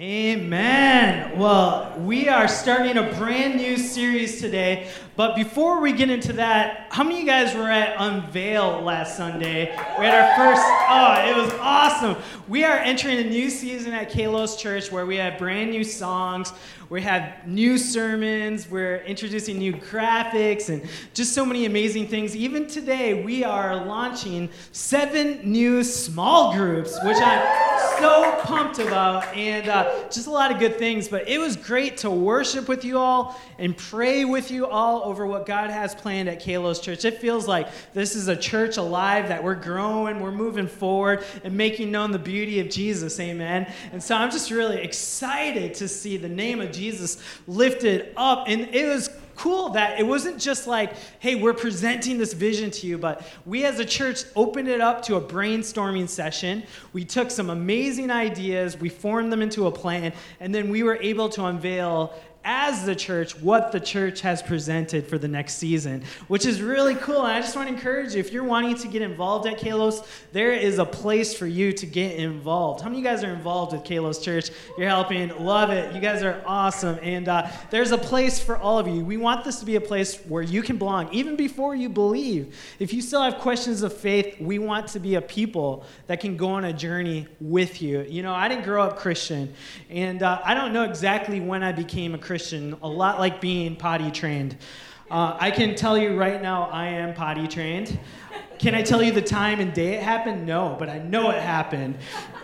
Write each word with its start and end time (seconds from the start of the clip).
Amen. 0.00 1.38
Well, 1.38 1.89
we 1.98 2.28
are 2.28 2.48
starting 2.48 2.96
a 2.96 3.12
brand 3.14 3.56
new 3.56 3.76
series 3.76 4.40
today. 4.40 4.90
But 5.16 5.36
before 5.36 5.80
we 5.80 5.92
get 5.92 6.10
into 6.10 6.32
that, 6.34 6.86
how 6.90 7.02
many 7.02 7.16
of 7.16 7.20
you 7.20 7.26
guys 7.26 7.54
were 7.54 7.70
at 7.70 7.94
Unveil 7.98 8.82
last 8.82 9.16
Sunday? 9.16 9.70
We 9.98 10.06
had 10.06 10.14
our 10.14 10.36
first, 10.36 10.62
oh, 10.88 11.28
it 11.28 11.36
was 11.36 11.52
awesome. 11.60 12.16
We 12.48 12.64
are 12.64 12.76
entering 12.76 13.18
a 13.18 13.24
new 13.24 13.50
season 13.50 13.92
at 13.92 14.10
Kalos 14.10 14.58
Church 14.58 14.90
where 14.90 15.06
we 15.06 15.16
have 15.16 15.38
brand 15.38 15.70
new 15.70 15.84
songs, 15.84 16.52
we 16.88 17.02
have 17.02 17.46
new 17.46 17.78
sermons, 17.78 18.68
we're 18.68 18.98
introducing 19.02 19.58
new 19.58 19.72
graphics, 19.72 20.68
and 20.70 20.82
just 21.14 21.32
so 21.32 21.44
many 21.44 21.66
amazing 21.66 22.08
things. 22.08 22.34
Even 22.34 22.66
today, 22.66 23.22
we 23.22 23.44
are 23.44 23.84
launching 23.84 24.48
seven 24.72 25.40
new 25.44 25.84
small 25.84 26.52
groups, 26.52 26.98
which 27.04 27.18
I'm 27.18 28.00
so 28.00 28.40
pumped 28.42 28.78
about, 28.80 29.26
and 29.36 29.68
uh, 29.68 30.08
just 30.10 30.26
a 30.26 30.30
lot 30.30 30.50
of 30.50 30.58
good 30.58 30.78
things. 30.78 31.06
But 31.06 31.28
it 31.28 31.38
was 31.38 31.56
great 31.56 31.79
to 31.88 32.10
worship 32.10 32.68
with 32.68 32.84
you 32.84 32.98
all 32.98 33.40
and 33.58 33.74
pray 33.74 34.26
with 34.26 34.50
you 34.50 34.66
all 34.66 35.02
over 35.04 35.26
what 35.26 35.46
God 35.46 35.70
has 35.70 35.94
planned 35.94 36.28
at 36.28 36.42
Kalos 36.42 36.82
Church. 36.82 37.06
It 37.06 37.18
feels 37.18 37.48
like 37.48 37.68
this 37.94 38.14
is 38.14 38.28
a 38.28 38.36
church 38.36 38.76
alive 38.76 39.28
that 39.28 39.42
we're 39.42 39.54
growing, 39.54 40.20
we're 40.20 40.30
moving 40.30 40.66
forward, 40.66 41.24
and 41.42 41.56
making 41.56 41.90
known 41.90 42.10
the 42.10 42.18
beauty 42.18 42.60
of 42.60 42.68
Jesus. 42.68 43.18
Amen. 43.18 43.72
And 43.92 44.02
so 44.02 44.14
I'm 44.14 44.30
just 44.30 44.50
really 44.50 44.82
excited 44.82 45.74
to 45.74 45.88
see 45.88 46.18
the 46.18 46.28
name 46.28 46.60
of 46.60 46.72
Jesus 46.72 47.22
lifted 47.46 48.12
up. 48.16 48.44
And 48.48 48.74
it 48.74 48.86
was 48.86 49.08
cool 49.40 49.70
that 49.70 49.98
it 49.98 50.06
wasn't 50.06 50.38
just 50.38 50.66
like, 50.66 50.92
hey, 51.18 51.34
we're 51.34 51.54
presenting 51.54 52.18
this 52.18 52.34
vision 52.34 52.70
to 52.70 52.86
you, 52.86 52.98
but 52.98 53.26
we 53.46 53.64
as 53.64 53.78
a 53.78 53.84
church 53.86 54.24
opened 54.36 54.68
it 54.68 54.82
up 54.82 55.00
to 55.02 55.16
a 55.16 55.20
brainstorming 55.20 56.06
session. 56.06 56.62
We 56.92 57.06
took 57.06 57.30
some 57.30 57.48
amazing 57.48 58.10
ideas, 58.10 58.76
we 58.76 58.90
formed 58.90 59.32
them 59.32 59.40
into 59.40 59.66
a 59.66 59.72
plan, 59.72 60.12
and 60.40 60.54
then 60.54 60.68
we 60.68 60.82
were 60.82 60.96
able 60.96 61.30
to 61.30 61.46
unveil 61.46 62.12
as 62.44 62.84
the 62.86 62.96
church 62.96 63.38
what 63.40 63.70
the 63.70 63.80
church 63.80 64.22
has 64.22 64.42
presented 64.42 65.06
for 65.06 65.18
the 65.18 65.28
next 65.28 65.54
season, 65.54 66.02
which 66.28 66.46
is 66.46 66.62
really 66.62 66.94
cool. 66.94 67.24
And 67.26 67.36
I 67.36 67.40
just 67.40 67.54
want 67.54 67.68
to 67.68 67.74
encourage 67.74 68.14
you 68.14 68.20
if 68.20 68.32
you're 68.32 68.44
wanting 68.44 68.76
to 68.76 68.88
get 68.88 69.02
involved 69.02 69.46
at 69.46 69.58
Kalos, 69.58 70.06
there 70.32 70.52
is 70.52 70.78
a 70.78 70.84
place 70.84 71.34
for 71.34 71.46
you 71.46 71.72
to 71.72 71.86
get 71.86 72.16
involved. 72.16 72.80
How 72.80 72.88
many 72.88 73.00
of 73.00 73.04
you 73.04 73.10
guys 73.10 73.24
are 73.24 73.32
involved 73.32 73.72
with 73.72 73.84
Kalos 73.84 74.22
Church? 74.22 74.50
You're 74.78 74.88
helping, 74.88 75.28
love 75.44 75.70
it. 75.70 75.94
You 75.94 76.00
guys 76.00 76.22
are 76.22 76.42
awesome. 76.46 76.98
And 77.02 77.28
uh, 77.28 77.48
there's 77.70 77.92
a 77.92 77.98
place 77.98 78.40
for 78.40 78.56
all 78.56 78.78
of 78.78 78.88
you. 78.88 79.04
We 79.04 79.16
want 79.16 79.44
this 79.44 79.60
to 79.60 79.66
be 79.66 79.76
a 79.76 79.80
place 79.80 80.16
where 80.24 80.42
you 80.42 80.62
can 80.62 80.78
belong, 80.78 81.12
even 81.12 81.36
before 81.36 81.74
you 81.74 81.88
believe. 81.88 82.56
If 82.78 82.92
you 82.92 83.02
still 83.02 83.22
have 83.22 83.38
questions 83.38 83.82
of 83.82 83.96
faith, 83.96 84.40
we 84.40 84.58
want 84.58 84.88
to 84.88 84.98
be 84.98 85.16
a 85.16 85.22
people 85.22 85.84
that 86.06 86.20
can 86.20 86.36
go 86.36 86.48
on 86.50 86.64
a 86.64 86.72
journey 86.72 87.26
with 87.40 87.82
you. 87.82 88.02
You 88.02 88.22
know, 88.22 88.34
I 88.34 88.48
didn't 88.48 88.64
grow 88.64 88.82
up 88.82 88.96
Christian, 88.96 89.52
and 89.88 90.22
uh, 90.22 90.40
I 90.44 90.54
don't 90.54 90.72
know 90.72 90.84
exactly 90.84 91.40
when 91.40 91.62
I 91.62 91.72
became 91.72 92.14
a 92.14 92.18
Christian. 92.18 92.39
Christian, 92.40 92.74
a 92.80 92.88
lot 92.88 93.18
like 93.18 93.38
being 93.38 93.76
potty 93.76 94.10
trained. 94.10 94.56
Uh, 95.10 95.36
I 95.38 95.50
can 95.50 95.74
tell 95.74 95.98
you 95.98 96.16
right 96.16 96.40
now, 96.40 96.70
I 96.70 96.86
am 96.86 97.12
potty 97.12 97.46
trained. 97.46 98.00
Can 98.58 98.74
I 98.74 98.80
tell 98.80 99.02
you 99.02 99.12
the 99.12 99.20
time 99.20 99.60
and 99.60 99.74
day 99.74 99.92
it 99.92 100.02
happened? 100.02 100.46
No, 100.46 100.74
but 100.78 100.88
I 100.88 101.00
know 101.00 101.28
it 101.28 101.42
happened. 101.42 101.98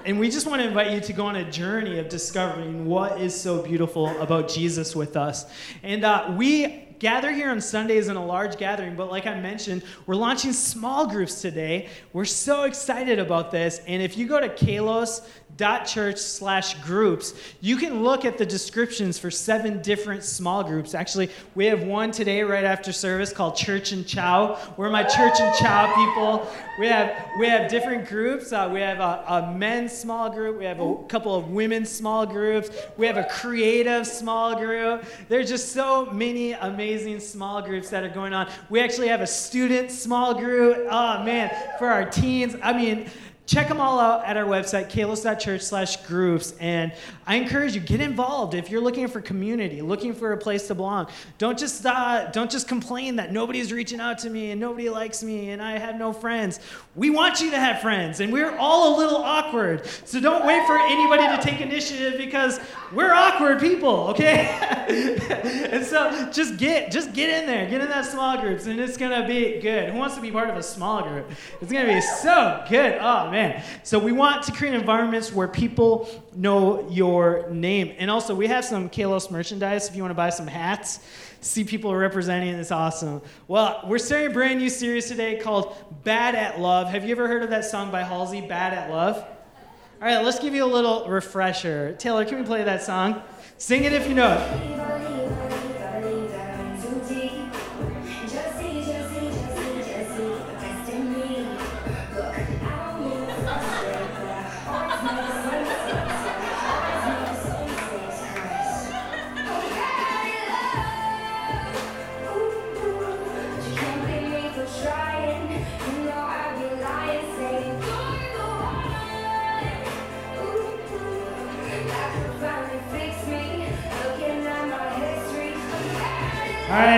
And 0.05 0.20
we 0.20 0.28
just 0.28 0.47
want 0.47 0.61
to 0.61 0.69
invite 0.69 0.91
you 0.91 1.00
to 1.00 1.12
go 1.14 1.24
on 1.24 1.36
a 1.36 1.50
journey 1.50 1.98
of 1.98 2.11
discovering 2.11 2.84
what 2.84 3.19
is 3.22 3.34
so 3.34 3.62
beautiful 3.62 4.08
about 4.20 4.50
Jesus 4.50 4.94
with 4.94 5.17
us. 5.17 5.47
And 5.83 6.05
uh, 6.05 6.34
we 6.36 6.86
gather 6.98 7.33
here 7.33 7.50
on 7.50 7.62
Sundays 7.62 8.08
in 8.08 8.17
a 8.17 8.24
large 8.24 8.58
gathering, 8.58 8.97
but 8.97 9.11
like 9.11 9.27
I 9.27 9.41
mentioned, 9.41 9.83
we're 10.06 10.14
launching 10.14 10.52
small 10.52 11.06
groups 11.06 11.41
today. 11.41 11.89
We're 12.12 12.27
so 12.27 12.64
excited 12.64 13.19
about 13.19 13.50
this. 13.50 13.80
And 13.86 14.02
if 14.02 14.19
you 14.19 14.27
go 14.27 14.41
to 14.41 14.48
Kalos 14.50 15.27
church 15.59 16.19
slash 16.19 16.75
groups 16.83 17.35
you 17.61 17.77
can 17.77 18.03
look 18.03 18.25
at 18.25 18.39
the 18.39 18.47
descriptions 18.47 19.19
for 19.19 19.31
seven 19.31 19.81
different 19.83 20.23
small 20.23 20.63
groups. 20.63 20.95
Actually 20.95 21.31
we 21.55 21.67
have 21.67 21.83
one 21.83 22.11
today 22.11 22.43
right 22.43 22.65
after 22.65 22.93
service 22.93 23.33
called 23.33 23.57
church 23.57 23.93
and 23.93 24.07
chow. 24.07 24.58
We're 24.77 24.91
my 24.91 25.03
church 25.03 25.41
and 25.41 25.55
chow 25.57 25.95
people. 25.95 26.51
We 26.79 26.86
have 26.86 27.30
we 27.39 27.47
have 27.47 27.70
different 27.70 28.08
groups. 28.08 28.53
Uh, 28.53 28.70
we 28.73 28.80
have 28.80 29.01
a, 29.01 29.25
a 29.29 29.53
men's 29.53 29.92
small 29.92 30.30
group. 30.30 30.58
We 30.58 30.64
have 30.64 30.80
a 30.80 30.97
couple 31.08 31.35
of 31.35 31.51
women's 31.51 31.91
small 31.91 32.27
groups. 32.27 32.70
We 32.97 33.07
have 33.07 33.17
a 33.17 33.25
creative 33.25 34.07
small 34.07 34.57
group. 34.57 35.05
There's 35.29 35.48
just 35.48 35.73
so 35.73 36.07
many 36.07 36.53
amazing 36.53 37.20
small 37.20 37.63
groups 37.63 37.91
that 37.91 38.05
are 38.05 38.09
going 38.09 38.33
on. 38.33 38.51
We 38.69 38.80
actually 38.80 39.09
have 39.09 39.20
a 39.20 39.27
student 39.27 39.91
small 39.91 40.35
group. 40.35 40.86
Oh 40.91 41.23
man 41.25 41.51
for 41.79 41.89
our 41.89 42.05
teens. 42.05 42.57
I 42.63 42.73
mean 42.73 43.09
check 43.46 43.68
them 43.68 43.80
all 43.80 44.01
out 44.01 44.24
at 44.24 44.36
our 44.36 44.45
website 44.45 44.90
kalos.church 44.90 45.62
slash 45.62 46.05
groups 46.05 46.52
and 46.58 46.92
i 47.27 47.36
encourage 47.36 47.74
you 47.74 47.80
get 47.80 48.01
involved. 48.01 48.55
If 48.55 48.70
you're 48.70 48.80
looking 48.80 49.07
for 49.07 49.20
community 49.20 49.80
looking 49.83 50.12
for 50.12 50.33
a 50.33 50.36
place 50.36 50.67
to 50.67 50.74
belong 50.74 51.07
don't 51.39 51.56
just 51.56 51.86
uh, 51.86 52.29
don't 52.33 52.51
just 52.51 52.67
complain 52.67 53.17
that 53.17 53.33
nobody's 53.33 53.73
reaching 53.73 54.01
out 54.01 54.18
to 54.18 54.30
me 54.30 54.51
and 54.51 54.61
nobody 54.61 54.90
likes 54.90 55.23
me 55.23 55.51
and 55.51 55.62
i 55.62 55.79
have 55.79 55.96
no 55.96 56.12
friends. 56.12 56.58
We 56.96 57.11
want 57.11 57.40
you 57.40 57.51
to 57.52 57.58
have 57.58 57.80
friends 57.80 58.20
and 58.20 58.33
we're 58.33 58.56
all 58.56 58.96
a 58.96 58.98
little 58.98 59.18
awkward. 59.18 59.86
So 60.05 60.20
don't 60.20 60.45
wait 60.45 60.67
for 60.67 60.79
anybody 60.79 61.36
to 61.36 61.42
take 61.42 61.61
initiative 61.61 62.18
because 62.18 62.58
we're 62.92 63.12
awkward 63.12 63.61
people 63.61 64.08
okay? 64.08 64.73
And 65.67 65.85
so 65.85 66.30
just 66.33 66.56
get 66.56 66.90
just 66.90 67.12
get 67.12 67.29
in 67.29 67.46
there. 67.46 67.68
Get 67.68 67.80
in 67.80 67.89
that 67.89 68.06
small 68.06 68.40
groups 68.40 68.67
and 68.67 68.80
it's 68.80 68.96
gonna 68.96 69.27
be 69.27 69.61
good. 69.61 69.90
Who 69.90 69.98
wants 69.98 70.14
to 70.17 70.20
be 70.20 70.30
part 70.30 70.48
of 70.48 70.56
a 70.56 70.62
small 70.62 71.02
group? 71.02 71.30
It's 71.61 71.70
gonna 71.70 71.92
be 71.92 72.01
so 72.01 72.64
good. 72.68 72.98
Oh 73.01 73.30
man 73.30 73.36
man. 73.36 73.63
So 73.83 73.98
we 73.98 74.13
want 74.13 74.45
to 74.45 74.52
create 74.52 74.74
environments 74.74 75.30
where 75.30 75.47
people 75.47 76.08
know 76.35 76.89
your 76.91 77.48
name. 77.51 77.95
And 77.98 78.11
also, 78.11 78.35
we 78.35 78.47
have 78.47 78.64
some 78.64 78.89
Kalos 78.89 79.30
merchandise 79.30 79.89
if 79.89 79.95
you 79.95 80.02
want 80.02 80.11
to 80.11 80.17
buy 80.17 80.30
some 80.30 80.47
hats. 80.47 81.01
See 81.42 81.63
people 81.63 81.95
representing 81.95 82.55
it's 82.55 82.70
awesome. 82.70 83.20
Well, 83.47 83.83
we're 83.86 83.98
starting 83.98 84.30
a 84.30 84.33
brand 84.33 84.58
new 84.58 84.70
series 84.70 85.07
today 85.07 85.39
called 85.39 85.77
Bad 86.02 86.35
at 86.35 86.61
Love. 86.61 86.89
Have 86.89 87.05
you 87.05 87.11
ever 87.11 87.29
heard 87.29 87.42
of 87.42 87.51
that 87.51 87.67
song 87.67 87.91
by 87.91 88.02
Halsey, 88.02 88.41
Bad 88.41 88.73
at 88.73 88.91
Love? 88.91 89.19
All 89.19 90.08
right, 90.08 90.24
let's 90.24 90.39
give 90.39 90.55
you 90.55 90.64
a 90.64 90.73
little 90.79 91.07
refresher. 91.07 91.95
Taylor, 91.98 92.24
can 92.24 92.39
we 92.39 92.45
play 92.45 92.64
that 92.64 92.83
song? 92.83 93.23
Sing 93.58 93.85
it 93.85 93.92
if 93.92 94.08
you 94.08 94.14
know 94.14 94.33
it. 94.33 94.95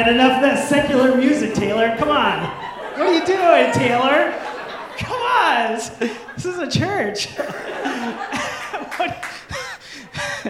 Enough 0.07 0.37
of 0.37 0.43
that 0.43 0.69
secular 0.69 1.17
music, 1.17 1.55
Taylor. 1.55 1.97
Come 1.97 2.11
on. 2.11 2.43
What 2.99 3.09
are 3.09 3.13
you 3.13 3.27
doing, 3.27 3.73
Taylor? 3.73 4.33
Come 4.99 5.21
on. 5.21 5.73
This 6.37 6.45
is 6.45 6.59
a 6.59 6.71
church. 6.71 7.29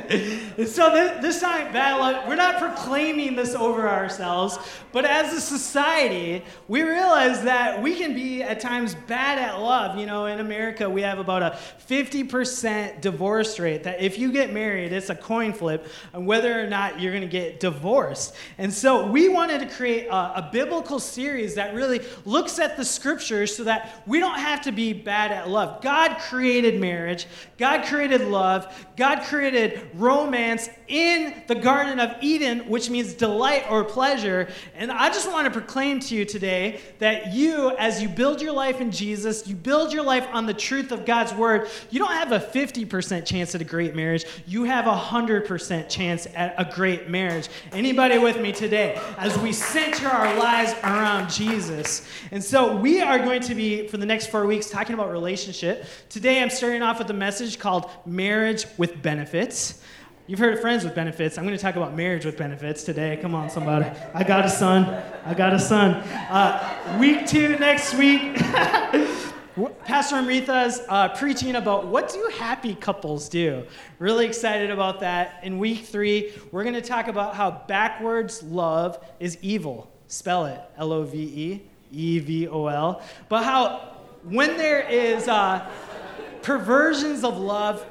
so 0.66 0.91
this, 0.92 1.22
this 1.22 1.41
battle, 1.41 2.28
we're 2.28 2.34
not 2.34 2.58
proclaiming 2.58 3.36
this 3.36 3.54
over 3.54 3.88
ourselves, 3.88 4.58
but 4.91 5.04
as 5.04 5.32
a 5.32 5.41
society, 5.41 6.42
we 6.66 6.82
realize 6.82 7.44
that 7.44 7.80
we 7.80 7.94
can 7.94 8.12
be 8.12 8.42
at 8.42 8.58
times 8.58 8.96
bad 9.06 9.38
at 9.38 9.60
love. 9.60 9.96
You 9.96 10.06
know, 10.06 10.26
in 10.26 10.41
America, 10.41 10.91
we 10.91 11.02
have 11.02 11.20
about 11.20 11.42
a 11.42 11.58
50% 11.88 13.00
divorce 13.00 13.60
rate. 13.60 13.84
That 13.84 14.02
if 14.02 14.19
you 14.19 14.32
get 14.32 14.52
married, 14.52 14.93
it's 14.93 15.10
a 15.10 15.14
coin 15.14 15.52
flip 15.52 15.87
on 16.12 16.26
whether 16.26 16.61
or 16.61 16.66
not 16.66 17.00
you're 17.00 17.12
going 17.12 17.22
to 17.22 17.28
get 17.28 17.61
divorced. 17.61 18.34
And 18.56 18.72
so 18.72 19.06
we 19.06 19.28
wanted 19.28 19.61
to 19.61 19.66
create 19.66 20.06
a, 20.06 20.38
a 20.38 20.49
biblical 20.50 20.99
series 20.99 21.54
that 21.54 21.72
really 21.75 22.00
looks 22.25 22.58
at 22.58 22.76
the 22.76 22.84
scriptures 22.84 23.54
so 23.54 23.62
that 23.64 24.02
we 24.06 24.19
don't 24.19 24.40
have 24.40 24.62
to 24.62 24.72
be 24.72 24.93
bad 24.93 25.31
at 25.31 25.49
love. 25.49 25.82
God 25.82 26.19
created 26.19 26.81
marriage. 26.81 27.28
God 27.58 27.84
created 27.84 28.22
love. 28.22 28.87
God 28.96 29.22
created 29.22 29.88
romance 29.94 30.48
romance 30.49 30.71
in 30.89 31.35
the 31.47 31.55
Garden 31.55 32.00
of 32.00 32.17
Eden, 32.23 32.61
which 32.61 32.89
means 32.89 33.12
delight 33.12 33.67
or 33.71 33.85
pleasure. 33.85 34.49
And 34.75 34.91
I 34.91 35.09
just 35.09 35.31
want 35.31 35.45
to 35.45 35.50
proclaim 35.50 36.00
to 36.00 36.15
you 36.15 36.25
today 36.25 36.81
that 36.99 37.35
you, 37.35 37.77
as 37.77 38.00
you 38.00 38.09
build 38.09 38.41
your 38.41 38.53
life 38.53 38.81
in 38.81 38.91
Jesus, 38.91 39.47
you 39.47 39.55
build 39.55 39.93
your 39.93 40.03
life 40.03 40.27
on 40.33 40.47
the 40.47 40.55
truth 40.55 40.91
of 40.91 41.05
God's 41.05 41.35
word, 41.35 41.69
you 41.91 41.99
don't 41.99 42.12
have 42.12 42.33
a 42.33 42.41
50% 42.41 43.27
chance 43.27 43.55
at 43.55 43.61
a 43.61 43.65
great 43.65 43.95
marriage. 43.95 44.25
You 44.47 44.65
have 44.65 44.87
a 44.87 44.97
100% 44.97 45.89
chance 45.91 46.27
at 46.35 46.55
a 46.56 46.65
great 46.75 47.11
marriage. 47.11 47.49
Anybody 47.73 48.17
with 48.17 48.41
me 48.41 48.53
today? 48.53 48.99
As 49.19 49.37
we 49.39 49.53
center 49.53 50.09
our 50.09 50.39
lives 50.39 50.73
around 50.83 51.31
Jesus. 51.31 52.09
And 52.31 52.43
so 52.43 52.77
we 52.77 53.03
are 53.03 53.19
going 53.19 53.43
to 53.43 53.55
be, 53.55 53.87
for 53.89 53.99
the 53.99 54.06
next 54.06 54.29
four 54.29 54.47
weeks, 54.47 54.71
talking 54.71 54.95
about 54.95 55.11
relationship. 55.11 55.85
Today 56.09 56.43
I'm 56.43 56.50
starting 56.50 56.81
off 56.81 56.99
with 56.99 57.11
a 57.11 57.15
message 57.15 57.59
called 57.59 57.91
Marriage 58.06 58.65
with 58.79 59.03
Benefits. 59.03 59.83
You've 60.28 60.40
heard 60.40 60.52
of 60.52 60.60
friends 60.60 60.84
with 60.84 60.94
benefits. 60.94 61.38
I'm 61.38 61.44
going 61.44 61.56
to 61.56 61.62
talk 61.62 61.76
about 61.76 61.96
marriage 61.96 62.26
with 62.26 62.36
benefits 62.36 62.84
today. 62.84 63.19
Come 63.22 63.34
on, 63.34 63.48
somebody. 63.48 63.86
I 64.12 64.25
got 64.25 64.44
a 64.44 64.50
son. 64.50 64.84
I 65.25 65.32
got 65.32 65.54
a 65.54 65.58
son. 65.58 65.94
Uh, 65.94 66.98
week 67.00 67.26
two 67.26 67.58
next 67.58 67.94
week. 67.94 68.36
Pastor 69.86 70.16
Amrita 70.16 70.64
is 70.64 70.82
uh, 70.90 71.08
preaching 71.16 71.56
about 71.56 71.86
what 71.86 72.10
do 72.10 72.30
happy 72.36 72.75
couples 72.75 73.30
do. 73.30 73.64
Really 73.98 74.26
excited 74.26 74.70
about 74.70 75.00
that. 75.00 75.40
In 75.44 75.58
week 75.58 75.86
three, 75.86 76.34
we're 76.52 76.62
going 76.62 76.75
to 76.75 76.82
talk 76.82 77.08
about 77.08 77.34
how 77.34 77.62
backwards 77.66 78.42
love 78.42 79.02
is 79.20 79.38
evil. 79.40 79.90
Spell 80.08 80.44
it 80.44 80.60
L 80.76 80.92
O 80.92 81.04
V 81.04 81.19
E 81.19 81.62
E 81.90 82.19
V 82.19 82.48
O 82.48 82.66
L. 82.66 83.00
But 83.30 83.44
how 83.44 83.96
when 84.25 84.58
there 84.58 84.86
is 84.86 85.26
uh, 85.26 85.66
perversions 86.42 87.25
of 87.25 87.38
love, 87.38 87.86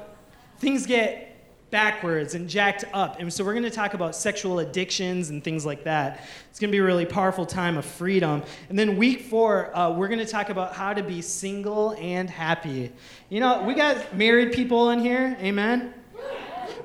things 0.60 0.86
get 0.86 1.27
backwards 1.70 2.34
and 2.34 2.48
jacked 2.48 2.84
up. 2.92 3.20
And 3.20 3.32
so 3.32 3.44
we're 3.44 3.52
going 3.52 3.64
to 3.64 3.70
talk 3.70 3.94
about 3.94 4.16
sexual 4.16 4.58
addictions 4.58 5.30
and 5.30 5.44
things 5.44 5.66
like 5.66 5.84
that. 5.84 6.26
It's 6.50 6.58
going 6.58 6.70
to 6.70 6.72
be 6.72 6.78
a 6.78 6.84
really 6.84 7.06
powerful 7.06 7.46
time 7.46 7.76
of 7.76 7.84
freedom. 7.84 8.42
And 8.68 8.78
then 8.78 8.96
week 8.96 9.22
four, 9.22 9.76
uh, 9.76 9.92
we're 9.92 10.08
going 10.08 10.18
to 10.18 10.26
talk 10.26 10.48
about 10.48 10.74
how 10.74 10.94
to 10.94 11.02
be 11.02 11.20
single 11.20 11.94
and 11.98 12.30
happy. 12.30 12.90
You 13.28 13.40
know, 13.40 13.62
we 13.62 13.74
got 13.74 14.16
married 14.16 14.52
people 14.52 14.90
in 14.90 14.98
here, 14.98 15.36
amen? 15.40 15.94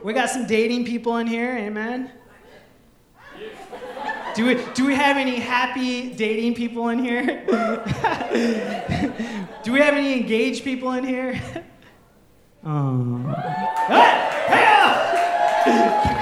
We 0.04 0.14
got 0.14 0.30
some 0.30 0.46
dating 0.46 0.86
people 0.86 1.18
in 1.18 1.28
here, 1.28 1.58
amen? 1.58 2.12
Do 4.36 4.48
we, 4.48 4.66
do 4.74 4.86
we 4.86 4.96
have 4.96 5.18
any 5.18 5.36
happy 5.36 6.10
dating 6.10 6.56
people 6.56 6.90
in 6.90 7.00
here? 7.00 7.24
do 9.64 9.72
we 9.72 9.80
have 9.80 9.94
any 9.94 10.20
engaged 10.20 10.64
people 10.64 10.92
in 10.94 11.04
here? 11.04 11.40
Oh. 12.66 13.20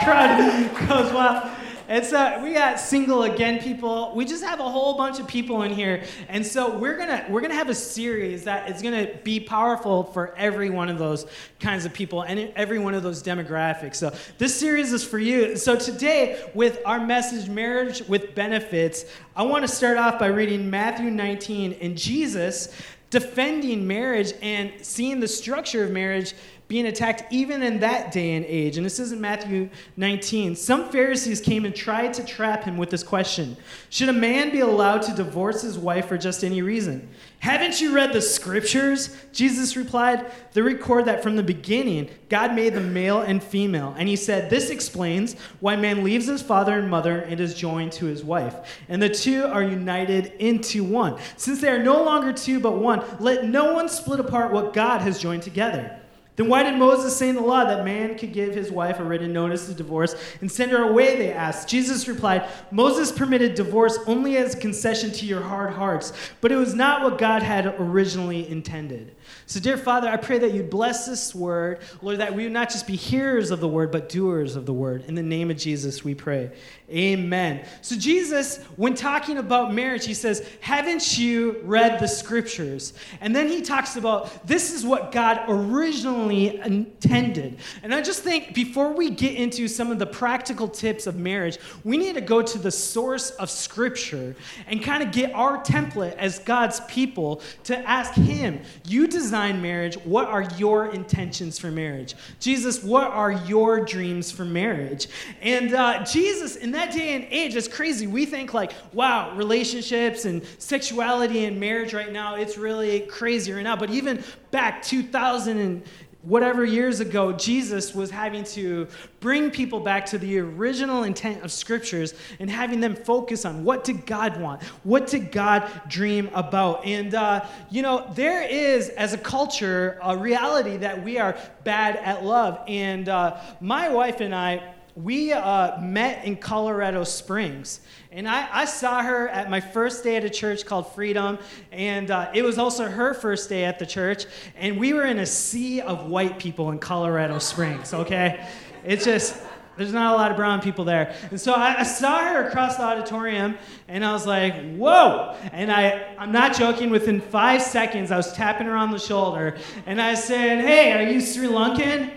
Crowd 0.03 0.87
goes 0.87 1.13
wild. 1.13 1.51
It's 1.87 2.13
uh, 2.13 2.39
we 2.43 2.53
got 2.53 2.79
single 2.79 3.23
again 3.23 3.59
people. 3.59 4.13
We 4.15 4.25
just 4.25 4.43
have 4.43 4.59
a 4.59 4.69
whole 4.69 4.95
bunch 4.95 5.19
of 5.19 5.27
people 5.27 5.61
in 5.63 5.71
here, 5.71 6.03
and 6.29 6.45
so 6.45 6.77
we're 6.77 6.97
gonna 6.97 7.25
we're 7.29 7.41
gonna 7.41 7.53
have 7.53 7.69
a 7.69 7.75
series 7.75 8.45
that 8.45 8.69
is 8.71 8.81
gonna 8.81 9.09
be 9.23 9.39
powerful 9.39 10.05
for 10.05 10.33
every 10.35 10.69
one 10.69 10.89
of 10.89 10.97
those 10.97 11.25
kinds 11.59 11.85
of 11.85 11.93
people 11.93 12.21
and 12.21 12.51
every 12.55 12.79
one 12.79 12.93
of 12.93 13.03
those 13.03 13.21
demographics. 13.21 13.97
So 13.97 14.15
this 14.37 14.57
series 14.57 14.93
is 14.93 15.03
for 15.03 15.19
you. 15.19 15.57
So 15.57 15.75
today, 15.75 16.41
with 16.55 16.79
our 16.85 16.99
message, 17.05 17.49
marriage 17.49 18.01
with 18.07 18.33
benefits, 18.33 19.05
I 19.35 19.43
want 19.43 19.63
to 19.63 19.67
start 19.67 19.97
off 19.97 20.17
by 20.17 20.27
reading 20.27 20.69
Matthew 20.69 21.11
19 21.11 21.73
and 21.73 21.97
Jesus 21.97 22.73
defending 23.11 23.85
marriage 23.85 24.33
and 24.41 24.71
seeing 24.81 25.19
the 25.19 25.27
structure 25.27 25.83
of 25.83 25.91
marriage 25.91 26.33
being 26.71 26.87
attacked 26.87 27.25
even 27.33 27.61
in 27.61 27.81
that 27.81 28.13
day 28.13 28.33
and 28.35 28.45
age. 28.45 28.77
And 28.77 28.85
this 28.85 28.97
is 28.97 29.11
in 29.11 29.19
Matthew 29.19 29.69
19. 29.97 30.55
Some 30.55 30.89
Pharisees 30.89 31.41
came 31.41 31.65
and 31.65 31.75
tried 31.75 32.13
to 32.13 32.23
trap 32.23 32.63
him 32.63 32.77
with 32.77 32.89
this 32.89 33.03
question 33.03 33.57
Should 33.89 34.07
a 34.07 34.13
man 34.13 34.51
be 34.51 34.61
allowed 34.61 35.01
to 35.01 35.13
divorce 35.13 35.63
his 35.63 35.77
wife 35.77 36.07
for 36.07 36.17
just 36.17 36.45
any 36.45 36.61
reason? 36.61 37.09
Haven't 37.39 37.81
you 37.81 37.93
read 37.93 38.13
the 38.13 38.21
scriptures? 38.21 39.13
Jesus 39.33 39.75
replied. 39.75 40.31
They 40.53 40.61
record 40.61 41.03
that 41.05 41.21
from 41.21 41.35
the 41.35 41.43
beginning, 41.43 42.09
God 42.29 42.55
made 42.55 42.73
them 42.73 42.93
male 42.93 43.19
and 43.19 43.43
female. 43.43 43.93
And 43.97 44.07
he 44.07 44.15
said, 44.15 44.49
This 44.49 44.69
explains 44.69 45.35
why 45.59 45.75
man 45.75 46.05
leaves 46.05 46.27
his 46.27 46.41
father 46.41 46.79
and 46.79 46.89
mother 46.89 47.19
and 47.19 47.41
is 47.41 47.53
joined 47.53 47.91
to 47.93 48.05
his 48.05 48.23
wife. 48.23 48.79
And 48.87 49.03
the 49.03 49.09
two 49.09 49.43
are 49.43 49.61
united 49.61 50.27
into 50.39 50.85
one. 50.85 51.19
Since 51.35 51.59
they 51.59 51.67
are 51.67 51.83
no 51.83 52.01
longer 52.01 52.31
two 52.31 52.61
but 52.61 52.77
one, 52.77 53.03
let 53.19 53.43
no 53.43 53.73
one 53.73 53.89
split 53.89 54.21
apart 54.21 54.53
what 54.53 54.71
God 54.71 55.01
has 55.01 55.19
joined 55.19 55.43
together. 55.43 56.00
Then 56.37 56.47
why 56.47 56.63
did 56.63 56.77
Moses 56.77 57.15
say 57.15 57.27
in 57.27 57.35
the 57.35 57.41
law 57.41 57.65
that 57.65 57.83
man 57.83 58.17
could 58.17 58.31
give 58.31 58.55
his 58.55 58.71
wife 58.71 58.99
a 58.99 59.03
written 59.03 59.33
notice 59.33 59.67
of 59.67 59.75
divorce 59.75 60.15
and 60.39 60.49
send 60.49 60.71
her 60.71 60.83
away? 60.83 61.17
They 61.17 61.33
asked. 61.33 61.67
Jesus 61.67 62.07
replied, 62.07 62.47
Moses 62.71 63.11
permitted 63.11 63.53
divorce 63.53 63.99
only 64.07 64.37
as 64.37 64.55
a 64.55 64.57
concession 64.57 65.11
to 65.11 65.25
your 65.25 65.41
hard 65.41 65.73
hearts, 65.73 66.13
but 66.39 66.51
it 66.51 66.55
was 66.55 66.73
not 66.73 67.03
what 67.03 67.17
God 67.17 67.43
had 67.43 67.75
originally 67.77 68.47
intended. 68.49 69.13
So, 69.45 69.59
dear 69.59 69.77
Father, 69.77 70.07
I 70.07 70.15
pray 70.15 70.39
that 70.39 70.53
you 70.53 70.63
bless 70.63 71.05
this 71.05 71.35
word, 71.35 71.79
Lord, 72.01 72.19
that 72.19 72.33
we 72.33 72.43
would 72.43 72.53
not 72.53 72.69
just 72.69 72.87
be 72.87 72.95
hearers 72.95 73.51
of 73.51 73.59
the 73.59 73.67
word, 73.67 73.91
but 73.91 74.07
doers 74.07 74.55
of 74.55 74.65
the 74.65 74.73
word. 74.73 75.03
In 75.07 75.15
the 75.15 75.23
name 75.23 75.51
of 75.51 75.57
Jesus, 75.57 76.03
we 76.03 76.15
pray. 76.15 76.51
Amen. 76.89 77.65
So, 77.81 77.97
Jesus, 77.97 78.57
when 78.77 78.95
talking 78.95 79.37
about 79.37 79.73
marriage, 79.73 80.05
he 80.05 80.13
says, 80.13 80.47
Haven't 80.61 81.17
you 81.17 81.59
read 81.63 81.99
the 81.99 82.07
scriptures? 82.07 82.93
And 83.19 83.35
then 83.35 83.49
he 83.49 83.61
talks 83.61 83.97
about 83.97 84.47
this 84.47 84.71
is 84.71 84.85
what 84.85 85.11
God 85.11 85.43
originally 85.47 86.20
intended. 86.29 87.57
And 87.81 87.93
I 87.93 88.01
just 88.01 88.21
think 88.23 88.53
before 88.53 88.91
we 88.93 89.09
get 89.09 89.35
into 89.35 89.67
some 89.67 89.89
of 89.89 89.99
the 89.99 90.05
practical 90.05 90.67
tips 90.67 91.07
of 91.07 91.15
marriage, 91.15 91.57
we 91.83 91.97
need 91.97 92.15
to 92.15 92.21
go 92.21 92.41
to 92.41 92.59
the 92.59 92.71
source 92.71 93.31
of 93.31 93.49
scripture 93.49 94.35
and 94.67 94.83
kind 94.83 95.01
of 95.01 95.11
get 95.11 95.33
our 95.33 95.63
template 95.63 96.15
as 96.17 96.39
God's 96.39 96.81
people 96.81 97.41
to 97.63 97.77
ask 97.89 98.13
Him, 98.13 98.59
You 98.85 99.07
design 99.07 99.61
marriage. 99.61 99.95
What 100.03 100.27
are 100.27 100.43
your 100.57 100.87
intentions 100.87 101.57
for 101.57 101.71
marriage? 101.71 102.15
Jesus, 102.39 102.83
what 102.83 103.09
are 103.11 103.31
your 103.31 103.85
dreams 103.85 104.29
for 104.29 104.45
marriage? 104.45 105.07
And 105.41 105.73
uh, 105.73 106.03
Jesus, 106.03 106.57
in 106.57 106.71
that 106.71 106.81
that 106.81 106.93
day 106.93 107.13
and 107.13 107.25
age, 107.29 107.55
it's 107.55 107.67
crazy. 107.67 108.07
We 108.07 108.25
think 108.25 108.53
like, 108.53 108.71
wow, 108.93 109.35
relationships 109.35 110.25
and 110.25 110.43
sexuality 110.57 111.45
and 111.45 111.59
marriage 111.59 111.93
right 111.93 112.11
now, 112.11 112.35
it's 112.35 112.57
really 112.57 113.01
crazy 113.01 113.51
right 113.51 113.63
now. 113.63 113.75
But 113.75 113.91
even 113.91 114.23
back 114.51 114.81
2000 114.81 115.57
and 115.57 115.83
whatever 116.23 116.63
years 116.63 116.99
ago, 116.99 117.31
Jesus 117.31 117.95
was 117.95 118.11
having 118.11 118.43
to 118.43 118.87
bring 119.19 119.49
people 119.49 119.79
back 119.79 120.05
to 120.07 120.17
the 120.17 120.39
original 120.39 121.03
intent 121.03 121.43
of 121.43 121.51
scriptures 121.51 122.13
and 122.39 122.49
having 122.49 122.79
them 122.79 122.95
focus 122.95 123.43
on 123.43 123.63
what 123.63 123.83
did 123.83 124.05
God 124.05 124.39
want? 124.39 124.61
What 124.83 125.07
did 125.07 125.31
God 125.31 125.69
dream 125.87 126.29
about? 126.33 126.85
And, 126.85 127.15
uh, 127.15 127.45
you 127.69 127.81
know, 127.81 128.11
there 128.13 128.43
is, 128.43 128.89
as 128.89 129.13
a 129.13 129.17
culture, 129.17 129.99
a 130.03 130.15
reality 130.15 130.77
that 130.77 131.03
we 131.03 131.17
are 131.17 131.35
bad 131.63 131.95
at 131.97 132.23
love. 132.23 132.59
And 132.67 133.09
uh, 133.09 133.39
my 133.59 133.89
wife 133.89 134.21
and 134.21 134.35
I, 134.35 134.75
we 134.95 135.31
uh, 135.31 135.79
met 135.79 136.25
in 136.25 136.35
Colorado 136.35 137.03
Springs. 137.03 137.81
And 138.11 138.27
I, 138.27 138.47
I, 138.51 138.65
saw 138.65 139.01
her 139.01 139.29
at 139.29 139.49
my 139.49 139.61
first 139.61 140.03
day 140.03 140.17
at 140.17 140.25
a 140.25 140.29
church 140.29 140.65
called 140.65 140.93
Freedom. 140.93 141.39
And 141.71 142.11
uh, 142.11 142.29
it 142.33 142.41
was 142.41 142.57
also 142.57 142.89
her 142.89 143.13
first 143.13 143.47
day 143.47 143.63
at 143.63 143.79
the 143.79 143.85
church. 143.85 144.25
And 144.57 144.77
we 144.77 144.93
were 144.93 145.05
in 145.05 145.19
a 145.19 145.25
sea 145.25 145.81
of 145.81 146.07
white 146.07 146.39
people 146.39 146.71
in 146.71 146.79
Colorado 146.79 147.39
Springs, 147.39 147.93
okay? 147.93 148.45
It's 148.83 149.05
just, 149.05 149.41
there's 149.77 149.93
not 149.93 150.13
a 150.13 150.17
lot 150.17 150.29
of 150.29 150.35
brown 150.35 150.59
people 150.59 150.83
there. 150.83 151.15
And 151.29 151.39
so 151.39 151.53
I, 151.53 151.79
I 151.79 151.83
saw 151.83 152.19
her 152.19 152.47
across 152.47 152.75
the 152.75 152.83
auditorium. 152.83 153.57
And 153.87 154.03
I 154.03 154.11
was 154.11 154.27
like, 154.27 154.75
whoa. 154.75 155.37
And 155.53 155.71
I, 155.71 156.15
I'm 156.17 156.33
not 156.33 156.53
joking, 156.53 156.89
within 156.89 157.21
five 157.21 157.61
seconds, 157.61 158.11
I 158.11 158.17
was 158.17 158.33
tapping 158.33 158.67
her 158.67 158.75
on 158.75 158.91
the 158.91 158.99
shoulder. 158.99 159.57
And 159.85 160.01
I 160.01 160.15
said, 160.15 160.65
hey, 160.65 160.91
are 160.91 161.09
you 161.09 161.21
Sri 161.21 161.47
Lankan? 161.47 162.11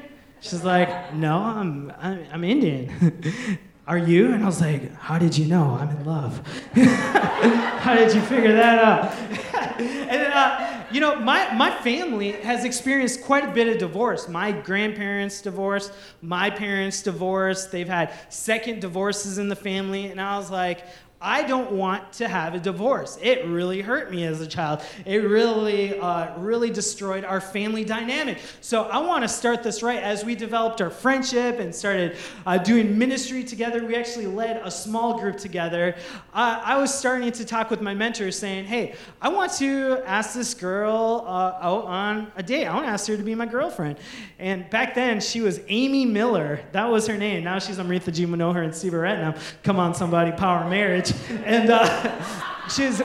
She's 0.44 0.62
like, 0.62 1.14
no, 1.14 1.38
I'm, 1.38 1.90
I'm, 1.98 2.26
I'm 2.30 2.44
Indian. 2.44 3.58
Are 3.86 3.96
you? 3.96 4.34
And 4.34 4.42
I 4.42 4.46
was 4.46 4.60
like, 4.60 4.94
how 4.96 5.18
did 5.18 5.38
you 5.38 5.46
know? 5.46 5.78
I'm 5.80 5.88
in 5.88 6.04
love. 6.04 6.46
how 6.74 7.94
did 7.94 8.14
you 8.14 8.20
figure 8.20 8.52
that 8.52 8.78
out? 8.78 9.12
and, 9.80 10.32
uh, 10.34 10.84
you 10.92 11.00
know, 11.00 11.16
my, 11.16 11.50
my 11.54 11.70
family 11.70 12.32
has 12.32 12.66
experienced 12.66 13.22
quite 13.22 13.44
a 13.44 13.52
bit 13.52 13.68
of 13.68 13.78
divorce. 13.78 14.28
My 14.28 14.52
grandparents 14.52 15.40
divorced, 15.40 15.94
my 16.20 16.50
parents 16.50 17.00
divorced. 17.00 17.72
They've 17.72 17.88
had 17.88 18.12
second 18.28 18.82
divorces 18.82 19.38
in 19.38 19.48
the 19.48 19.56
family. 19.56 20.08
And 20.08 20.20
I 20.20 20.36
was 20.36 20.50
like, 20.50 20.84
I 21.24 21.42
don't 21.42 21.72
want 21.72 22.12
to 22.14 22.28
have 22.28 22.54
a 22.54 22.58
divorce. 22.58 23.18
It 23.22 23.46
really 23.46 23.80
hurt 23.80 24.10
me 24.10 24.24
as 24.24 24.42
a 24.42 24.46
child. 24.46 24.82
It 25.06 25.24
really, 25.24 25.98
uh, 25.98 26.38
really 26.38 26.68
destroyed 26.68 27.24
our 27.24 27.40
family 27.40 27.82
dynamic. 27.82 28.40
So 28.60 28.82
I 28.82 28.98
want 28.98 29.22
to 29.22 29.28
start 29.28 29.62
this 29.62 29.82
right. 29.82 30.02
As 30.02 30.22
we 30.22 30.34
developed 30.34 30.82
our 30.82 30.90
friendship 30.90 31.60
and 31.60 31.74
started 31.74 32.18
uh, 32.44 32.58
doing 32.58 32.98
ministry 32.98 33.42
together, 33.42 33.82
we 33.86 33.96
actually 33.96 34.26
led 34.26 34.58
a 34.64 34.70
small 34.70 35.18
group 35.18 35.38
together. 35.38 35.96
Uh, 36.34 36.60
I 36.62 36.76
was 36.76 36.92
starting 36.92 37.32
to 37.32 37.44
talk 37.46 37.70
with 37.70 37.80
my 37.80 37.94
mentor, 37.94 38.30
saying, 38.30 38.66
"Hey, 38.66 38.94
I 39.22 39.30
want 39.30 39.52
to 39.52 40.02
ask 40.04 40.34
this 40.34 40.52
girl 40.52 41.24
uh, 41.26 41.56
out 41.58 41.86
on 41.86 42.32
a 42.36 42.42
date. 42.42 42.66
I 42.66 42.74
want 42.74 42.84
to 42.84 42.90
ask 42.90 43.08
her 43.08 43.16
to 43.16 43.22
be 43.22 43.34
my 43.34 43.46
girlfriend." 43.46 43.96
And 44.38 44.68
back 44.68 44.94
then, 44.94 45.22
she 45.22 45.40
was 45.40 45.58
Amy 45.68 46.04
Miller. 46.04 46.60
That 46.72 46.90
was 46.90 47.06
her 47.06 47.16
name. 47.16 47.44
Now 47.44 47.58
she's 47.58 47.78
Amrita 47.78 48.12
G. 48.12 48.26
Manohar 48.26 48.62
and 48.62 48.74
Siva 48.74 48.98
Retnam. 48.98 49.38
Come 49.62 49.78
on, 49.78 49.94
somebody, 49.94 50.30
power 50.30 50.68
marriage 50.68 51.13
and 51.44 51.70
uh, 51.70 52.68
she's 52.68 53.02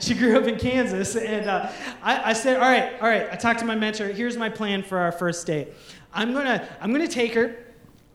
she 0.00 0.14
grew 0.14 0.38
up 0.38 0.44
in 0.44 0.58
Kansas. 0.58 1.16
And 1.16 1.48
uh, 1.48 1.70
I, 2.02 2.30
I 2.30 2.32
said, 2.32 2.56
all 2.56 2.68
right, 2.68 3.00
all 3.00 3.08
right. 3.08 3.28
I 3.30 3.36
talked 3.36 3.60
to 3.60 3.64
my 3.64 3.74
mentor. 3.74 4.08
Here's 4.08 4.36
my 4.36 4.48
plan 4.48 4.82
for 4.82 4.98
our 4.98 5.12
first 5.12 5.46
date. 5.46 5.68
I'm 6.12 6.32
gonna 6.32 6.68
I'm 6.80 6.92
gonna 6.92 7.08
take 7.08 7.34
her. 7.34 7.56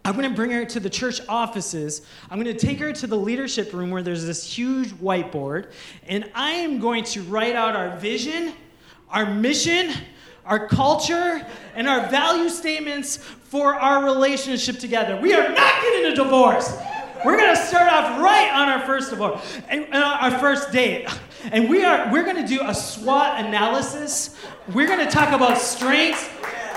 I'm 0.06 0.16
to 0.20 0.30
bring 0.30 0.52
her 0.52 0.66
to 0.66 0.80
the 0.80 0.90
church 0.90 1.22
offices. 1.28 2.02
I'm 2.32 2.44
to 2.44 2.54
take 2.54 2.80
her 2.80 2.92
to 2.94 3.06
the 3.06 3.18
leadership 3.18 3.74
room 3.74 3.92
where 3.92 4.02
there's 4.02 4.26
this 4.26 4.44
huge 4.44 4.90
whiteboard, 4.92 5.72
and 6.08 6.32
I 6.34 6.52
am 6.52 6.80
going 6.80 7.04
to 7.06 7.22
write 7.24 7.56
out 7.56 7.76
our 7.76 7.98
vision, 7.98 8.54
our 9.10 9.32
mission, 9.32 9.92
our 10.46 10.68
culture, 10.68 11.46
and 11.76 11.88
our 11.88 12.08
value 12.08 12.50
statements 12.50 13.18
for 13.18 13.76
our 13.76 14.04
relationship 14.04 14.80
together. 14.80 15.20
We 15.20 15.34
are 15.34 15.50
not 15.50 15.82
getting 15.82 16.12
a 16.12 16.16
divorce. 16.16 16.76
We're 17.26 17.38
gonna 17.38 17.56
start 17.56 17.92
off 17.92 18.22
right 18.22 18.50
on 18.54 18.70
our 18.70 18.86
first 18.86 19.12
of 19.12 19.22
all, 19.22 19.42
and, 19.68 19.94
uh, 19.94 20.18
our 20.22 20.40
first 20.40 20.72
date, 20.72 21.10
and 21.52 21.70
we 21.70 21.84
are 21.84 22.10
we're 22.12 22.24
gonna 22.24 22.48
do 22.48 22.62
a 22.62 22.74
SWOT 22.74 23.46
analysis. 23.46 24.36
We're 24.74 24.88
gonna 24.88 25.10
talk 25.10 25.34
about 25.34 25.58
strengths. 25.58 26.30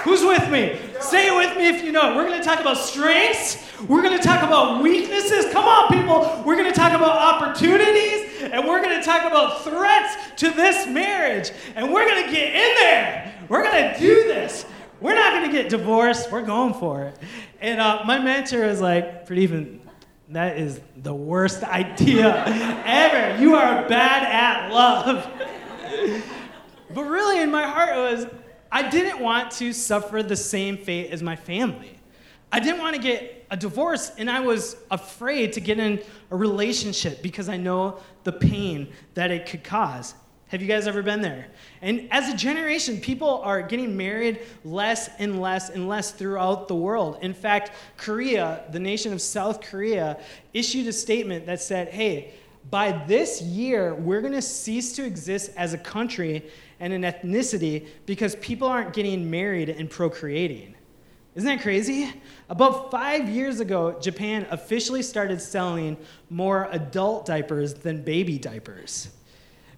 Who's 0.03 0.25
with 0.25 0.51
me? 0.51 0.81
Say 1.01 1.29
it 1.29 1.37
with 1.37 1.57
me 1.57 1.69
if 1.69 1.85
you 1.85 1.93
know. 1.93 2.17
We're 2.17 2.25
gonna 2.29 2.43
talk 2.43 2.59
about 2.61 2.77
strengths. 2.77 3.65
We're 3.87 4.03
gonna 4.03 4.23
talk 4.23 4.43
about 4.43 4.83
weaknesses. 4.83 5.53
Come 5.53 5.65
on, 5.65 5.93
people. 5.93 6.43
We're 6.45 6.57
gonna 6.57 6.73
talk 6.73 6.93
about 6.93 7.11
opportunities, 7.35 8.43
and 8.43 8.67
we're 8.67 8.83
gonna 8.83 9.03
talk 9.03 9.23
about 9.25 9.63
threats 9.63 10.17
to 10.39 10.51
this 10.51 10.89
marriage. 10.89 11.53
And 11.77 11.93
we're 11.93 12.09
gonna 12.09 12.33
get 12.33 12.53
in 12.53 12.75
there. 12.81 13.33
We're 13.49 13.63
gonna 13.63 13.97
do 13.97 14.25
this. 14.25 14.67
We're 15.01 15.15
not 15.15 15.35
gonna 15.35 15.53
get 15.53 15.69
divorced. 15.69 16.33
We're 16.33 16.43
going 16.43 16.75
for 16.75 17.03
it. 17.05 17.17
And 17.61 17.81
uh, 17.81 18.03
my 18.05 18.19
mentor 18.19 18.65
is 18.65 18.81
like, 18.81 19.25
pretty 19.27 19.43
even 19.43 19.82
that 20.37 20.59
is 20.59 20.81
the 20.97 21.15
worst 21.15 21.63
idea 21.63 22.45
ever. 22.85 23.41
You 23.41 23.55
are 23.55 23.89
bad 23.89 24.23
at 24.25 24.73
love. 24.73 25.27
but 26.95 27.03
really, 27.03 27.41
in 27.41 27.51
my 27.51 27.67
heart, 27.67 27.91
it 27.91 28.17
was 28.17 28.27
I 28.71 28.89
didn't 28.89 29.21
want 29.21 29.51
to 29.53 29.73
suffer 29.73 30.23
the 30.23 30.37
same 30.37 30.79
fate 30.79 31.11
as 31.11 31.23
my 31.23 31.37
family. 31.37 31.99
I 32.51 32.61
didn't 32.61 32.81
want 32.81 32.97
to 32.97 33.03
get 33.03 33.47
a 33.51 33.57
divorce, 33.57 34.13
and 34.17 34.31
I 34.31 34.41
was 34.41 34.77
afraid 34.91 35.53
to 35.55 35.61
get 35.61 35.79
in 35.79 36.03
a 36.31 36.37
relationship 36.37 37.23
because 37.23 37.51
I 37.51 37.59
know 37.59 37.99
the 38.25 38.33
pain 38.33 38.89
that 39.15 39.31
it 39.31 39.47
could 39.47 39.63
cause. 39.63 40.15
Have 40.53 40.61
you 40.61 40.69
guys 40.69 40.87
ever 40.87 41.03
been 41.03 41.23
there? 41.23 41.47
And 41.81 42.09
as 42.11 42.29
a 42.29 42.37
generation, 42.37 43.01
people 43.01 43.41
are 43.43 43.63
getting 43.63 43.97
married 43.97 44.41
less 44.67 45.09
and 45.19 45.41
less 45.41 45.71
and 45.71 45.89
less 45.89 46.13
throughout 46.13 46.69
the 46.69 46.75
world. 46.75 47.17
In 47.23 47.33
fact, 47.33 47.71
Korea, 47.97 48.63
the 48.71 48.79
nation 48.79 49.15
of 49.15 49.23
South 49.23 49.63
Korea, 49.63 50.21
issued 50.53 50.87
a 50.89 50.93
statement 50.93 51.47
that 51.47 51.63
said, 51.63 51.89
hey, 51.89 52.35
by 52.69 52.93
this 53.07 53.41
year, 53.41 53.95
we're 53.95 54.21
going 54.21 54.35
to 54.35 54.43
cease 54.43 54.93
to 54.97 55.07
exist 55.07 55.53
as 55.57 55.73
a 55.73 55.79
country 55.79 56.45
and 56.81 56.93
an 56.93 57.01
ethnicity 57.01 57.87
because 58.05 58.37
people 58.37 58.69
aren't 58.69 58.93
getting 58.93 59.31
married 59.31 59.71
and 59.71 59.89
procreating. 59.89 60.75
Isn't 61.35 61.49
that 61.49 61.63
crazy? 61.63 62.13
About 62.51 62.91
five 62.91 63.27
years 63.27 63.61
ago, 63.61 63.99
Japan 64.03 64.47
officially 64.51 65.03
started 65.03 65.41
selling 65.41 65.97
more 66.29 66.69
adult 66.73 67.25
diapers 67.25 67.73
than 67.73 68.03
baby 68.03 68.39
diapers 68.39 69.09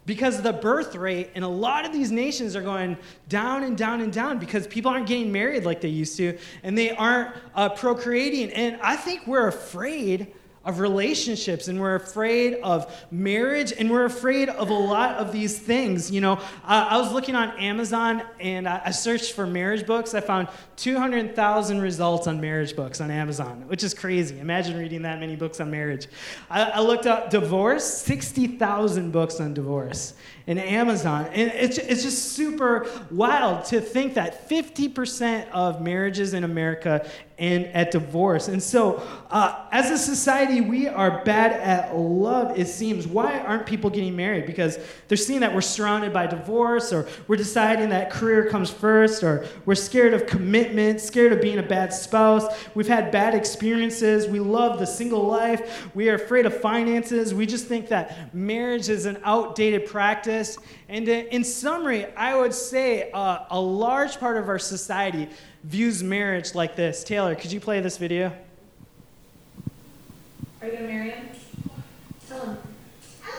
because 0.06 0.42
the 0.42 0.52
birth 0.52 0.94
rate 0.94 1.30
in 1.34 1.42
a 1.42 1.49
lot 1.49 1.84
of 1.84 1.92
these 1.92 2.11
nations 2.11 2.54
are 2.54 2.62
going 2.62 2.96
down 3.28 3.62
and 3.62 3.76
down 3.76 4.00
and 4.00 4.12
down 4.12 4.38
because 4.38 4.66
people 4.66 4.90
aren't 4.90 5.06
getting 5.06 5.32
married 5.32 5.64
like 5.64 5.80
they 5.80 5.88
used 5.88 6.16
to 6.16 6.37
and 6.62 6.76
they 6.76 6.90
aren't 6.90 7.34
uh, 7.54 7.68
procreating. 7.70 8.50
And 8.52 8.80
i 8.82 8.96
think 8.96 9.26
we're 9.26 9.49
afraid 9.49 10.32
of 10.64 10.80
relationships 10.80 11.68
and 11.68 11.80
we're 11.80 11.94
afraid 11.94 12.54
of 12.62 12.92
marriage 13.11 13.73
and 13.73 13.90
we're 13.90 14.04
afraid 14.04 14.49
of 14.49 14.71
a 14.71 14.75
lot 14.75 15.16
of 15.16 15.33
these 15.33 15.59
things. 15.59 16.11
You 16.11 16.21
know, 16.21 16.33
uh, 16.33 16.88
I 16.90 16.99
was 16.99 17.12
looking 17.12 17.35
on 17.35 17.50
Amazon 17.59 18.23
and 18.40 18.68
I, 18.68 18.83
I 18.87 18.90
searched 18.90 19.33
for 19.33 19.47
marriage 19.47 19.87
books. 19.87 20.14
I 20.14 20.21
found 20.21 20.49
200,000 20.76 21.80
results 21.80 22.26
on 22.26 22.40
marriage 22.40 22.75
books 22.75 23.00
on 23.00 23.11
Amazon, 23.11 23.64
which 23.68 23.85
is 23.85 23.94
crazy. 23.94 24.38
Imagine 24.38 24.78
reading 24.78 25.02
that 25.02 25.21
many 25.21 25.37
books 25.37 25.61
on 25.61 25.71
marriage. 25.71 26.06
I, 26.49 26.62
I 26.62 26.80
looked 26.80 27.06
up 27.06 27.30
divorce, 27.30 27.85
60,000 27.85 29.11
books 29.11 29.40
on 29.40 29.54
divorce 29.54 30.14
in 30.46 30.58
Amazon. 30.58 31.26
And 31.32 31.50
it's, 31.52 31.78
it's 31.78 32.02
just 32.02 32.32
super 32.32 32.86
wild 33.10 33.64
to 33.66 33.80
think 33.80 34.14
that 34.14 34.48
50% 34.48 35.48
of 35.50 35.80
marriages 35.80 36.34
in 36.34 36.44
America 36.44 37.08
end 37.38 37.66
at 37.66 37.90
divorce. 37.90 38.46
And 38.46 38.62
so, 38.62 39.02
uh, 39.30 39.66
as 39.72 39.90
a 39.90 39.98
society, 39.98 40.60
we 40.60 40.86
are 40.86 41.24
bad 41.24 41.52
at 41.52 41.96
love, 41.96 42.56
it 42.56 42.68
seems. 42.68 43.08
Why 43.08 43.40
aren't 43.40 43.66
people 43.66 43.90
getting 43.90 44.14
married? 44.14 44.46
Because 44.46 44.78
they're 45.08 45.16
seeing 45.16 45.40
that 45.40 45.52
we're 45.52 45.60
surrounded 45.60 46.12
by 46.12 46.28
divorce, 46.28 46.92
or 46.92 47.08
we're 47.26 47.36
deciding 47.36 47.88
that 47.88 48.10
career 48.10 48.48
comes 48.48 48.70
first, 48.70 49.24
or 49.24 49.46
we're 49.64 49.74
scared 49.74 50.14
of 50.14 50.26
commitment, 50.26 51.00
scared 51.00 51.32
of 51.32 51.40
being 51.40 51.58
a 51.58 51.62
bad 51.62 51.92
spouse. 51.92 52.44
We've 52.74 52.86
had 52.86 53.10
bad 53.10 53.34
experiences. 53.34 54.28
We 54.28 54.38
love 54.38 54.78
the 54.78 54.86
single 54.86 55.26
life. 55.26 55.88
We 55.94 56.10
are 56.10 56.14
afraid 56.14 56.46
of 56.46 56.60
finances. 56.60 57.34
We 57.34 57.46
just 57.46 57.66
think 57.66 57.88
that 57.88 58.32
marriage 58.32 58.88
is 58.88 59.06
an 59.06 59.18
outdated 59.24 59.86
practice 59.86 60.33
and 60.88 61.08
in 61.08 61.44
summary, 61.44 62.06
I 62.16 62.36
would 62.36 62.52
say 62.52 63.10
uh, 63.12 63.44
a 63.50 63.60
large 63.60 64.18
part 64.18 64.36
of 64.36 64.48
our 64.48 64.58
society 64.58 65.28
views 65.62 66.02
marriage 66.02 66.54
like 66.54 66.76
this. 66.76 67.04
Taylor, 67.04 67.34
could 67.34 67.52
you 67.52 67.60
play 67.60 67.80
this 67.80 67.96
video? 67.96 68.32
Are 70.60 70.66
you 70.66 70.72
going 70.72 70.86
to 70.86 70.92
marry 70.92 71.10
him? 71.10 71.28
Tell 72.28 72.40
him. 72.46 72.58
How 73.20 73.32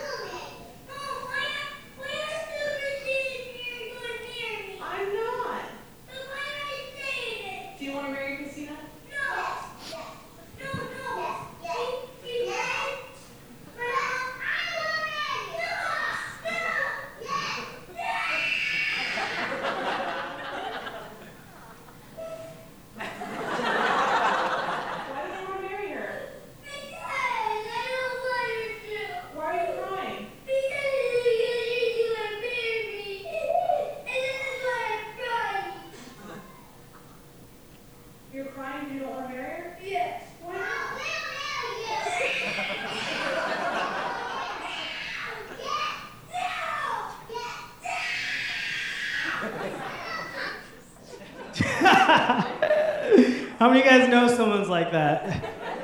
many 53.76 53.90
of 53.90 53.94
you 53.94 54.00
guys 54.00 54.10
know 54.10 54.34
someone's 54.34 54.70
like 54.70 54.94
that? 54.94 55.30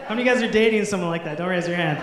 How 0.05 0.15
many 0.15 0.21
of 0.21 0.27
you 0.27 0.33
guys 0.33 0.49
are 0.49 0.51
dating 0.51 0.85
someone 0.85 1.09
like 1.09 1.25
that? 1.25 1.37
Don't 1.37 1.49
raise 1.49 1.67
your 1.67 1.75
hand. 1.75 2.01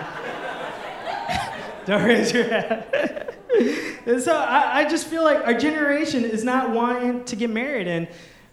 Don't 1.85 2.03
raise 2.03 2.31
your 2.31 2.43
hand. 2.43 2.83
and 4.05 4.21
so 4.21 4.35
I, 4.35 4.81
I 4.81 4.87
just 4.87 5.07
feel 5.07 5.23
like 5.23 5.43
our 5.47 5.55
generation 5.55 6.25
is 6.25 6.43
not 6.43 6.69
wanting 6.69 7.25
to 7.25 7.35
get 7.35 7.49
married. 7.49 7.87
And 7.87 8.07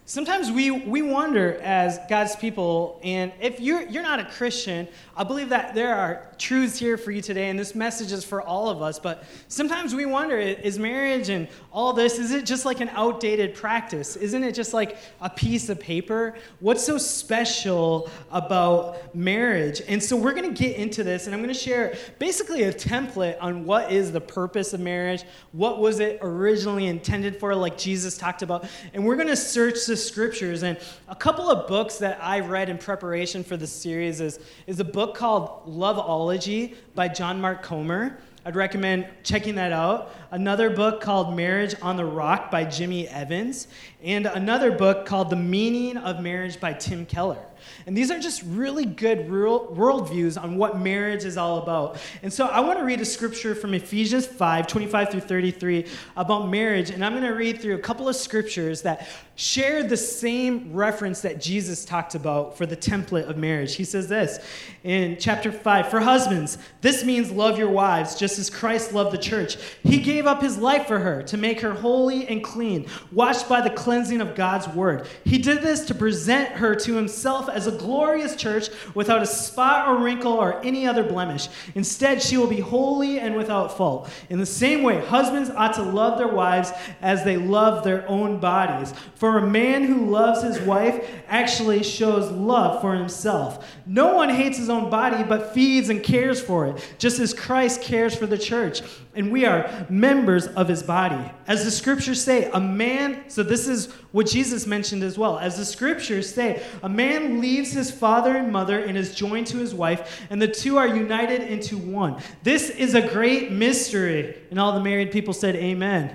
Sometimes 0.09 0.49
we, 0.49 0.71
we 0.71 1.01
wonder 1.01 1.59
as 1.61 1.99
God's 2.09 2.33
people, 2.37 2.97
and 3.03 3.33
if 3.41 3.59
you're, 3.59 3.81
you're 3.81 4.03
not 4.03 4.21
a 4.21 4.25
Christian, 4.25 4.87
I 5.17 5.25
believe 5.25 5.49
that 5.49 5.75
there 5.75 5.93
are 5.93 6.31
truths 6.37 6.79
here 6.79 6.95
for 6.95 7.11
you 7.11 7.21
today, 7.21 7.49
and 7.49 7.59
this 7.59 7.75
message 7.75 8.13
is 8.13 8.23
for 8.23 8.41
all 8.41 8.69
of 8.69 8.81
us. 8.81 8.99
But 8.99 9.25
sometimes 9.49 9.93
we 9.93 10.05
wonder 10.05 10.37
is 10.37 10.79
marriage 10.79 11.27
and 11.27 11.49
all 11.73 11.91
this, 11.91 12.19
is 12.19 12.31
it 12.31 12.45
just 12.45 12.63
like 12.63 12.79
an 12.79 12.87
outdated 12.93 13.53
practice? 13.53 14.15
Isn't 14.15 14.45
it 14.45 14.55
just 14.55 14.73
like 14.73 14.97
a 15.19 15.29
piece 15.29 15.67
of 15.67 15.77
paper? 15.77 16.35
What's 16.61 16.85
so 16.85 16.97
special 16.97 18.09
about 18.31 19.13
marriage? 19.13 19.81
And 19.89 20.01
so 20.01 20.15
we're 20.15 20.33
going 20.33 20.55
to 20.55 20.63
get 20.63 20.77
into 20.77 21.03
this, 21.03 21.25
and 21.25 21.35
I'm 21.35 21.41
going 21.41 21.53
to 21.53 21.59
share 21.59 21.97
basically 22.17 22.63
a 22.63 22.71
template 22.71 23.35
on 23.41 23.65
what 23.65 23.91
is 23.91 24.13
the 24.13 24.21
purpose 24.21 24.71
of 24.71 24.79
marriage, 24.79 25.23
what 25.51 25.79
was 25.79 25.99
it 25.99 26.19
originally 26.21 26.85
intended 26.85 27.41
for, 27.41 27.53
like 27.53 27.77
Jesus 27.77 28.17
talked 28.17 28.41
about. 28.41 28.69
And 28.93 29.05
we're 29.05 29.17
going 29.17 29.27
to 29.27 29.35
search 29.35 29.75
scriptures. 30.05 30.63
And 30.63 30.77
a 31.07 31.15
couple 31.15 31.49
of 31.49 31.67
books 31.67 31.97
that 31.97 32.19
I 32.21 32.39
read 32.39 32.69
in 32.69 32.77
preparation 32.77 33.43
for 33.43 33.57
this 33.57 33.71
series 33.71 34.21
is, 34.21 34.39
is 34.65 34.79
a 34.79 34.85
book 34.85 35.15
called 35.15 35.67
Loveology 35.67 36.75
by 36.95 37.07
John 37.07 37.41
Mark 37.41 37.63
Comer. 37.63 38.17
I'd 38.45 38.55
recommend 38.55 39.05
checking 39.23 39.55
that 39.55 39.73
out. 39.73 40.15
Another 40.31 40.69
book 40.69 41.01
called 41.01 41.35
Marriage 41.35 41.75
on 41.81 41.97
the 41.97 42.05
Rock 42.05 42.49
by 42.49 42.63
Jimmy 42.63 43.05
Evans, 43.05 43.67
and 44.01 44.25
another 44.25 44.71
book 44.71 45.05
called 45.05 45.29
The 45.29 45.35
Meaning 45.35 45.97
of 45.97 46.21
Marriage 46.21 46.57
by 46.57 46.71
Tim 46.71 47.05
Keller. 47.05 47.43
And 47.85 47.95
these 47.95 48.11
are 48.11 48.19
just 48.19 48.43
really 48.43 48.85
good 48.85 49.29
world 49.29 50.09
views 50.09 50.37
on 50.37 50.57
what 50.57 50.79
marriage 50.79 51.25
is 51.25 51.37
all 51.37 51.59
about. 51.59 51.97
And 52.23 52.31
so 52.31 52.47
I 52.47 52.59
want 52.59 52.79
to 52.79 52.85
read 52.85 53.01
a 53.01 53.05
scripture 53.05 53.55
from 53.55 53.73
Ephesians 53.73 54.25
5 54.25 54.67
25 54.67 55.11
through 55.11 55.19
33 55.21 55.85
about 56.15 56.49
marriage. 56.49 56.89
And 56.89 57.03
I'm 57.03 57.13
going 57.13 57.23
to 57.23 57.33
read 57.33 57.61
through 57.61 57.75
a 57.75 57.79
couple 57.79 58.09
of 58.09 58.15
scriptures 58.15 58.81
that 58.83 59.07
share 59.35 59.83
the 59.83 59.95
same 59.97 60.73
reference 60.73 61.21
that 61.21 61.39
Jesus 61.39 61.85
talked 61.85 62.15
about 62.15 62.57
for 62.57 62.65
the 62.65 62.75
template 62.75 63.29
of 63.29 63.37
marriage. 63.37 63.75
He 63.75 63.83
says 63.83 64.07
this 64.07 64.39
in 64.83 65.17
chapter 65.19 65.51
5 65.51 65.89
For 65.89 65.99
husbands, 65.99 66.57
this 66.81 67.05
means 67.05 67.31
love 67.31 67.57
your 67.57 67.69
wives 67.69 68.15
just 68.15 68.39
as 68.39 68.49
Christ 68.49 68.93
loved 68.93 69.11
the 69.11 69.17
church. 69.17 69.57
He 69.83 69.99
gave 69.99 70.25
up 70.25 70.41
his 70.41 70.57
life 70.57 70.87
for 70.87 70.99
her 70.99 71.21
to 71.23 71.37
make 71.37 71.61
her 71.61 71.73
holy 71.73 72.27
and 72.27 72.43
clean, 72.43 72.87
washed 73.11 73.47
by 73.47 73.61
the 73.61 73.69
cleansing 73.69 74.21
of 74.21 74.35
God's 74.35 74.67
word. 74.69 75.07
He 75.23 75.37
did 75.37 75.61
this 75.61 75.85
to 75.85 75.95
present 75.95 76.49
her 76.53 76.73
to 76.75 76.95
himself 76.95 77.46
as 77.49 77.67
a 77.67 77.71
glorious 77.71 78.35
church 78.35 78.69
without 78.93 79.21
a 79.21 79.25
spot 79.25 79.87
or 79.87 79.97
wrinkle 79.97 80.33
or 80.33 80.63
any 80.63 80.87
other 80.87 81.03
blemish. 81.03 81.47
Instead, 81.75 82.21
she 82.21 82.37
will 82.37 82.47
be 82.47 82.59
holy 82.59 83.19
and 83.19 83.35
without 83.35 83.77
fault. 83.77 84.09
In 84.29 84.39
the 84.39 84.45
same 84.45 84.83
way, 84.83 85.03
husbands 85.05 85.49
ought 85.49 85.73
to 85.75 85.83
love 85.83 86.17
their 86.17 86.27
wives 86.27 86.71
as 87.01 87.23
they 87.23 87.37
love 87.37 87.83
their 87.83 88.07
own 88.07 88.39
bodies. 88.39 88.93
For 89.15 89.37
a 89.37 89.47
man 89.47 89.83
who 89.83 90.09
loves 90.09 90.43
his 90.43 90.59
wife 90.61 91.09
actually 91.27 91.83
shows 91.83 92.31
love 92.31 92.81
for 92.81 92.95
himself. 92.95 93.76
No 93.89 94.15
one 94.15 94.27
hates 94.27 94.57
his 94.57 94.69
own 94.69 94.89
body, 94.89 95.23
but 95.23 95.53
feeds 95.53 95.87
and 95.87 96.03
cares 96.03 96.41
for 96.41 96.67
it, 96.67 96.95
just 96.97 97.19
as 97.19 97.33
Christ 97.33 97.81
cares 97.81 98.13
for 98.13 98.27
the 98.27 98.37
church. 98.37 98.81
And 99.15 99.31
we 99.31 99.45
are 99.45 99.87
members 99.89 100.45
of 100.45 100.67
his 100.67 100.83
body. 100.83 101.31
As 101.47 101.63
the 101.63 101.71
scriptures 101.71 102.21
say, 102.21 102.51
a 102.51 102.59
man, 102.59 103.29
so 103.29 103.43
this 103.43 103.65
is 103.65 103.93
what 104.11 104.27
Jesus 104.27 104.67
mentioned 104.67 105.03
as 105.03 105.17
well. 105.17 105.39
As 105.39 105.57
the 105.57 105.63
scriptures 105.63 106.31
say, 106.31 106.61
a 106.83 106.89
man 106.89 107.39
leaves 107.39 107.71
his 107.71 107.89
father 107.89 108.35
and 108.35 108.51
mother 108.51 108.77
and 108.77 108.97
is 108.97 109.15
joined 109.15 109.47
to 109.47 109.57
his 109.57 109.73
wife, 109.73 110.21
and 110.29 110.41
the 110.41 110.49
two 110.49 110.77
are 110.77 110.87
united 110.87 111.41
into 111.43 111.77
one. 111.77 112.21
This 112.43 112.69
is 112.69 112.93
a 112.93 113.07
great 113.07 113.53
mystery. 113.53 114.37
And 114.51 114.59
all 114.59 114.73
the 114.73 114.83
married 114.83 115.11
people 115.11 115.33
said, 115.33 115.55
Amen. 115.55 116.13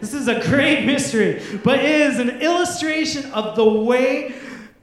This 0.00 0.14
is 0.14 0.26
a 0.26 0.40
great 0.48 0.84
mystery, 0.84 1.40
but 1.62 1.78
it 1.78 2.00
is 2.00 2.18
an 2.18 2.40
illustration 2.40 3.30
of 3.32 3.54
the 3.54 3.64
way 3.64 4.34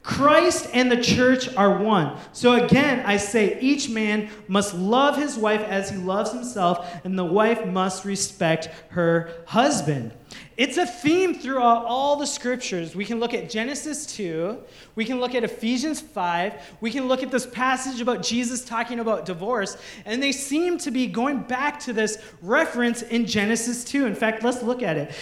Christ 0.09 0.67
and 0.73 0.91
the 0.91 0.99
church 0.99 1.55
are 1.55 1.77
one. 1.77 2.17
So 2.33 2.65
again, 2.65 3.05
I 3.05 3.17
say 3.17 3.59
each 3.61 3.91
man 3.91 4.31
must 4.47 4.73
love 4.73 5.17
his 5.17 5.37
wife 5.37 5.61
as 5.61 5.91
he 5.91 5.97
loves 5.97 6.31
himself, 6.31 7.05
and 7.05 7.17
the 7.17 7.23
wife 7.23 7.63
must 7.67 8.05
respect 8.05 8.69
her 8.89 9.29
husband. 9.45 10.11
It's 10.57 10.77
a 10.77 10.87
theme 10.87 11.35
throughout 11.35 11.85
all 11.85 12.15
the 12.15 12.25
scriptures. 12.25 12.95
We 12.95 13.05
can 13.05 13.19
look 13.19 13.35
at 13.35 13.51
Genesis 13.51 14.07
2, 14.07 14.57
we 14.95 15.05
can 15.05 15.19
look 15.19 15.35
at 15.35 15.43
Ephesians 15.43 16.01
5, 16.01 16.77
we 16.81 16.89
can 16.89 17.07
look 17.07 17.21
at 17.21 17.29
this 17.29 17.45
passage 17.45 18.01
about 18.01 18.23
Jesus 18.23 18.65
talking 18.65 18.99
about 18.99 19.27
divorce, 19.27 19.77
and 20.05 20.23
they 20.23 20.31
seem 20.31 20.79
to 20.79 20.89
be 20.89 21.05
going 21.05 21.43
back 21.43 21.79
to 21.81 21.93
this 21.93 22.17
reference 22.41 23.03
in 23.03 23.27
Genesis 23.27 23.83
2. 23.83 24.07
In 24.07 24.15
fact, 24.15 24.41
let's 24.41 24.63
look 24.63 24.81
at 24.81 24.97
it. 24.97 25.13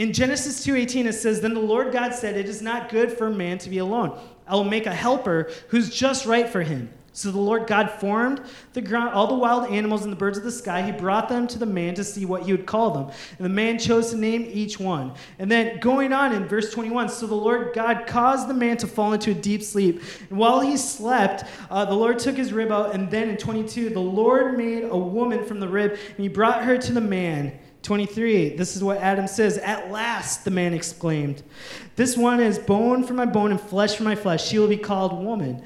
In 0.00 0.14
Genesis 0.14 0.64
2:18 0.64 1.06
it 1.06 1.12
says, 1.12 1.42
"Then 1.42 1.52
the 1.52 1.60
Lord 1.60 1.92
God 1.92 2.14
said, 2.14 2.34
it 2.34 2.48
is 2.48 2.62
not 2.62 2.88
good 2.88 3.12
for 3.12 3.28
man 3.28 3.58
to 3.58 3.68
be 3.68 3.76
alone. 3.76 4.18
I 4.48 4.54
will 4.54 4.64
make 4.64 4.86
a 4.86 4.94
helper 4.94 5.50
who's 5.68 5.90
just 5.90 6.24
right 6.24 6.48
for 6.48 6.62
him." 6.62 6.88
So 7.12 7.30
the 7.30 7.38
Lord 7.38 7.66
God 7.66 7.90
formed 7.90 8.40
the 8.72 8.80
ground, 8.80 9.12
all 9.12 9.26
the 9.26 9.34
wild 9.34 9.70
animals 9.70 10.04
and 10.04 10.10
the 10.10 10.16
birds 10.16 10.38
of 10.38 10.44
the 10.44 10.50
sky. 10.50 10.80
He 10.80 10.90
brought 10.90 11.28
them 11.28 11.46
to 11.48 11.58
the 11.58 11.66
man 11.66 11.92
to 11.96 12.04
see 12.04 12.24
what 12.24 12.44
he 12.44 12.52
would 12.52 12.64
call 12.64 12.92
them. 12.92 13.10
And 13.36 13.44
the 13.44 13.50
man 13.50 13.78
chose 13.78 14.12
to 14.12 14.16
name 14.16 14.48
each 14.50 14.80
one. 14.80 15.12
And 15.38 15.52
then 15.52 15.80
going 15.80 16.14
on 16.14 16.32
in 16.32 16.48
verse 16.48 16.72
21, 16.72 17.10
so 17.10 17.26
the 17.26 17.34
Lord 17.34 17.74
God 17.74 18.06
caused 18.06 18.48
the 18.48 18.54
man 18.54 18.78
to 18.78 18.86
fall 18.86 19.12
into 19.12 19.32
a 19.32 19.34
deep 19.34 19.62
sleep. 19.62 20.00
And 20.30 20.38
while 20.38 20.60
he 20.60 20.78
slept, 20.78 21.44
uh, 21.70 21.84
the 21.84 21.94
Lord 21.94 22.18
took 22.18 22.38
his 22.38 22.54
rib 22.54 22.72
out. 22.72 22.94
And 22.94 23.10
then 23.10 23.28
in 23.28 23.36
22, 23.36 23.90
the 23.90 24.00
Lord 24.00 24.56
made 24.56 24.84
a 24.84 24.96
woman 24.96 25.44
from 25.44 25.60
the 25.60 25.68
rib, 25.68 25.90
and 25.90 26.18
he 26.18 26.28
brought 26.28 26.64
her 26.64 26.78
to 26.78 26.92
the 26.92 27.02
man. 27.02 27.52
23, 27.82 28.56
this 28.56 28.76
is 28.76 28.84
what 28.84 28.98
Adam 28.98 29.26
says. 29.26 29.58
At 29.58 29.90
last, 29.90 30.44
the 30.44 30.50
man 30.50 30.74
exclaimed, 30.74 31.42
This 31.96 32.16
one 32.16 32.40
is 32.40 32.58
bone 32.58 33.04
for 33.04 33.14
my 33.14 33.26
bone 33.26 33.50
and 33.50 33.60
flesh 33.60 33.96
for 33.96 34.02
my 34.02 34.14
flesh. 34.14 34.46
She 34.46 34.58
will 34.58 34.68
be 34.68 34.76
called 34.76 35.24
woman 35.24 35.62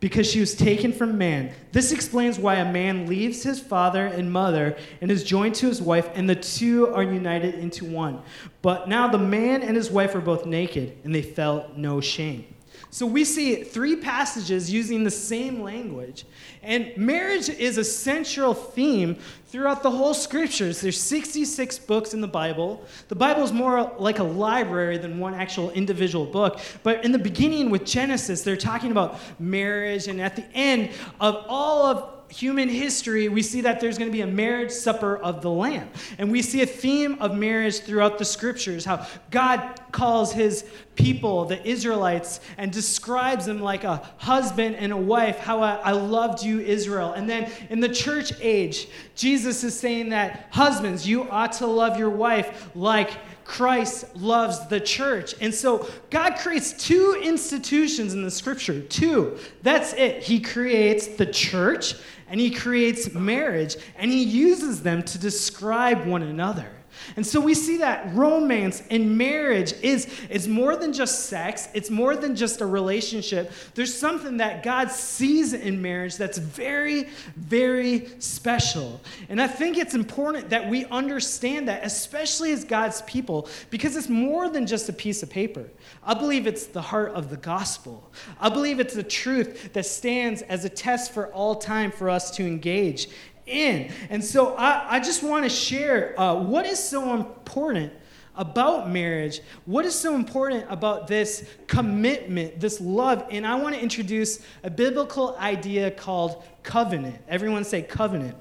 because 0.00 0.30
she 0.30 0.40
was 0.40 0.54
taken 0.54 0.92
from 0.92 1.18
man. 1.18 1.52
This 1.72 1.90
explains 1.90 2.38
why 2.38 2.56
a 2.56 2.72
man 2.72 3.06
leaves 3.06 3.42
his 3.42 3.58
father 3.58 4.06
and 4.06 4.30
mother 4.30 4.76
and 5.00 5.10
is 5.10 5.24
joined 5.24 5.56
to 5.56 5.66
his 5.66 5.82
wife, 5.82 6.08
and 6.14 6.30
the 6.30 6.36
two 6.36 6.94
are 6.94 7.02
united 7.02 7.56
into 7.56 7.84
one. 7.84 8.22
But 8.62 8.88
now 8.88 9.08
the 9.08 9.18
man 9.18 9.62
and 9.62 9.76
his 9.76 9.90
wife 9.90 10.14
are 10.14 10.20
both 10.20 10.46
naked, 10.46 10.98
and 11.04 11.14
they 11.14 11.22
felt 11.22 11.76
no 11.76 12.00
shame. 12.00 12.46
So 12.90 13.06
we 13.06 13.24
see 13.24 13.62
three 13.64 13.96
passages 13.96 14.70
using 14.70 15.04
the 15.04 15.10
same 15.10 15.62
language. 15.62 16.24
And 16.62 16.96
marriage 16.96 17.48
is 17.48 17.78
a 17.78 17.84
central 17.84 18.54
theme 18.54 19.16
throughout 19.46 19.82
the 19.82 19.90
whole 19.90 20.14
scriptures. 20.14 20.80
There's 20.80 21.00
66 21.00 21.78
books 21.80 22.14
in 22.14 22.20
the 22.20 22.28
Bible. 22.28 22.84
The 23.08 23.14
Bible 23.14 23.42
is 23.42 23.52
more 23.52 23.92
like 23.98 24.18
a 24.18 24.24
library 24.24 24.98
than 24.98 25.18
one 25.18 25.34
actual 25.34 25.70
individual 25.70 26.26
book. 26.26 26.60
But 26.82 27.04
in 27.04 27.12
the 27.12 27.18
beginning 27.18 27.70
with 27.70 27.84
Genesis, 27.84 28.42
they're 28.42 28.56
talking 28.56 28.90
about 28.90 29.18
marriage, 29.38 30.08
and 30.08 30.20
at 30.20 30.36
the 30.36 30.44
end 30.54 30.90
of 31.20 31.44
all 31.48 31.86
of 31.86 32.17
human 32.28 32.68
history, 32.68 33.28
we 33.28 33.42
see 33.42 33.62
that 33.62 33.80
there's 33.80 33.98
going 33.98 34.10
to 34.10 34.16
be 34.16 34.20
a 34.20 34.26
marriage 34.26 34.70
supper 34.70 35.16
of 35.16 35.42
the 35.42 35.50
Lamb. 35.50 35.88
And 36.18 36.30
we 36.30 36.42
see 36.42 36.62
a 36.62 36.66
theme 36.66 37.16
of 37.20 37.34
marriage 37.36 37.80
throughout 37.80 38.18
the 38.18 38.24
scriptures, 38.24 38.84
how 38.84 39.06
God 39.30 39.80
calls 39.92 40.32
his 40.32 40.64
people, 40.94 41.44
the 41.44 41.64
Israelites, 41.66 42.40
and 42.58 42.72
describes 42.72 43.46
them 43.46 43.60
like 43.60 43.84
a 43.84 43.96
husband 44.18 44.76
and 44.76 44.92
a 44.92 44.96
wife, 44.96 45.38
how 45.38 45.62
I, 45.62 45.76
I 45.76 45.92
loved 45.92 46.42
you, 46.42 46.60
Israel. 46.60 47.12
And 47.12 47.28
then 47.28 47.50
in 47.70 47.80
the 47.80 47.88
church 47.88 48.32
age, 48.40 48.88
Jesus 49.14 49.64
is 49.64 49.78
saying 49.78 50.10
that 50.10 50.48
husbands, 50.50 51.06
you 51.06 51.28
ought 51.30 51.52
to 51.54 51.66
love 51.66 51.98
your 51.98 52.10
wife 52.10 52.70
like 52.74 53.12
Christ 53.48 54.14
loves 54.14 54.68
the 54.68 54.78
church. 54.78 55.34
And 55.40 55.52
so 55.52 55.88
God 56.10 56.36
creates 56.36 56.72
two 56.74 57.18
institutions 57.24 58.12
in 58.12 58.22
the 58.22 58.30
scripture. 58.30 58.82
Two. 58.82 59.38
That's 59.62 59.94
it. 59.94 60.22
He 60.22 60.38
creates 60.38 61.06
the 61.06 61.24
church 61.24 61.94
and 62.28 62.38
he 62.38 62.50
creates 62.50 63.14
marriage 63.14 63.76
and 63.96 64.10
he 64.10 64.22
uses 64.22 64.82
them 64.82 65.02
to 65.02 65.18
describe 65.18 66.06
one 66.06 66.22
another. 66.22 66.70
And 67.16 67.26
so 67.26 67.40
we 67.40 67.54
see 67.54 67.78
that 67.78 68.14
romance 68.14 68.82
and 68.90 69.16
marriage 69.16 69.72
is, 69.82 70.06
is 70.30 70.48
more 70.48 70.76
than 70.76 70.92
just 70.92 71.26
sex, 71.26 71.68
it's 71.74 71.90
more 71.90 72.16
than 72.16 72.36
just 72.36 72.60
a 72.60 72.66
relationship. 72.66 73.52
There's 73.74 73.94
something 73.94 74.38
that 74.38 74.62
God 74.62 74.90
sees 74.90 75.52
in 75.52 75.80
marriage 75.80 76.16
that's 76.16 76.38
very, 76.38 77.08
very 77.36 78.08
special. 78.18 79.00
And 79.28 79.40
I 79.40 79.46
think 79.46 79.78
it's 79.78 79.94
important 79.94 80.50
that 80.50 80.68
we 80.68 80.84
understand 80.86 81.68
that, 81.68 81.84
especially 81.84 82.52
as 82.52 82.64
God's 82.64 83.02
people, 83.02 83.48
because 83.70 83.96
it's 83.96 84.08
more 84.08 84.48
than 84.48 84.66
just 84.66 84.88
a 84.88 84.92
piece 84.92 85.22
of 85.22 85.30
paper. 85.30 85.68
I 86.04 86.14
believe 86.14 86.46
it's 86.46 86.66
the 86.66 86.82
heart 86.82 87.12
of 87.12 87.30
the 87.30 87.36
gospel. 87.36 88.10
I 88.40 88.48
believe 88.48 88.80
it's 88.80 88.94
the 88.94 89.02
truth 89.02 89.72
that 89.72 89.86
stands 89.86 90.42
as 90.42 90.64
a 90.64 90.68
test 90.68 91.12
for 91.12 91.32
all 91.32 91.56
time 91.56 91.90
for 91.90 92.10
us 92.10 92.30
to 92.32 92.46
engage 92.46 93.08
in. 93.48 93.92
And 94.10 94.24
so 94.24 94.54
I, 94.56 94.96
I 94.96 95.00
just 95.00 95.22
want 95.22 95.44
to 95.44 95.50
share 95.50 96.18
uh, 96.18 96.34
what 96.34 96.66
is 96.66 96.78
so 96.78 97.14
important 97.14 97.92
about 98.38 98.88
marriage, 98.88 99.40
what 99.66 99.84
is 99.84 99.94
so 99.94 100.14
important 100.14 100.64
about 100.70 101.08
this 101.08 101.44
commitment, 101.66 102.60
this 102.60 102.80
love. 102.80 103.26
And 103.30 103.44
I 103.46 103.56
want 103.56 103.74
to 103.74 103.82
introduce 103.82 104.40
a 104.62 104.70
biblical 104.70 105.36
idea 105.38 105.90
called 105.90 106.44
covenant. 106.62 107.16
Everyone 107.28 107.64
say 107.64 107.82
covenant. 107.82 108.36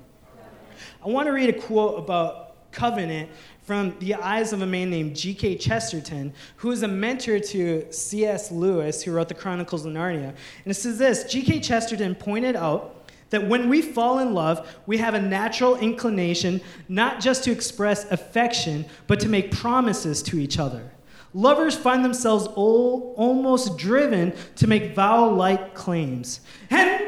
I 1.03 1.09
want 1.09 1.25
to 1.25 1.31
read 1.31 1.49
a 1.49 1.59
quote 1.59 1.97
about 1.97 2.71
covenant 2.71 3.29
from 3.63 3.97
the 3.99 4.13
eyes 4.13 4.53
of 4.53 4.61
a 4.61 4.65
man 4.65 4.89
named 4.89 5.15
G.K. 5.15 5.57
Chesterton, 5.57 6.31
who 6.57 6.71
is 6.71 6.83
a 6.83 6.87
mentor 6.87 7.39
to 7.39 7.85
C.S. 7.91 8.51
Lewis, 8.51 9.01
who 9.01 9.11
wrote 9.11 9.27
the 9.27 9.33
Chronicles 9.33 9.85
of 9.85 9.93
Narnia. 9.93 10.29
And 10.29 10.67
it 10.67 10.75
says 10.75 10.97
this 10.97 11.23
G.K. 11.25 11.59
Chesterton 11.59 12.13
pointed 12.13 12.55
out 12.55 12.96
that 13.29 13.47
when 13.47 13.69
we 13.69 13.81
fall 13.81 14.19
in 14.19 14.33
love, 14.33 14.77
we 14.85 14.97
have 14.97 15.13
a 15.13 15.21
natural 15.21 15.75
inclination 15.77 16.61
not 16.87 17.19
just 17.19 17.43
to 17.43 17.51
express 17.51 18.09
affection, 18.11 18.85
but 19.07 19.19
to 19.19 19.29
make 19.29 19.51
promises 19.51 20.21
to 20.23 20.39
each 20.39 20.59
other. 20.59 20.91
Lovers 21.33 21.75
find 21.75 22.03
themselves 22.03 22.47
almost 22.47 23.77
driven 23.77 24.33
to 24.55 24.65
make 24.65 24.95
vow 24.95 25.29
like 25.29 25.75
claims. 25.75 26.39
And 26.69 27.06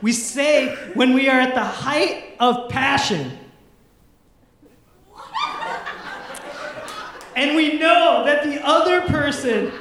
We 0.00 0.12
say 0.12 0.74
when 0.94 1.12
we 1.12 1.28
are 1.28 1.40
at 1.40 1.54
the 1.54 1.64
height 1.64 2.36
of 2.38 2.68
passion. 2.68 3.36
And 7.34 7.54
we 7.54 7.78
know 7.78 8.24
that 8.24 8.44
the 8.44 8.60
other 8.64 9.02
person, 9.02 9.72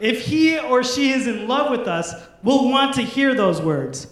if 0.00 0.22
he 0.22 0.58
or 0.58 0.82
she 0.82 1.10
is 1.10 1.26
in 1.26 1.46
love 1.46 1.70
with 1.70 1.86
us, 1.86 2.14
will 2.42 2.70
want 2.70 2.94
to 2.94 3.02
hear 3.02 3.34
those 3.34 3.60
words. 3.60 4.06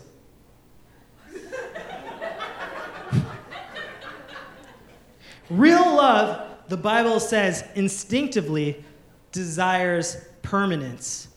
Real 5.49 5.97
love, 5.97 6.47
the 6.69 6.77
Bible 6.77 7.19
says, 7.19 7.65
instinctively 7.75 8.85
desires 9.33 10.17
permanence. 10.43 11.29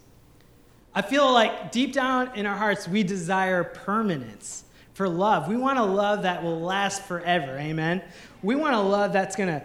I 0.96 1.02
feel 1.02 1.32
like 1.32 1.72
deep 1.72 1.94
down 1.94 2.32
in 2.36 2.46
our 2.46 2.56
hearts, 2.56 2.88
we 2.88 3.04
desire 3.04 3.64
permanence 3.64 4.64
for 4.94 5.10
love. 5.10 5.48
We 5.48 5.58
want 5.58 5.80
a 5.80 5.84
love 5.84 6.24
that 6.24 6.44
will 6.44 6.62
last 6.62 7.04
forever. 7.04 7.58
Amen. 7.58 8.04
We 8.44 8.56
want 8.56 8.76
a 8.76 8.80
love 8.80 9.12
that's 9.12 9.36
going 9.36 9.50
to 9.50 9.64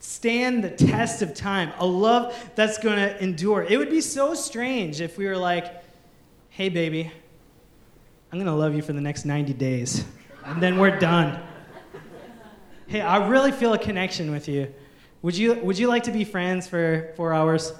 stand 0.00 0.64
the 0.64 0.70
test 0.70 1.22
of 1.22 1.34
time, 1.34 1.72
a 1.78 1.86
love 1.86 2.50
that's 2.54 2.78
going 2.78 2.96
to 2.96 3.22
endure. 3.22 3.62
It 3.62 3.78
would 3.78 3.90
be 3.90 4.00
so 4.00 4.34
strange 4.34 5.00
if 5.00 5.16
we 5.16 5.26
were 5.26 5.36
like, 5.36 5.84
hey, 6.50 6.68
baby, 6.68 7.10
I'm 8.32 8.38
going 8.38 8.46
to 8.46 8.52
love 8.52 8.74
you 8.74 8.82
for 8.82 8.92
the 8.92 9.00
next 9.00 9.24
90 9.24 9.52
days, 9.54 10.04
and 10.44 10.62
then 10.62 10.78
we're 10.78 10.98
done. 10.98 11.40
Hey, 12.86 13.00
I 13.00 13.28
really 13.28 13.52
feel 13.52 13.74
a 13.74 13.78
connection 13.78 14.30
with 14.30 14.48
you. 14.48 14.72
Would 15.22 15.36
you, 15.36 15.54
would 15.54 15.78
you 15.78 15.88
like 15.88 16.04
to 16.04 16.10
be 16.10 16.24
friends 16.24 16.66
for 16.66 17.12
four 17.16 17.32
hours? 17.34 17.72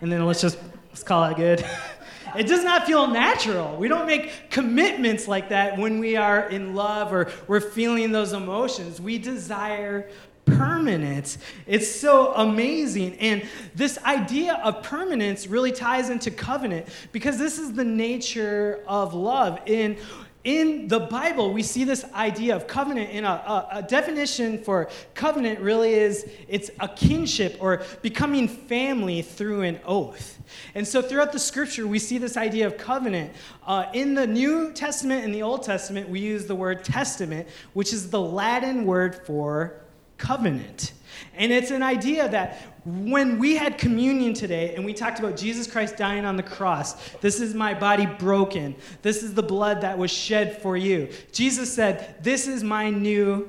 And 0.00 0.12
then 0.12 0.24
let's 0.26 0.40
just 0.40 0.58
let's 0.90 1.02
call 1.02 1.24
it 1.24 1.36
good. 1.36 1.64
it 2.36 2.46
does 2.46 2.64
not 2.64 2.86
feel 2.86 3.06
natural. 3.06 3.76
We 3.76 3.88
don't 3.88 4.06
make 4.06 4.50
commitments 4.50 5.28
like 5.28 5.48
that 5.50 5.78
when 5.78 5.98
we 5.98 6.16
are 6.16 6.48
in 6.48 6.74
love 6.74 7.12
or 7.12 7.30
we're 7.46 7.60
feeling 7.60 8.12
those 8.12 8.32
emotions. 8.32 9.00
We 9.00 9.18
desire 9.18 10.08
permanence. 10.44 11.38
It's 11.66 11.90
so 11.90 12.32
amazing. 12.34 13.18
And 13.18 13.46
this 13.74 13.98
idea 13.98 14.54
of 14.64 14.82
permanence 14.82 15.46
really 15.46 15.72
ties 15.72 16.10
into 16.10 16.30
covenant 16.30 16.88
because 17.12 17.38
this 17.38 17.58
is 17.58 17.72
the 17.72 17.84
nature 17.84 18.82
of 18.86 19.14
love. 19.14 19.60
In 19.66 19.98
in 20.44 20.86
the 20.86 21.00
Bible, 21.00 21.52
we 21.52 21.62
see 21.62 21.84
this 21.84 22.04
idea 22.14 22.54
of 22.54 22.66
covenant, 22.66 23.10
and 23.12 23.26
a, 23.26 23.30
a, 23.30 23.68
a, 23.72 23.82
definition 23.82 24.62
for 24.62 24.88
covenant 25.14 25.58
really 25.58 25.92
is 25.92 26.30
it's 26.46 26.70
a 26.78 26.88
kinship 26.88 27.56
or 27.60 27.82
becoming 28.02 28.46
family 28.46 29.20
through 29.22 29.62
an 29.62 29.80
oath. 29.84 30.38
And 30.76 30.86
so, 30.86 31.02
throughout 31.02 31.32
the 31.32 31.40
scripture, 31.40 31.86
we 31.86 31.98
see 31.98 32.18
this 32.18 32.36
idea 32.36 32.66
of 32.68 32.78
covenant. 32.78 33.32
Uh, 33.66 33.86
in 33.92 34.14
the 34.14 34.26
New 34.26 34.72
Testament 34.72 35.24
and 35.24 35.34
the 35.34 35.42
Old 35.42 35.64
Testament, 35.64 36.08
we 36.08 36.20
use 36.20 36.46
the 36.46 36.54
word 36.54 36.84
testament, 36.84 37.48
which 37.72 37.92
is 37.92 38.10
the 38.10 38.20
Latin 38.20 38.84
word 38.84 39.26
for 39.26 39.74
covenant. 40.18 40.92
And 41.34 41.52
it's 41.52 41.70
an 41.70 41.82
idea 41.82 42.28
that 42.28 42.60
when 42.84 43.38
we 43.38 43.56
had 43.56 43.78
communion 43.78 44.34
today 44.34 44.74
and 44.74 44.84
we 44.84 44.92
talked 44.92 45.18
about 45.18 45.36
Jesus 45.36 45.66
Christ 45.66 45.96
dying 45.96 46.24
on 46.24 46.36
the 46.36 46.42
cross, 46.42 47.10
this 47.20 47.40
is 47.40 47.54
my 47.54 47.74
body 47.74 48.06
broken, 48.06 48.74
this 49.02 49.22
is 49.22 49.34
the 49.34 49.42
blood 49.42 49.80
that 49.80 49.96
was 49.96 50.10
shed 50.10 50.60
for 50.60 50.76
you. 50.76 51.08
Jesus 51.32 51.72
said, 51.72 52.22
This 52.22 52.46
is 52.46 52.62
my 52.64 52.90
new 52.90 53.48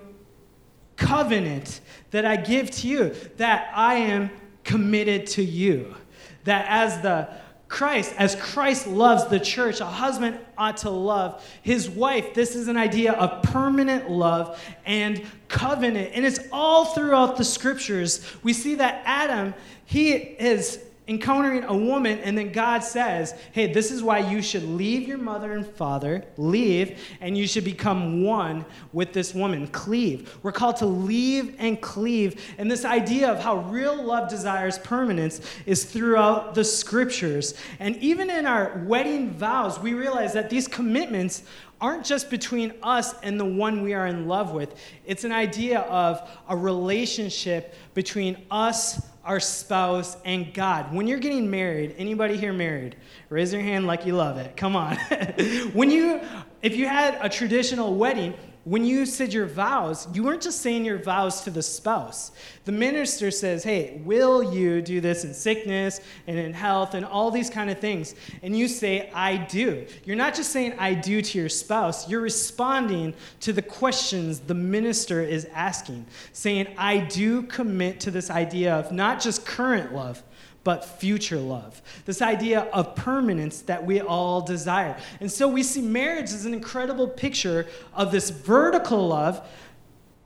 covenant 0.98 1.82
that 2.12 2.26
I 2.26 2.36
give 2.36 2.70
to 2.72 2.88
you, 2.88 3.16
that 3.38 3.72
I 3.74 3.96
am 3.96 4.30
committed 4.64 5.26
to 5.28 5.44
you. 5.44 5.96
That 6.44 6.66
as 6.70 7.02
the 7.02 7.30
Christ, 7.70 8.16
as 8.18 8.36
Christ 8.36 8.88
loves 8.88 9.28
the 9.28 9.40
church, 9.40 9.80
a 9.80 9.86
husband 9.86 10.40
ought 10.58 10.78
to 10.78 10.90
love 10.90 11.46
his 11.62 11.88
wife. 11.88 12.34
This 12.34 12.56
is 12.56 12.68
an 12.68 12.76
idea 12.76 13.14
of 13.14 13.44
permanent 13.44 14.10
love 14.10 14.60
and 14.88 15.22
covenant. 15.48 16.12
And 16.16 16.26
it's 16.26 16.40
all 16.52 16.86
throughout 16.86 17.38
the 17.38 17.44
scriptures. 17.44 18.26
We 18.42 18.54
see 18.54 18.76
that 18.76 19.04
Adam, 19.06 19.54
he 19.86 20.14
is 20.14 20.84
encountering 21.10 21.64
a 21.64 21.76
woman, 21.76 22.20
and 22.20 22.38
then 22.38 22.52
God 22.52 22.84
says, 22.84 23.34
Hey, 23.52 23.74
this 23.74 23.92
is 23.92 24.04
why 24.04 24.20
you 24.20 24.44
should 24.44 24.64
leave 24.64 25.08
your 25.08 25.18
mother 25.18 25.54
and 25.54 25.66
father, 25.66 26.24
leave, 26.38 27.02
and 27.20 27.36
you 27.36 27.48
should 27.48 27.64
become 27.64 28.22
one 28.24 28.64
with 28.94 29.12
this 29.12 29.34
woman. 29.34 29.68
Cleave. 29.68 30.38
We're 30.44 30.52
called 30.52 30.78
to 30.78 30.86
leave 30.86 31.56
and 31.58 31.82
cleave. 31.82 32.54
And 32.60 32.70
this 32.70 32.86
idea 32.86 33.30
of 33.30 33.42
how 33.42 33.58
real 33.70 34.02
love 34.02 34.30
desires 34.30 34.78
permanence 34.78 35.42
is 35.66 35.84
throughout 35.84 36.54
the 36.54 36.64
scriptures. 36.64 37.56
And 37.80 37.98
even 37.98 38.30
in 38.30 38.46
our 38.46 38.84
wedding 38.86 39.32
vows, 39.32 39.80
we 39.80 39.96
realize 39.96 40.34
that 40.34 40.52
these 40.52 40.68
commitments 40.68 41.42
aren't 41.82 42.06
just 42.06 42.30
between 42.30 42.74
us 42.84 43.14
and 43.22 43.40
the 43.40 43.46
one 43.46 43.82
we 43.82 43.94
are 43.94 44.08
in 44.08 44.28
love 44.28 44.52
with. 44.52 44.76
It's 45.06 45.24
an 45.24 45.32
idea 45.32 45.80
of 45.82 46.30
a 46.48 46.56
relationship 46.56 47.74
between 47.94 48.38
us, 48.52 49.09
our 49.24 49.40
spouse, 49.40 50.18
and 50.26 50.54
God. 50.54 50.94
When 50.94 51.08
you're 51.08 51.20
getting 51.20 51.50
married, 51.50 51.96
anybody 51.98 52.38
here 52.38 52.54
married? 52.54 52.96
Raise 53.30 53.54
your 53.54 53.62
hand 53.62 53.86
like 53.86 54.06
you 54.06 54.16
love 54.16 54.38
it. 54.38 54.56
Come 54.56 54.76
on. 54.76 54.96
when 55.74 55.92
you 55.92 56.22
if 56.62 56.76
you 56.76 56.88
had 56.88 57.18
a 57.22 57.30
traditional 57.30 57.96
wedding, 57.96 58.34
when 58.70 58.86
you 58.86 59.08
said 59.08 59.34
your 59.34 59.48
vows, 59.48 60.08
you 60.14 60.22
weren't 60.22 60.44
just 60.44 60.62
saying 60.62 60.86
your 60.86 61.00
vows 61.00 61.42
to 61.42 61.50
the 61.50 61.64
spouse. 61.64 62.32
The 62.66 62.72
minister 62.72 63.32
says, 63.32 63.64
Hey, 63.64 64.00
will 64.06 64.54
you 64.54 64.80
do 64.84 65.02
this 65.02 65.26
in 65.26 65.34
sickness 65.34 66.00
and 66.28 66.38
in 66.38 66.54
health 66.54 66.94
and 66.94 67.04
all 67.04 67.32
these 67.32 67.50
kind 67.50 67.72
of 67.72 67.80
things? 67.80 68.14
And 68.44 68.56
you 68.56 68.68
say, 68.68 69.10
I 69.12 69.38
do. 69.38 69.88
You're 70.06 70.16
not 70.16 70.36
just 70.36 70.52
saying, 70.52 70.76
I 70.78 70.94
do 70.94 71.20
to 71.20 71.38
your 71.40 71.50
spouse, 71.50 72.08
you're 72.08 72.22
responding 72.22 73.16
to 73.40 73.54
the 73.54 73.64
questions 73.64 74.40
the 74.40 74.54
minister 74.54 75.24
is 75.24 75.46
asking, 75.46 76.06
saying, 76.32 76.68
I 76.78 77.00
do 77.00 77.42
commit 77.42 78.00
to 78.02 78.12
this 78.12 78.30
idea 78.30 78.76
of 78.76 78.92
not 78.92 79.20
just 79.20 79.48
current 79.48 79.96
love, 79.96 80.22
but 80.64 80.84
future 80.84 81.38
love. 81.38 81.82
This 82.06 82.22
idea 82.22 82.62
of 82.74 82.96
permanence 82.96 83.62
that 83.64 83.86
we 83.86 84.02
all 84.02 84.42
desire. 84.42 84.98
And 85.20 85.32
so 85.32 85.48
we 85.48 85.64
see 85.64 85.82
marriage 85.82 86.32
as 86.32 86.46
an 86.46 86.54
incredible 86.54 87.08
picture 87.08 87.68
of 87.94 88.12
this 88.12 88.30
vertical 88.30 89.08
love. 89.08 89.48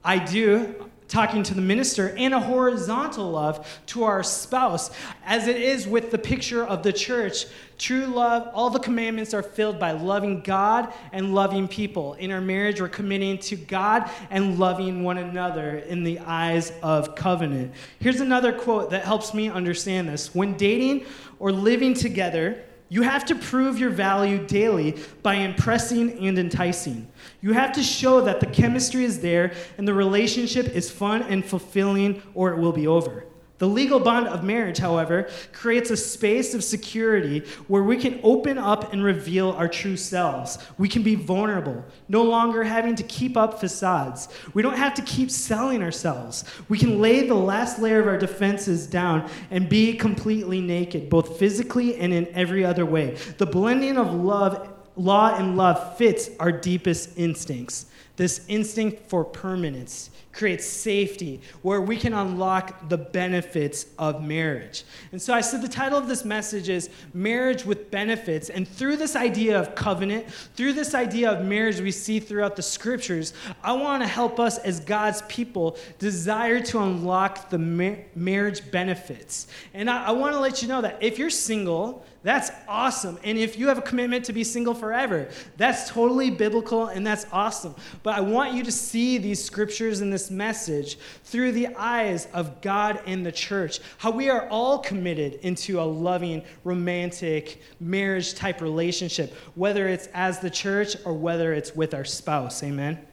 I 0.03 0.19
do, 0.19 0.89
talking 1.13 1.43
to 1.43 1.53
the 1.53 1.61
minister, 1.61 2.15
and 2.17 2.33
a 2.33 2.39
horizontal 2.39 3.29
love 3.29 3.81
to 3.85 4.03
our 4.03 4.23
spouse, 4.23 4.89
as 5.23 5.47
it 5.47 5.57
is 5.57 5.87
with 5.87 6.09
the 6.09 6.17
picture 6.17 6.65
of 6.65 6.81
the 6.81 6.91
church. 6.91 7.45
True 7.77 8.07
love, 8.07 8.49
all 8.55 8.71
the 8.71 8.79
commandments 8.79 9.31
are 9.31 9.43
filled 9.43 9.79
by 9.79 9.91
loving 9.91 10.41
God 10.41 10.91
and 11.11 11.35
loving 11.35 11.67
people. 11.67 12.15
In 12.15 12.31
our 12.31 12.41
marriage, 12.41 12.81
we're 12.81 12.89
committing 12.89 13.37
to 13.39 13.55
God 13.55 14.09
and 14.31 14.57
loving 14.57 15.03
one 15.03 15.19
another 15.19 15.77
in 15.77 16.03
the 16.03 16.17
eyes 16.19 16.73
of 16.81 17.13
covenant. 17.13 17.73
Here's 17.99 18.19
another 18.19 18.51
quote 18.51 18.89
that 18.89 19.05
helps 19.05 19.35
me 19.35 19.49
understand 19.49 20.09
this. 20.09 20.33
When 20.33 20.57
dating 20.57 21.05
or 21.37 21.51
living 21.51 21.93
together, 21.93 22.63
you 22.89 23.03
have 23.03 23.25
to 23.25 23.35
prove 23.35 23.77
your 23.77 23.91
value 23.91 24.45
daily 24.47 24.97
by 25.21 25.35
impressing 25.35 26.25
and 26.27 26.39
enticing. 26.39 27.07
You 27.43 27.51
have 27.51 27.73
to 27.73 27.83
show 27.83 28.21
that 28.21 28.39
the 28.39 28.45
chemistry 28.45 29.03
is 29.03 29.19
there 29.19 29.51
and 29.77 29.85
the 29.85 29.93
relationship 29.93 30.67
is 30.67 30.89
fun 30.89 31.23
and 31.23 31.43
fulfilling, 31.43 32.21
or 32.33 32.53
it 32.53 32.57
will 32.57 32.71
be 32.71 32.87
over. 32.87 33.25
The 33.57 33.67
legal 33.67 33.99
bond 33.99 34.27
of 34.27 34.43
marriage, 34.43 34.77
however, 34.77 35.29
creates 35.51 35.89
a 35.89 35.97
space 35.97 36.53
of 36.53 36.63
security 36.63 37.39
where 37.67 37.83
we 37.83 37.97
can 37.97 38.19
open 38.23 38.57
up 38.57 38.93
and 38.93 39.03
reveal 39.03 39.51
our 39.51 39.67
true 39.67 39.97
selves. 39.97 40.57
We 40.77 40.87
can 40.87 41.03
be 41.03 41.15
vulnerable, 41.15 41.83
no 42.07 42.23
longer 42.23 42.63
having 42.63 42.95
to 42.95 43.03
keep 43.03 43.35
up 43.35 43.59
facades. 43.59 44.29
We 44.53 44.61
don't 44.61 44.77
have 44.77 44.93
to 44.95 45.01
keep 45.01 45.29
selling 45.29 45.83
ourselves. 45.83 46.45
We 46.69 46.77
can 46.77 47.01
lay 47.01 47.27
the 47.27 47.35
last 47.35 47.77
layer 47.77 47.99
of 47.99 48.07
our 48.07 48.17
defenses 48.17 48.87
down 48.87 49.29
and 49.51 49.67
be 49.67 49.93
completely 49.95 50.61
naked, 50.61 51.09
both 51.09 51.37
physically 51.37 51.97
and 51.97 52.13
in 52.13 52.27
every 52.33 52.63
other 52.65 52.85
way. 52.85 53.17
The 53.37 53.45
blending 53.45 53.97
of 53.97 54.13
love, 54.13 54.72
law 54.95 55.35
and 55.35 55.57
love 55.57 55.97
fits 55.97 56.29
our 56.39 56.51
deepest 56.51 57.17
instincts. 57.17 57.87
This 58.15 58.45
instinct 58.47 59.09
for 59.09 59.25
permanence 59.25 60.11
creates 60.33 60.65
safety, 60.65 61.41
where 61.61 61.81
we 61.81 61.95
can 61.95 62.13
unlock 62.13 62.89
the 62.89 62.97
benefits 62.97 63.85
of 63.99 64.23
marriage. 64.23 64.83
And 65.11 65.21
so 65.21 65.33
I 65.33 65.41
said 65.41 65.61
the 65.61 65.67
title 65.67 65.97
of 65.97 66.07
this 66.07 66.25
message 66.25 66.69
is 66.69 66.89
Marriage 67.13 67.65
with 67.65 67.91
Benefits. 67.91 68.49
And 68.49 68.67
through 68.67 68.97
this 68.97 69.15
idea 69.15 69.59
of 69.59 69.75
covenant, 69.75 70.31
through 70.55 70.73
this 70.73 70.95
idea 70.95 71.31
of 71.31 71.45
marriage 71.45 71.79
we 71.79 71.91
see 71.91 72.19
throughout 72.19 72.55
the 72.55 72.63
scriptures, 72.63 73.33
I 73.63 73.73
want 73.73 74.01
to 74.01 74.07
help 74.07 74.39
us 74.39 74.57
as 74.59 74.79
God's 74.79 75.21
people 75.23 75.77
desire 75.99 76.59
to 76.61 76.79
unlock 76.81 77.49
the 77.49 77.59
mar- 77.59 77.99
marriage 78.15 78.69
benefits. 78.71 79.47
And 79.73 79.89
I, 79.89 80.05
I 80.05 80.11
want 80.11 80.33
to 80.33 80.39
let 80.39 80.61
you 80.61 80.67
know 80.67 80.81
that 80.81 80.97
if 81.01 81.19
you're 81.19 81.29
single, 81.29 82.03
that's 82.23 82.51
awesome. 82.69 83.19
And 83.23 83.37
if 83.37 83.59
you 83.59 83.67
have 83.67 83.77
a 83.77 83.81
commitment 83.81 84.23
to 84.25 84.33
be 84.33 84.45
single 84.45 84.73
forever, 84.73 85.27
that's 85.57 85.89
totally 85.89 86.31
biblical 86.31 86.87
and 86.87 87.05
that's 87.05 87.25
awesome. 87.33 87.75
But 88.01 88.17
I 88.17 88.21
want 88.21 88.53
you 88.53 88.63
to 88.63 88.71
see 88.71 89.17
these 89.17 89.43
scriptures 89.43 89.99
and 89.99 90.11
this 90.11 90.31
message 90.31 90.97
through 91.25 91.51
the 91.51 91.67
eyes 91.75 92.27
of 92.33 92.61
God 92.61 93.01
and 93.05 93.25
the 93.25 93.31
church. 93.31 93.81
How 93.97 94.09
we 94.09 94.29
are 94.29 94.47
all 94.47 94.79
committed 94.79 95.33
into 95.41 95.81
a 95.81 95.83
loving, 95.83 96.43
romantic, 96.63 97.61
marriage 97.81 98.35
type 98.35 98.61
relationship, 98.61 99.33
whether 99.55 99.89
it's 99.89 100.07
as 100.13 100.39
the 100.39 100.49
church 100.49 100.95
or 101.05 101.13
whether 101.13 101.53
it's 101.53 101.75
with 101.75 101.93
our 101.93 102.05
spouse. 102.05 102.63
Amen. 102.63 103.05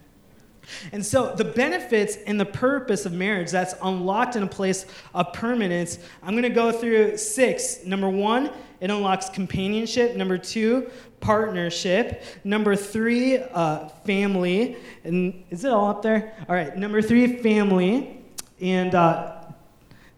And 0.92 1.04
so, 1.04 1.34
the 1.34 1.44
benefits 1.44 2.16
and 2.26 2.38
the 2.38 2.44
purpose 2.44 3.06
of 3.06 3.12
marriage 3.12 3.50
that's 3.50 3.74
unlocked 3.82 4.36
in 4.36 4.44
a 4.44 4.46
place 4.46 4.86
of 5.14 5.32
permanence, 5.32 5.98
I'm 6.22 6.34
going 6.34 6.44
to 6.44 6.48
go 6.48 6.70
through 6.70 7.16
six. 7.16 7.84
Number 7.84 8.08
one, 8.08 8.52
it 8.80 8.90
unlocks 8.90 9.28
companionship. 9.28 10.16
Number 10.16 10.38
two, 10.38 10.90
partnership. 11.20 12.24
Number 12.44 12.74
three, 12.74 13.38
uh, 13.38 13.88
family. 14.06 14.76
And 15.04 15.44
is 15.50 15.64
it 15.64 15.72
all 15.72 15.88
up 15.88 16.02
there? 16.02 16.34
All 16.48 16.54
right. 16.54 16.76
Number 16.76 17.02
three, 17.02 17.38
family 17.38 18.22
and 18.60 18.94
uh, 18.94 19.42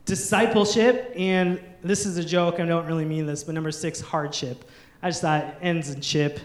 discipleship. 0.04 1.12
And 1.16 1.60
this 1.82 2.06
is 2.06 2.16
a 2.18 2.24
joke. 2.24 2.60
I 2.60 2.64
don't 2.66 2.86
really 2.86 3.04
mean 3.04 3.26
this, 3.26 3.44
but 3.44 3.54
number 3.54 3.72
six, 3.72 4.00
hardship. 4.00 4.64
I 5.02 5.10
just 5.10 5.22
thought 5.22 5.44
it 5.44 5.54
ends 5.60 5.90
in 5.90 6.00
ship, 6.00 6.38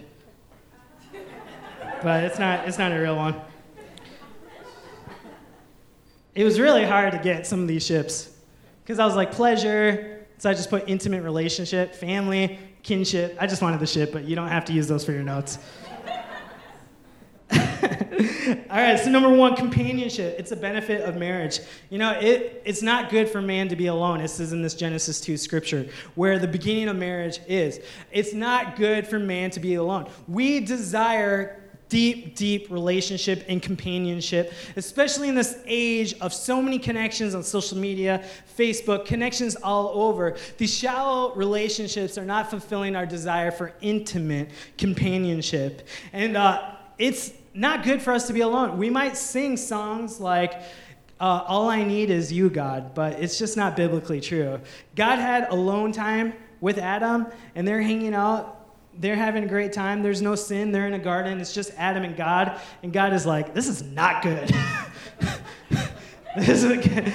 but 2.02 2.24
it's 2.24 2.40
not. 2.40 2.68
It's 2.68 2.80
not 2.80 2.92
a 2.92 3.00
real 3.00 3.16
one. 3.16 3.36
It 6.34 6.44
was 6.44 6.60
really 6.60 6.84
hard 6.84 7.14
to 7.14 7.20
get 7.20 7.46
some 7.46 7.62
of 7.62 7.68
these 7.68 7.86
ships 7.86 8.32
because 8.84 9.00
I 9.00 9.06
was 9.06 9.16
like 9.16 9.32
pleasure, 9.32 10.17
so 10.38 10.50
I 10.50 10.54
just 10.54 10.70
put 10.70 10.88
intimate 10.88 11.24
relationship, 11.24 11.96
family, 11.96 12.60
kinship. 12.84 13.38
I 13.40 13.48
just 13.48 13.62
wanted 13.62 13.80
the 13.80 13.88
shit, 13.88 14.12
but 14.12 14.26
you 14.26 14.36
don't 14.36 14.50
have 14.50 14.66
to 14.66 14.74
use 14.74 14.88
those 14.88 15.04
for 15.04 15.12
your 15.12 15.24
notes. 15.24 15.58
All 18.70 18.78
right, 18.78 19.00
so 19.00 19.10
number 19.10 19.30
one, 19.30 19.56
companionship. 19.56 20.36
It's 20.38 20.52
a 20.52 20.56
benefit 20.56 21.02
of 21.02 21.16
marriage. 21.16 21.60
You 21.90 21.98
know, 21.98 22.12
it, 22.12 22.62
it's 22.66 22.82
not 22.82 23.10
good 23.10 23.30
for 23.30 23.42
man 23.42 23.68
to 23.70 23.76
be 23.76 23.88
alone. 23.88 24.20
This 24.20 24.40
is 24.40 24.54
in 24.54 24.62
this 24.62 24.74
Genesis 24.74 25.20
2 25.22 25.38
scripture, 25.38 25.88
where 26.16 26.40
the 26.40 26.48
beginning 26.48 26.88
of 26.88 26.96
marriage 26.98 27.40
is. 27.48 27.80
It's 28.12 28.34
not 28.34 28.76
good 28.76 29.08
for 29.08 29.20
man 29.20 29.50
to 29.52 29.60
be 29.60 29.76
alone. 29.76 30.10
We 30.28 30.60
desire 30.60 31.62
deep, 31.90 32.36
deep 32.36 32.70
relationship 32.70 33.46
and 33.48 33.62
companionship, 33.62 34.54
especially 34.76 35.30
in 35.30 35.36
this 35.36 35.58
age 35.66 36.14
of 36.20 36.34
so 36.34 36.62
many 36.62 36.80
connections 36.80 37.34
on 37.34 37.44
social 37.44 37.78
media, 37.78 38.24
Facebook, 38.58 39.06
connections 39.06 39.56
all 39.56 39.90
over. 39.90 40.36
These 40.58 40.74
shallow 40.74 41.34
relationships 41.36 42.18
are 42.18 42.26
not 42.26 42.50
fulfilling 42.50 42.96
our 42.96 43.06
desire 43.06 43.52
for 43.52 43.74
intimate 43.82 44.50
companionship. 44.78 45.88
And 46.14 46.36
uh, 46.36 46.76
it's 46.98 47.32
not 47.54 47.84
good 47.84 48.02
for 48.02 48.12
us 48.12 48.28
to 48.28 48.34
be 48.34 48.42
alone. 48.42 48.78
We 48.78 48.90
might 48.90 49.18
sing 49.18 49.58
songs 49.58 50.20
like, 50.20 50.62
uh, 51.20 51.44
all 51.48 51.70
I 51.70 51.84
need 51.84 52.12
is 52.12 52.32
you, 52.32 52.50
God, 52.50 52.94
but 52.94 53.14
it's 53.14 53.40
just 53.40 53.58
not 53.58 53.76
biblically 53.76 54.22
true. 54.22 54.60
God 54.96 55.18
had 55.18 55.50
alone 55.50 55.92
time 55.92 56.34
with 56.62 56.78
Adam, 56.78 57.28
and 57.56 57.68
they're 57.68 57.82
hanging 57.82 58.14
out 58.14 58.57
they're 59.00 59.16
having 59.16 59.44
a 59.44 59.48
great 59.48 59.74
time. 59.74 60.02
There's 60.02 60.22
no 60.22 60.36
sin. 60.36 60.72
They're 60.72 60.88
in 60.88 60.94
a 60.94 61.00
garden. 61.00 61.40
It's 61.40 61.54
just 61.54 61.72
Adam 61.78 62.04
and 62.04 62.16
God. 62.16 62.60
And 62.84 62.92
God 62.92 63.14
is 63.14 63.26
like, 63.26 63.54
this 63.54 63.68
is 63.68 63.84
not 63.84 64.24
good. 64.24 64.54
this 66.38 66.64
is 66.64 66.86
good. 66.86 67.14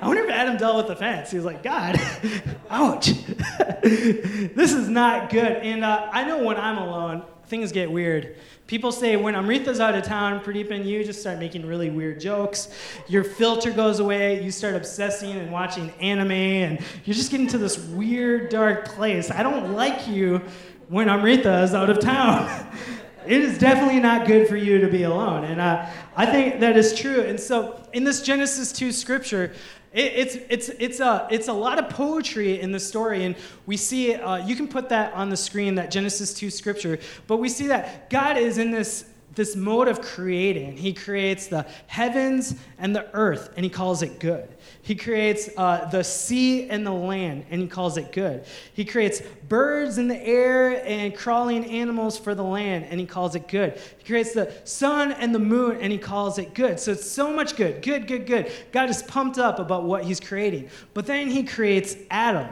I 0.00 0.08
wonder 0.08 0.24
if 0.24 0.30
Adam 0.30 0.56
dealt 0.56 0.76
with 0.76 0.88
the 0.88 0.96
fence. 0.96 1.30
He 1.30 1.36
was 1.36 1.46
like, 1.46 1.62
God, 1.62 2.00
ouch. 2.70 3.08
this 3.82 4.72
is 4.72 4.88
not 4.88 5.30
good. 5.30 5.52
And 5.52 5.84
uh, 5.84 6.08
I 6.12 6.24
know 6.24 6.44
when 6.44 6.56
I'm 6.56 6.78
alone, 6.78 7.24
things 7.46 7.72
get 7.72 7.90
weird. 7.90 8.36
People 8.66 8.90
say 8.90 9.14
when 9.16 9.34
Amrita's 9.34 9.78
out 9.78 9.94
of 9.94 10.02
town, 10.02 10.40
Pradeep 10.40 10.72
and 10.72 10.84
you 10.84 11.04
just 11.04 11.20
start 11.20 11.38
making 11.38 11.64
really 11.64 11.88
weird 11.88 12.20
jokes. 12.20 12.68
Your 13.06 13.22
filter 13.22 13.70
goes 13.70 14.00
away. 14.00 14.42
You 14.42 14.50
start 14.50 14.74
obsessing 14.74 15.30
and 15.30 15.52
watching 15.52 15.90
anime, 16.00 16.32
and 16.32 16.80
you're 17.04 17.14
just 17.14 17.30
getting 17.30 17.46
to 17.48 17.58
this 17.58 17.78
weird, 17.78 18.48
dark 18.48 18.88
place. 18.88 19.30
I 19.30 19.44
don't 19.44 19.72
like 19.72 20.08
you 20.08 20.42
when 20.88 21.08
Amrita 21.08 21.62
is 21.62 21.74
out 21.74 21.90
of 21.90 22.00
town. 22.00 22.66
it 23.26 23.42
is 23.42 23.58
definitely 23.58 24.00
not 24.00 24.26
good 24.26 24.48
for 24.48 24.56
you 24.56 24.78
to 24.78 24.88
be 24.88 25.02
alone. 25.02 25.44
And 25.44 25.60
uh, 25.60 25.86
I 26.16 26.26
think 26.26 26.60
that 26.60 26.76
is 26.76 26.94
true. 26.94 27.20
And 27.22 27.38
so 27.38 27.80
in 27.92 28.04
this 28.04 28.22
Genesis 28.22 28.72
2 28.72 28.92
scripture, 28.92 29.52
it, 29.92 30.12
it's, 30.14 30.36
it's, 30.48 30.68
it's, 30.78 31.00
a, 31.00 31.26
it's 31.30 31.48
a 31.48 31.52
lot 31.52 31.78
of 31.78 31.90
poetry 31.90 32.60
in 32.60 32.70
the 32.70 32.80
story. 32.80 33.24
And 33.24 33.34
we 33.66 33.76
see, 33.76 34.14
uh, 34.14 34.46
you 34.46 34.54
can 34.54 34.68
put 34.68 34.88
that 34.90 35.12
on 35.14 35.28
the 35.28 35.36
screen, 35.36 35.74
that 35.76 35.90
Genesis 35.90 36.34
2 36.34 36.50
scripture. 36.50 36.98
But 37.26 37.38
we 37.38 37.48
see 37.48 37.66
that 37.68 38.08
God 38.10 38.36
is 38.36 38.58
in 38.58 38.70
this 38.70 39.06
this 39.34 39.54
mode 39.54 39.86
of 39.86 40.00
creating. 40.00 40.76
He 40.76 40.94
creates 40.94 41.46
the 41.46 41.66
heavens 41.88 42.56
and 42.78 42.96
the 42.96 43.06
earth, 43.14 43.52
and 43.56 43.64
he 43.64 43.70
calls 43.70 44.02
it 44.02 44.18
good. 44.18 44.48
He 44.80 44.94
creates 44.94 45.50
uh, 45.58 45.84
the 45.90 46.02
sea 46.02 46.68
and 46.70 46.86
the 46.86 46.92
land, 46.92 47.44
and 47.50 47.60
he 47.60 47.66
calls 47.68 47.98
it 47.98 48.12
good. 48.12 48.44
He 48.72 48.84
creates 48.84 49.20
birds 49.48 49.98
in 49.98 50.08
the 50.08 50.16
air 50.16 50.82
and 50.86 51.14
crawling 51.14 51.66
animals 51.66 52.18
for 52.18 52.34
the 52.34 52.42
land, 52.42 52.86
and 52.88 52.98
he 52.98 53.04
calls 53.04 53.34
it 53.34 53.46
good. 53.46 53.78
He 53.98 54.04
creates 54.04 54.32
the 54.32 54.52
sun 54.64 55.12
and 55.12 55.34
the 55.34 55.38
moon, 55.38 55.78
and 55.80 55.92
he 55.92 55.98
calls 55.98 56.38
it 56.38 56.54
good. 56.54 56.80
So 56.80 56.92
it's 56.92 57.08
so 57.10 57.30
much 57.30 57.56
good. 57.56 57.82
Good, 57.82 58.06
good, 58.06 58.26
good. 58.26 58.50
God 58.72 58.88
is 58.88 59.02
pumped 59.02 59.38
up 59.38 59.58
about 59.58 59.84
what 59.84 60.04
he's 60.04 60.20
creating. 60.20 60.70
But 60.94 61.04
then 61.04 61.28
he 61.28 61.42
creates 61.42 61.94
Adam, 62.10 62.48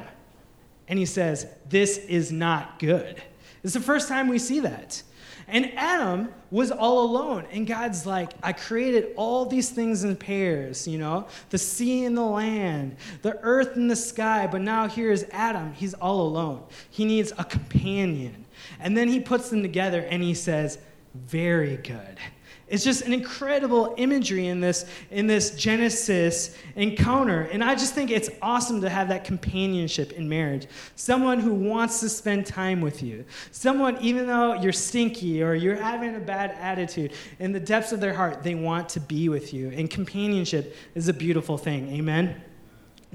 and 0.87 0.99
he 0.99 1.07
says, 1.07 1.47
This 1.71 1.97
is 1.97 2.31
not 2.31 2.79
good. 2.79 3.23
It's 3.63 3.73
the 3.73 3.81
first 3.81 4.09
time 4.09 4.29
we 4.29 4.39
see 4.39 4.61
that. 4.61 5.03
And 5.49 5.73
Adam 5.77 6.33
was 6.51 6.71
all 6.71 7.05
alone. 7.05 7.47
And 7.53 7.67
God's 7.67 8.07
like, 8.07 8.33
I 8.43 8.53
created 8.53 9.13
all 9.17 9.47
these 9.47 9.71
things 9.71 10.05
in 10.05 10.17
pairs, 10.17 10.89
you 10.89 10.99
know, 10.99 11.27
the 11.51 11.59
sea 11.59 12.05
and 12.05 12.17
the 12.17 12.23
land, 12.23 12.97
the 13.23 13.39
earth 13.43 13.77
and 13.77 13.91
the 13.91 13.97
sky. 13.97 14.47
But 14.47 14.63
now 14.63 14.89
here 14.89 15.13
is 15.13 15.27
Adam. 15.33 15.73
He's 15.75 15.95
all 15.95 16.23
alone. 16.23 16.63
He 16.91 17.05
needs 17.05 17.33
a 17.39 17.45
companion. 17.45 18.47
And 18.81 18.97
then 18.97 19.09
he 19.09 19.21
puts 19.21 19.51
them 19.51 19.63
together 19.63 20.01
and 20.01 20.23
he 20.23 20.35
says, 20.35 20.79
Very 21.15 21.77
good. 21.77 22.19
It's 22.75 22.83
just 22.83 23.03
an 23.03 23.13
incredible 23.13 23.95
imagery 23.99 24.49
in 24.49 24.61
this, 24.61 24.85
in 25.13 25.29
this 25.29 25.55
Genesis 25.55 26.57
encounter. 26.75 27.43
And 27.43 27.63
I 27.63 27.77
just 27.77 27.95
think 27.95 28.11
it's 28.11 28.29
awesome 28.43 28.81
to 28.81 28.91
have 28.91 29.07
that 29.11 29.25
companionship 29.25 30.11
in 30.11 30.29
marriage. 30.29 30.67
Someone 30.97 31.39
who 31.39 31.55
wants 31.55 32.01
to 32.01 32.09
spend 32.09 32.47
time 32.47 32.81
with 32.81 33.01
you. 33.01 33.25
Someone, 33.53 33.97
even 33.99 34.27
though 34.27 34.55
you're 34.55 34.73
stinky 34.73 35.41
or 35.41 35.55
you're 35.55 35.77
having 35.77 36.17
a 36.17 36.19
bad 36.19 36.51
attitude, 36.59 37.13
in 37.39 37.53
the 37.53 37.61
depths 37.61 37.93
of 37.93 38.01
their 38.01 38.13
heart, 38.13 38.43
they 38.43 38.57
want 38.57 38.89
to 38.89 38.99
be 38.99 39.29
with 39.29 39.55
you. 39.55 39.69
And 39.69 39.89
companionship 39.89 40.75
is 40.97 41.07
a 41.07 41.15
beautiful 41.15 41.57
thing. 41.57 41.89
Amen? 41.91 42.43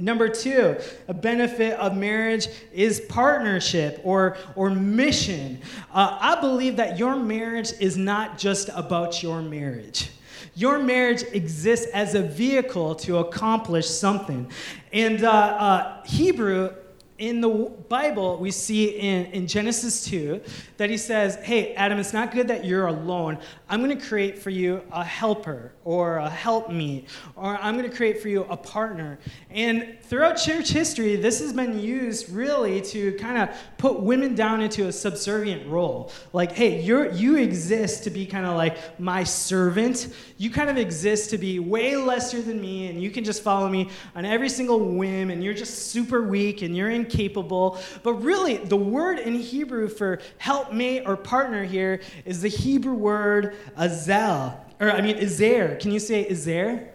Number 0.01 0.29
two, 0.29 0.77
a 1.07 1.13
benefit 1.13 1.73
of 1.79 1.95
marriage 1.95 2.47
is 2.73 3.01
partnership 3.01 4.01
or, 4.03 4.37
or 4.55 4.69
mission. 4.69 5.61
Uh, 5.93 6.17
I 6.19 6.39
believe 6.41 6.77
that 6.77 6.97
your 6.97 7.15
marriage 7.15 7.73
is 7.79 7.97
not 7.97 8.37
just 8.37 8.69
about 8.73 9.21
your 9.21 9.41
marriage. 9.41 10.09
Your 10.55 10.79
marriage 10.79 11.23
exists 11.31 11.87
as 11.93 12.15
a 12.15 12.21
vehicle 12.21 12.95
to 12.95 13.17
accomplish 13.17 13.87
something. 13.87 14.51
And 14.91 15.23
uh, 15.23 15.29
uh, 15.29 16.03
Hebrew 16.03 16.73
in 17.19 17.41
the 17.41 17.49
Bible, 17.89 18.37
we 18.37 18.49
see 18.49 18.97
in, 18.97 19.25
in 19.27 19.45
Genesis 19.45 20.05
2 20.05 20.41
that 20.77 20.89
he 20.89 20.95
says, 20.95 21.35
Hey, 21.35 21.75
Adam, 21.75 21.99
it's 21.99 22.13
not 22.13 22.31
good 22.31 22.47
that 22.47 22.63
you're 22.63 22.87
alone. 22.87 23.37
I'm 23.67 23.83
going 23.83 23.95
to 23.95 24.03
create 24.03 24.39
for 24.39 24.49
you 24.49 24.81
a 24.91 25.03
helper 25.03 25.73
or 25.83 26.17
a 26.17 26.29
helpmeet, 26.29 27.07
or 27.35 27.57
I'm 27.57 27.77
going 27.77 27.89
to 27.89 27.95
create 27.95 28.21
for 28.21 28.29
you 28.29 28.45
a 28.45 28.55
partner. 28.55 29.19
And 29.49 29.97
throughout 30.03 30.35
church 30.35 30.69
history, 30.69 31.17
this 31.17 31.39
has 31.39 31.51
been 31.51 31.77
used 31.77 32.29
really 32.29 32.81
to 32.81 33.11
kind 33.13 33.37
of 33.37 33.55
put 33.77 33.99
women 33.99 34.33
down 34.33 34.61
into 34.61 34.87
a 34.87 34.91
subservient 34.91 35.67
role. 35.67 36.11
Like, 36.31 36.53
hey, 36.53 36.81
you're, 36.81 37.11
you 37.11 37.35
exist 37.35 38.05
to 38.05 38.09
be 38.09 38.25
kind 38.25 38.45
of 38.45 38.55
like 38.55 38.99
my 38.99 39.25
servant. 39.25 40.13
You 40.37 40.51
kind 40.51 40.69
of 40.69 40.77
exist 40.77 41.31
to 41.31 41.37
be 41.37 41.59
way 41.59 41.97
lesser 41.97 42.41
than 42.41 42.61
me, 42.61 42.87
and 42.87 43.01
you 43.01 43.11
can 43.11 43.25
just 43.25 43.43
follow 43.43 43.67
me 43.67 43.89
on 44.15 44.23
every 44.23 44.49
single 44.49 44.79
whim, 44.79 45.31
and 45.31 45.43
you're 45.43 45.53
just 45.53 45.89
super 45.89 46.23
weak 46.23 46.61
and 46.61 46.77
you're 46.77 46.89
incapable. 47.09 47.77
But 48.03 48.13
really, 48.15 48.57
the 48.57 48.77
word 48.77 49.19
in 49.19 49.35
Hebrew 49.35 49.87
for 49.87 50.19
helpmate 50.37 51.03
or 51.05 51.17
partner 51.17 51.63
here 51.63 52.01
is 52.25 52.41
the 52.41 52.49
Hebrew 52.49 52.93
word 52.93 53.55
azel, 53.77 54.59
or 54.79 54.91
I 54.91 55.01
mean, 55.01 55.17
izer. 55.17 55.79
Can 55.79 55.91
you 55.91 55.99
say 55.99 56.29
izer? 56.29 56.87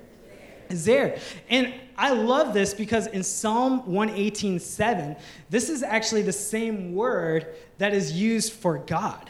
Izer. 0.69 1.21
And 1.51 1.75
I 1.97 2.11
love 2.11 2.55
this 2.55 2.75
because 2.75 3.07
in 3.09 3.23
Psalm 3.23 3.83
118:7, 3.83 5.17
this 5.51 5.69
is 5.69 5.83
actually 5.83 6.23
the 6.23 6.33
same 6.33 6.95
word 6.95 7.55
that 7.79 7.93
is 7.93 8.13
used 8.13 8.53
for 8.53 8.79
God. 8.79 9.29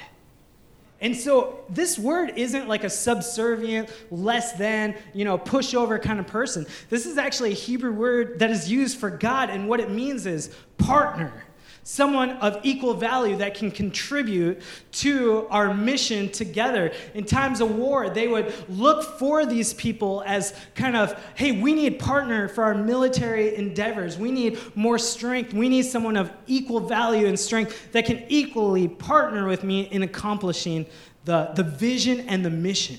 And 1.04 1.14
so 1.14 1.60
this 1.68 1.98
word 1.98 2.32
isn't 2.34 2.66
like 2.66 2.82
a 2.82 2.88
subservient, 2.88 3.90
less 4.10 4.54
than, 4.54 4.96
you 5.12 5.26
know, 5.26 5.36
pushover 5.36 6.00
kind 6.00 6.18
of 6.18 6.26
person. 6.26 6.66
This 6.88 7.04
is 7.04 7.18
actually 7.18 7.50
a 7.50 7.54
Hebrew 7.54 7.92
word 7.92 8.38
that 8.38 8.50
is 8.50 8.72
used 8.72 8.96
for 8.96 9.10
God, 9.10 9.50
and 9.50 9.68
what 9.68 9.80
it 9.80 9.90
means 9.90 10.24
is 10.24 10.50
partner 10.78 11.44
someone 11.84 12.30
of 12.38 12.58
equal 12.62 12.94
value 12.94 13.36
that 13.36 13.54
can 13.54 13.70
contribute 13.70 14.60
to 14.90 15.46
our 15.50 15.72
mission 15.72 16.30
together. 16.30 16.92
In 17.12 17.24
times 17.24 17.60
of 17.60 17.76
war, 17.76 18.10
they 18.10 18.26
would 18.26 18.52
look 18.68 19.18
for 19.18 19.46
these 19.46 19.74
people 19.74 20.24
as 20.26 20.54
kind 20.74 20.96
of, 20.96 21.22
hey, 21.36 21.52
we 21.52 21.74
need 21.74 21.98
partner 21.98 22.48
for 22.48 22.64
our 22.64 22.74
military 22.74 23.54
endeavors. 23.54 24.18
We 24.18 24.32
need 24.32 24.58
more 24.74 24.98
strength. 24.98 25.52
We 25.52 25.68
need 25.68 25.82
someone 25.82 26.16
of 26.16 26.32
equal 26.46 26.80
value 26.80 27.26
and 27.26 27.38
strength 27.38 27.92
that 27.92 28.06
can 28.06 28.24
equally 28.28 28.88
partner 28.88 29.46
with 29.46 29.62
me 29.62 29.82
in 29.82 30.02
accomplishing 30.02 30.86
the, 31.26 31.52
the 31.54 31.62
vision 31.62 32.20
and 32.28 32.44
the 32.44 32.50
mission. 32.50 32.98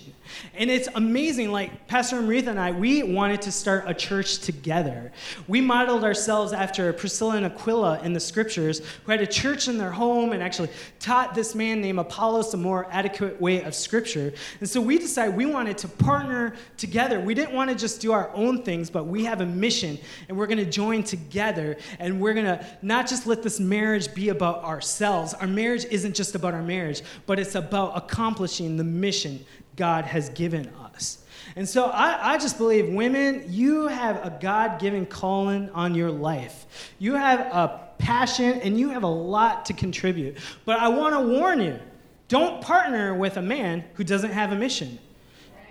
And 0.53 0.69
it's 0.69 0.87
amazing. 0.95 1.51
Like 1.51 1.87
Pastor 1.87 2.17
Amrita 2.17 2.49
and 2.49 2.59
I, 2.59 2.71
we 2.71 3.03
wanted 3.03 3.41
to 3.43 3.51
start 3.51 3.85
a 3.87 3.93
church 3.93 4.39
together. 4.39 5.11
We 5.47 5.61
modeled 5.61 6.03
ourselves 6.03 6.53
after 6.53 6.91
Priscilla 6.93 7.35
and 7.35 7.45
Aquila 7.45 8.01
in 8.03 8.13
the 8.13 8.19
scriptures, 8.19 8.81
who 9.03 9.11
had 9.11 9.21
a 9.21 9.27
church 9.27 9.67
in 9.67 9.77
their 9.77 9.91
home 9.91 10.31
and 10.31 10.41
actually 10.41 10.69
taught 10.99 11.35
this 11.35 11.55
man 11.55 11.81
named 11.81 11.99
Apollos 11.99 12.53
a 12.53 12.57
more 12.57 12.87
adequate 12.91 13.39
way 13.41 13.63
of 13.63 13.75
scripture. 13.75 14.33
And 14.59 14.69
so 14.69 14.81
we 14.81 14.97
decided 14.97 15.35
we 15.35 15.45
wanted 15.45 15.77
to 15.79 15.87
partner 15.87 16.55
together. 16.77 17.19
We 17.19 17.33
didn't 17.33 17.53
want 17.53 17.69
to 17.69 17.75
just 17.75 18.01
do 18.01 18.11
our 18.11 18.29
own 18.33 18.63
things, 18.63 18.89
but 18.89 19.05
we 19.05 19.25
have 19.25 19.41
a 19.41 19.45
mission 19.45 19.97
and 20.27 20.37
we're 20.37 20.47
going 20.47 20.57
to 20.57 20.69
join 20.69 21.03
together 21.03 21.77
and 21.99 22.19
we're 22.19 22.33
going 22.33 22.45
to 22.45 22.65
not 22.81 23.07
just 23.07 23.27
let 23.27 23.43
this 23.43 23.59
marriage 23.59 24.13
be 24.13 24.29
about 24.29 24.63
ourselves. 24.63 25.33
Our 25.33 25.47
marriage 25.47 25.85
isn't 25.85 26.15
just 26.15 26.35
about 26.35 26.53
our 26.53 26.63
marriage, 26.63 27.01
but 27.25 27.39
it's 27.39 27.55
about 27.55 27.97
accomplishing 27.97 28.77
the 28.77 28.83
mission 28.83 29.45
God 29.75 30.05
has 30.05 30.29
given 30.29 30.71
us. 30.93 31.23
And 31.55 31.67
so 31.67 31.85
I, 31.85 32.33
I 32.33 32.37
just 32.37 32.57
believe, 32.57 32.89
women, 32.89 33.45
you 33.47 33.87
have 33.87 34.17
a 34.25 34.37
God 34.41 34.79
given 34.79 35.05
calling 35.05 35.69
on 35.69 35.95
your 35.95 36.11
life. 36.11 36.91
You 36.99 37.13
have 37.13 37.39
a 37.39 37.89
passion 37.97 38.59
and 38.61 38.79
you 38.79 38.89
have 38.89 39.03
a 39.03 39.07
lot 39.07 39.65
to 39.67 39.73
contribute. 39.73 40.37
But 40.65 40.79
I 40.79 40.89
want 40.89 41.13
to 41.15 41.21
warn 41.21 41.61
you 41.61 41.79
don't 42.27 42.61
partner 42.61 43.13
with 43.13 43.37
a 43.37 43.41
man 43.41 43.83
who 43.93 44.03
doesn't 44.03 44.31
have 44.31 44.51
a 44.51 44.55
mission. 44.55 44.97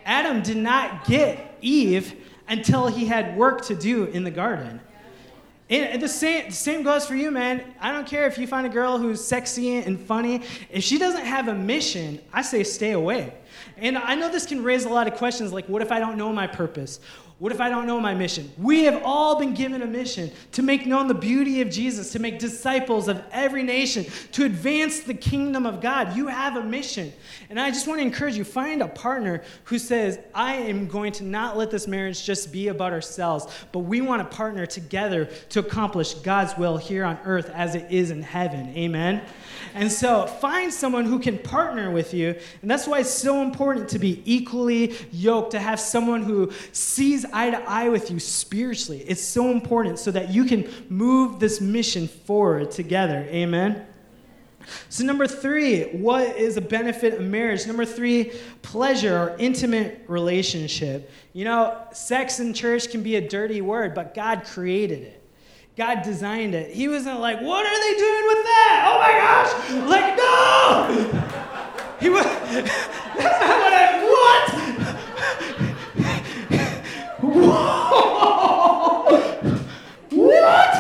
Adam 0.04 0.42
did 0.42 0.56
not 0.56 1.04
get 1.04 1.58
Eve 1.60 2.14
until 2.48 2.86
he 2.86 3.06
had 3.06 3.36
work 3.36 3.62
to 3.62 3.74
do 3.74 4.04
in 4.04 4.22
the 4.22 4.30
garden. 4.30 4.80
And 5.70 6.00
the 6.00 6.08
same, 6.08 6.46
the 6.46 6.52
same 6.52 6.82
goes 6.82 7.06
for 7.06 7.14
you, 7.14 7.30
man. 7.30 7.74
I 7.80 7.90
don't 7.90 8.06
care 8.06 8.26
if 8.26 8.36
you 8.36 8.46
find 8.46 8.66
a 8.66 8.70
girl 8.70 8.98
who's 8.98 9.24
sexy 9.24 9.76
and 9.76 9.98
funny. 9.98 10.42
If 10.70 10.84
she 10.84 10.98
doesn't 10.98 11.24
have 11.24 11.48
a 11.48 11.54
mission, 11.54 12.20
I 12.32 12.42
say 12.42 12.64
stay 12.64 12.92
away. 12.92 13.32
And 13.76 13.98
I 13.98 14.14
know 14.14 14.30
this 14.30 14.46
can 14.46 14.62
raise 14.62 14.84
a 14.84 14.88
lot 14.88 15.06
of 15.06 15.14
questions 15.14 15.52
like, 15.52 15.68
what 15.68 15.82
if 15.82 15.90
I 15.90 15.98
don't 15.98 16.16
know 16.16 16.32
my 16.32 16.46
purpose? 16.46 17.00
What 17.40 17.50
if 17.50 17.60
I 17.60 17.68
don't 17.68 17.88
know 17.88 18.00
my 18.00 18.14
mission? 18.14 18.50
We 18.56 18.84
have 18.84 19.02
all 19.04 19.38
been 19.38 19.54
given 19.54 19.82
a 19.82 19.86
mission 19.86 20.30
to 20.52 20.62
make 20.62 20.86
known 20.86 21.08
the 21.08 21.14
beauty 21.14 21.60
of 21.62 21.68
Jesus, 21.68 22.12
to 22.12 22.20
make 22.20 22.38
disciples 22.38 23.08
of 23.08 23.22
every 23.32 23.64
nation, 23.64 24.06
to 24.32 24.44
advance 24.44 25.00
the 25.00 25.14
kingdom 25.14 25.66
of 25.66 25.80
God. 25.80 26.16
You 26.16 26.28
have 26.28 26.56
a 26.56 26.62
mission. 26.62 27.12
And 27.50 27.58
I 27.58 27.70
just 27.70 27.88
want 27.88 27.98
to 28.00 28.06
encourage 28.06 28.36
you 28.36 28.44
find 28.44 28.82
a 28.82 28.88
partner 28.88 29.42
who 29.64 29.80
says, 29.80 30.20
I 30.32 30.54
am 30.54 30.86
going 30.86 31.12
to 31.14 31.24
not 31.24 31.56
let 31.56 31.72
this 31.72 31.88
marriage 31.88 32.24
just 32.24 32.52
be 32.52 32.68
about 32.68 32.92
ourselves, 32.92 33.46
but 33.72 33.80
we 33.80 34.00
want 34.00 34.22
to 34.22 34.36
partner 34.36 34.64
together 34.64 35.24
to 35.50 35.58
accomplish 35.58 36.14
God's 36.14 36.56
will 36.56 36.76
here 36.76 37.04
on 37.04 37.18
earth 37.24 37.50
as 37.50 37.74
it 37.74 37.90
is 37.90 38.12
in 38.12 38.22
heaven. 38.22 38.68
Amen. 38.76 39.22
And 39.74 39.90
so 39.90 40.26
find 40.26 40.72
someone 40.72 41.04
who 41.04 41.18
can 41.18 41.38
partner 41.38 41.90
with 41.90 42.14
you. 42.14 42.36
And 42.62 42.70
that's 42.70 42.86
why 42.86 43.00
it's 43.00 43.10
so 43.10 43.42
important 43.42 43.88
to 43.88 43.98
be 43.98 44.22
equally 44.24 44.94
yoked, 45.10 45.50
to 45.50 45.58
have 45.58 45.80
someone 45.80 46.22
who 46.22 46.52
eye 47.32 47.50
to 47.50 47.58
eye 47.68 47.88
with 47.88 48.10
you 48.10 48.18
spiritually. 48.18 49.04
It's 49.06 49.22
so 49.22 49.50
important 49.50 49.98
so 49.98 50.10
that 50.10 50.30
you 50.30 50.44
can 50.44 50.68
move 50.88 51.40
this 51.40 51.60
mission 51.60 52.08
forward 52.08 52.70
together. 52.70 53.26
Amen. 53.28 53.86
So, 54.88 55.04
number 55.04 55.26
three, 55.26 55.84
what 55.92 56.36
is 56.36 56.56
a 56.56 56.60
benefit 56.60 57.14
of 57.14 57.20
marriage? 57.20 57.66
Number 57.66 57.84
three, 57.84 58.32
pleasure 58.62 59.16
or 59.16 59.36
intimate 59.38 60.04
relationship. 60.08 61.10
You 61.32 61.44
know, 61.44 61.76
sex 61.92 62.40
in 62.40 62.54
church 62.54 62.90
can 62.90 63.02
be 63.02 63.16
a 63.16 63.28
dirty 63.28 63.60
word, 63.60 63.94
but 63.94 64.14
God 64.14 64.44
created 64.44 65.02
it. 65.02 65.20
God 65.76 66.02
designed 66.02 66.54
it. 66.54 66.70
He 66.70 66.88
wasn't 66.88 67.20
like, 67.20 67.40
what 67.40 67.66
are 67.66 67.78
they 67.78 67.98
doing 67.98 68.26
with 68.28 68.44
that? 68.44 68.84
Oh 68.88 68.98
my 69.00 69.12
gosh! 69.20 69.50
Like, 69.90 70.16
no! 70.16 71.30
He 72.00 72.10
was, 72.10 72.24
that's 72.24 73.40
not 73.40 73.58
what 73.60 73.72
I, 73.72 74.04
what? 74.04 74.64
What? 80.10 80.74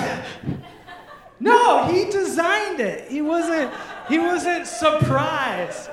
No, 1.44 1.84
he 1.88 2.06
designed 2.06 2.80
it. 2.80 3.10
He 3.10 3.20
wasn't, 3.20 3.70
he 4.08 4.18
wasn't 4.18 4.66
surprised. 4.66 5.90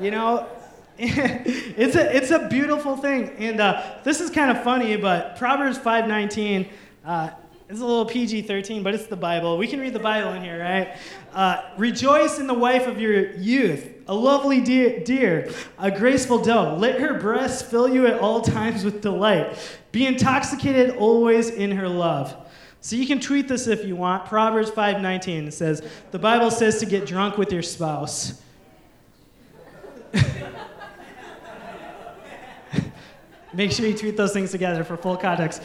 You 0.00 0.10
know, 0.10 0.48
it's 0.98 1.94
a, 1.94 2.16
it's 2.16 2.30
a 2.30 2.48
beautiful 2.48 2.96
thing. 2.96 3.28
And 3.36 3.60
uh, 3.60 3.96
this 4.02 4.22
is 4.22 4.30
kind 4.30 4.50
of 4.50 4.64
funny, 4.64 4.96
but 4.96 5.36
Proverbs 5.36 5.76
519, 5.76 6.70
uh, 7.04 7.30
it's 7.68 7.80
a 7.80 7.84
little 7.84 8.06
PG 8.06 8.42
13, 8.42 8.82
but 8.82 8.94
it's 8.94 9.06
the 9.08 9.16
Bible. 9.16 9.58
We 9.58 9.66
can 9.66 9.78
read 9.78 9.92
the 9.92 9.98
Bible 9.98 10.32
in 10.32 10.42
here, 10.42 10.58
right? 10.58 10.96
Uh, 11.34 11.64
Rejoice 11.76 12.38
in 12.38 12.46
the 12.46 12.54
wife 12.54 12.86
of 12.86 12.98
your 12.98 13.32
youth, 13.32 13.90
a 14.08 14.14
lovely 14.14 14.62
deer, 14.62 15.00
deer, 15.00 15.50
a 15.78 15.90
graceful 15.90 16.38
doe. 16.38 16.76
Let 16.76 16.98
her 16.98 17.20
breasts 17.20 17.60
fill 17.60 17.90
you 17.90 18.06
at 18.06 18.20
all 18.20 18.40
times 18.40 18.84
with 18.84 19.02
delight. 19.02 19.58
Be 19.92 20.06
intoxicated 20.06 20.96
always 20.96 21.50
in 21.50 21.72
her 21.72 21.90
love. 21.90 22.34
So 22.80 22.96
you 22.96 23.06
can 23.06 23.20
tweet 23.20 23.48
this 23.48 23.66
if 23.66 23.84
you 23.84 23.96
want. 23.96 24.26
Proverbs 24.26 24.70
5:19 24.70 25.50
says, 25.50 25.82
"The 26.10 26.18
Bible 26.18 26.50
says 26.50 26.78
to 26.80 26.86
get 26.86 27.06
drunk 27.06 27.36
with 27.36 27.52
your 27.52 27.62
spouse." 27.62 28.40
Make 33.52 33.72
sure 33.72 33.86
you 33.86 33.96
tweet 33.96 34.16
those 34.16 34.32
things 34.32 34.52
together 34.52 34.84
for 34.84 34.96
full 34.96 35.16
context. 35.16 35.62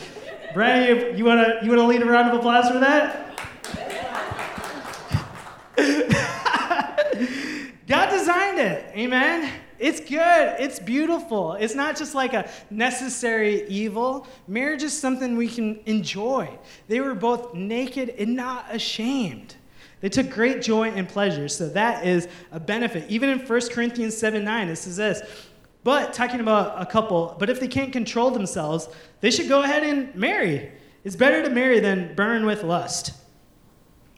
Brandon, 0.54 0.98
you, 0.98 1.14
you 1.18 1.26
wanna 1.26 1.60
you 1.62 1.70
wanna 1.70 1.88
lead 1.88 2.02
a 2.02 2.06
round 2.06 2.30
of 2.30 2.40
applause 2.40 2.70
for 2.70 2.80
that? 2.80 3.20
God 7.88 8.10
designed 8.10 8.60
it. 8.60 8.86
Amen. 8.96 9.52
It's 9.84 10.00
good. 10.00 10.56
It's 10.60 10.80
beautiful. 10.80 11.54
It's 11.54 11.76
not 11.76 11.98
just 11.98 12.16
like 12.16 12.34
a 12.34 12.50
necessary 12.70 13.68
evil. 13.68 14.26
Marriage 14.48 14.82
is 14.82 14.98
something 14.98 15.36
we 15.36 15.50
can 15.50 15.82
enjoy. 15.86 16.50
They 16.88 17.02
were 17.02 17.14
both 17.14 17.54
naked 17.54 18.16
and 18.18 18.34
not 18.34 18.74
ashamed. 18.74 19.58
They 20.00 20.08
took 20.08 20.30
great 20.30 20.62
joy 20.62 20.92
and 20.92 21.08
pleasure. 21.10 21.50
So 21.50 21.68
that 21.68 22.08
is 22.08 22.30
a 22.54 22.62
benefit. 22.62 23.10
Even 23.10 23.30
in 23.30 23.40
1 23.40 23.62
Corinthians 23.72 24.16
7 24.16 24.46
9, 24.46 24.70
it 24.70 24.78
says 24.78 24.96
this 24.96 25.22
but 25.84 26.14
talking 26.14 26.40
about 26.40 26.82
a 26.82 26.86
couple, 26.86 27.36
but 27.38 27.50
if 27.50 27.60
they 27.60 27.68
can't 27.68 27.92
control 27.92 28.32
themselves, 28.32 28.88
they 29.20 29.30
should 29.30 29.50
go 29.50 29.64
ahead 29.64 29.84
and 29.84 30.16
marry. 30.16 30.72
It's 31.04 31.18
better 31.18 31.44
to 31.44 31.50
marry 31.50 31.82
than 31.82 32.16
burn 32.16 32.46
with 32.46 32.64
lust. 32.64 33.12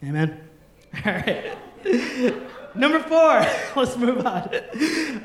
Amen. 0.04 0.48
All 1.04 1.12
right. 1.12 1.56
Number 2.76 3.00
four, 3.00 3.46
let's 3.76 3.96
move 3.96 4.26
on. 4.26 4.50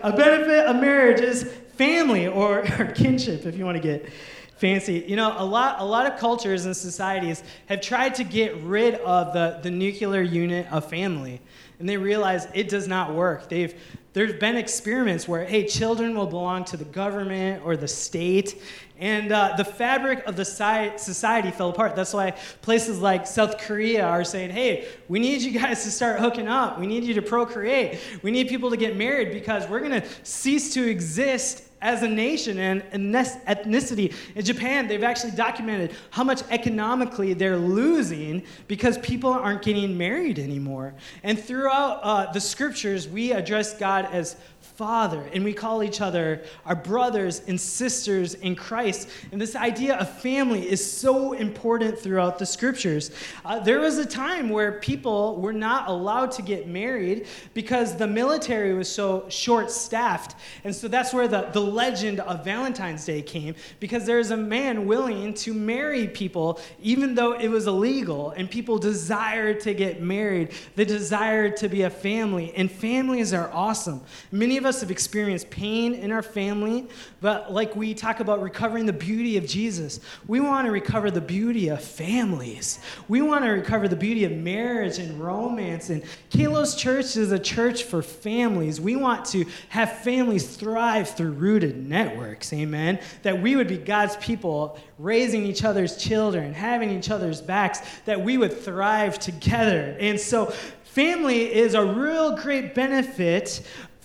A 0.01 0.13
benefit 0.15 0.65
of 0.65 0.77
marriage 0.77 1.19
is 1.19 1.43
family 1.75 2.27
or, 2.27 2.59
or 2.79 2.85
kinship, 2.95 3.45
if 3.45 3.57
you 3.57 3.65
want 3.65 3.75
to 3.75 3.81
get 3.81 4.09
fancy. 4.57 5.03
You 5.07 5.15
know, 5.15 5.33
a 5.37 5.43
lot, 5.43 5.79
a 5.79 5.85
lot 5.85 6.05
of 6.05 6.19
cultures 6.19 6.65
and 6.65 6.77
societies 6.77 7.43
have 7.65 7.81
tried 7.81 8.15
to 8.15 8.23
get 8.23 8.55
rid 8.57 8.95
of 8.95 9.33
the, 9.33 9.59
the 9.63 9.71
nuclear 9.71 10.21
unit 10.21 10.71
of 10.71 10.87
family, 10.87 11.41
and 11.79 11.89
they 11.89 11.97
realize 11.97 12.47
it 12.53 12.69
does 12.69 12.87
not 12.87 13.13
work. 13.15 13.49
They've, 13.49 13.73
there's 14.13 14.33
been 14.33 14.57
experiments 14.57 15.27
where, 15.27 15.45
hey, 15.45 15.65
children 15.65 16.15
will 16.15 16.27
belong 16.27 16.65
to 16.65 16.77
the 16.77 16.85
government 16.85 17.63
or 17.65 17.75
the 17.75 17.87
state, 17.87 18.61
and 19.01 19.31
uh, 19.31 19.55
the 19.57 19.65
fabric 19.65 20.23
of 20.27 20.35
the 20.35 20.45
society 20.45 21.49
fell 21.49 21.71
apart. 21.71 21.95
That's 21.95 22.13
why 22.13 22.31
places 22.61 22.99
like 22.99 23.25
South 23.25 23.57
Korea 23.57 24.05
are 24.05 24.23
saying, 24.23 24.51
hey, 24.51 24.87
we 25.09 25.19
need 25.19 25.41
you 25.41 25.59
guys 25.59 25.83
to 25.83 25.91
start 25.91 26.19
hooking 26.19 26.47
up. 26.47 26.79
We 26.79 26.85
need 26.85 27.03
you 27.03 27.15
to 27.15 27.21
procreate. 27.23 27.99
We 28.21 28.29
need 28.29 28.47
people 28.47 28.69
to 28.69 28.77
get 28.77 28.95
married 28.95 29.31
because 29.31 29.67
we're 29.67 29.79
going 29.79 29.99
to 29.99 30.07
cease 30.23 30.75
to 30.75 30.87
exist 30.87 31.63
as 31.81 32.03
a 32.03 32.07
nation 32.07 32.59
and 32.59 32.83
ethnicity. 32.93 34.13
In 34.35 34.45
Japan, 34.45 34.87
they've 34.87 35.03
actually 35.03 35.31
documented 35.31 35.95
how 36.11 36.23
much 36.23 36.43
economically 36.51 37.33
they're 37.33 37.57
losing 37.57 38.43
because 38.67 38.99
people 38.99 39.31
aren't 39.31 39.63
getting 39.63 39.97
married 39.97 40.37
anymore. 40.37 40.93
And 41.23 41.39
throughout 41.39 41.99
uh, 42.03 42.31
the 42.31 42.39
scriptures, 42.39 43.07
we 43.07 43.31
address 43.31 43.75
God 43.77 44.07
as 44.11 44.35
Father, 44.81 45.29
and 45.31 45.43
we 45.43 45.53
call 45.53 45.83
each 45.83 46.01
other 46.01 46.41
our 46.65 46.75
brothers 46.75 47.43
and 47.47 47.61
sisters 47.61 48.33
in 48.33 48.55
Christ. 48.55 49.07
And 49.31 49.39
this 49.39 49.55
idea 49.55 49.95
of 49.95 50.19
family 50.21 50.67
is 50.67 50.81
so 50.83 51.33
important 51.33 51.99
throughout 51.99 52.39
the 52.39 52.47
scriptures. 52.47 53.11
Uh, 53.45 53.59
there 53.59 53.79
was 53.79 53.99
a 53.99 54.05
time 54.07 54.49
where 54.49 54.79
people 54.79 55.39
were 55.39 55.53
not 55.53 55.87
allowed 55.87 56.31
to 56.31 56.41
get 56.41 56.67
married 56.67 57.27
because 57.53 57.95
the 57.95 58.07
military 58.07 58.73
was 58.73 58.89
so 58.89 59.29
short 59.29 59.69
staffed. 59.69 60.35
And 60.63 60.75
so 60.75 60.87
that's 60.87 61.13
where 61.13 61.27
the, 61.27 61.43
the 61.53 61.61
legend 61.61 62.19
of 62.19 62.43
Valentine's 62.43 63.05
Day 63.05 63.21
came, 63.21 63.53
because 63.79 64.07
there's 64.07 64.31
a 64.31 64.37
man 64.37 64.87
willing 64.87 65.35
to 65.35 65.53
marry 65.53 66.07
people 66.07 66.59
even 66.81 67.13
though 67.13 67.33
it 67.33 67.49
was 67.49 67.67
illegal, 67.67 68.31
and 68.31 68.49
people 68.49 68.79
desired 68.79 69.59
to 69.59 69.75
get 69.75 70.01
married. 70.01 70.53
They 70.75 70.85
desired 70.85 71.55
to 71.57 71.69
be 71.69 71.83
a 71.83 71.89
family, 71.91 72.51
and 72.55 72.71
families 72.71 73.31
are 73.31 73.51
awesome. 73.53 74.01
Many 74.31 74.57
of 74.57 74.65
us 74.65 74.70
us 74.71 74.79
have 74.79 74.89
experienced 74.89 75.49
pain 75.49 75.93
in 75.93 76.13
our 76.13 76.21
family, 76.21 76.87
but 77.19 77.51
like 77.51 77.75
we 77.75 77.93
talk 77.93 78.21
about 78.21 78.41
recovering 78.41 78.85
the 78.85 78.93
beauty 78.93 79.35
of 79.35 79.45
Jesus, 79.45 79.99
we 80.27 80.39
want 80.39 80.65
to 80.65 80.71
recover 80.71 81.11
the 81.11 81.19
beauty 81.19 81.67
of 81.67 81.83
families. 81.83 82.79
We 83.09 83.21
want 83.21 83.43
to 83.43 83.51
recover 83.51 83.89
the 83.89 83.97
beauty 83.97 84.23
of 84.23 84.31
marriage 84.31 84.97
and 84.97 85.19
romance. 85.19 85.89
And 85.89 86.03
Kalos 86.29 86.77
Church 86.77 87.17
is 87.17 87.33
a 87.33 87.39
church 87.39 87.83
for 87.83 88.01
families. 88.01 88.79
We 88.79 88.95
want 88.95 89.25
to 89.25 89.45
have 89.67 89.99
families 90.03 90.55
thrive 90.55 91.09
through 91.09 91.31
rooted 91.31 91.89
networks, 91.89 92.53
amen? 92.53 93.01
That 93.23 93.41
we 93.41 93.57
would 93.57 93.67
be 93.67 93.77
God's 93.77 94.15
people 94.17 94.79
raising 94.97 95.45
each 95.45 95.65
other's 95.65 95.97
children, 95.97 96.53
having 96.53 96.91
each 96.91 97.09
other's 97.09 97.41
backs, 97.41 97.81
that 98.05 98.21
we 98.21 98.37
would 98.37 98.57
thrive 98.57 99.19
together. 99.19 99.97
And 99.99 100.17
so, 100.17 100.53
family 100.83 101.53
is 101.53 101.73
a 101.73 101.83
real 101.83 102.35
great 102.35 102.75
benefit 102.75 103.61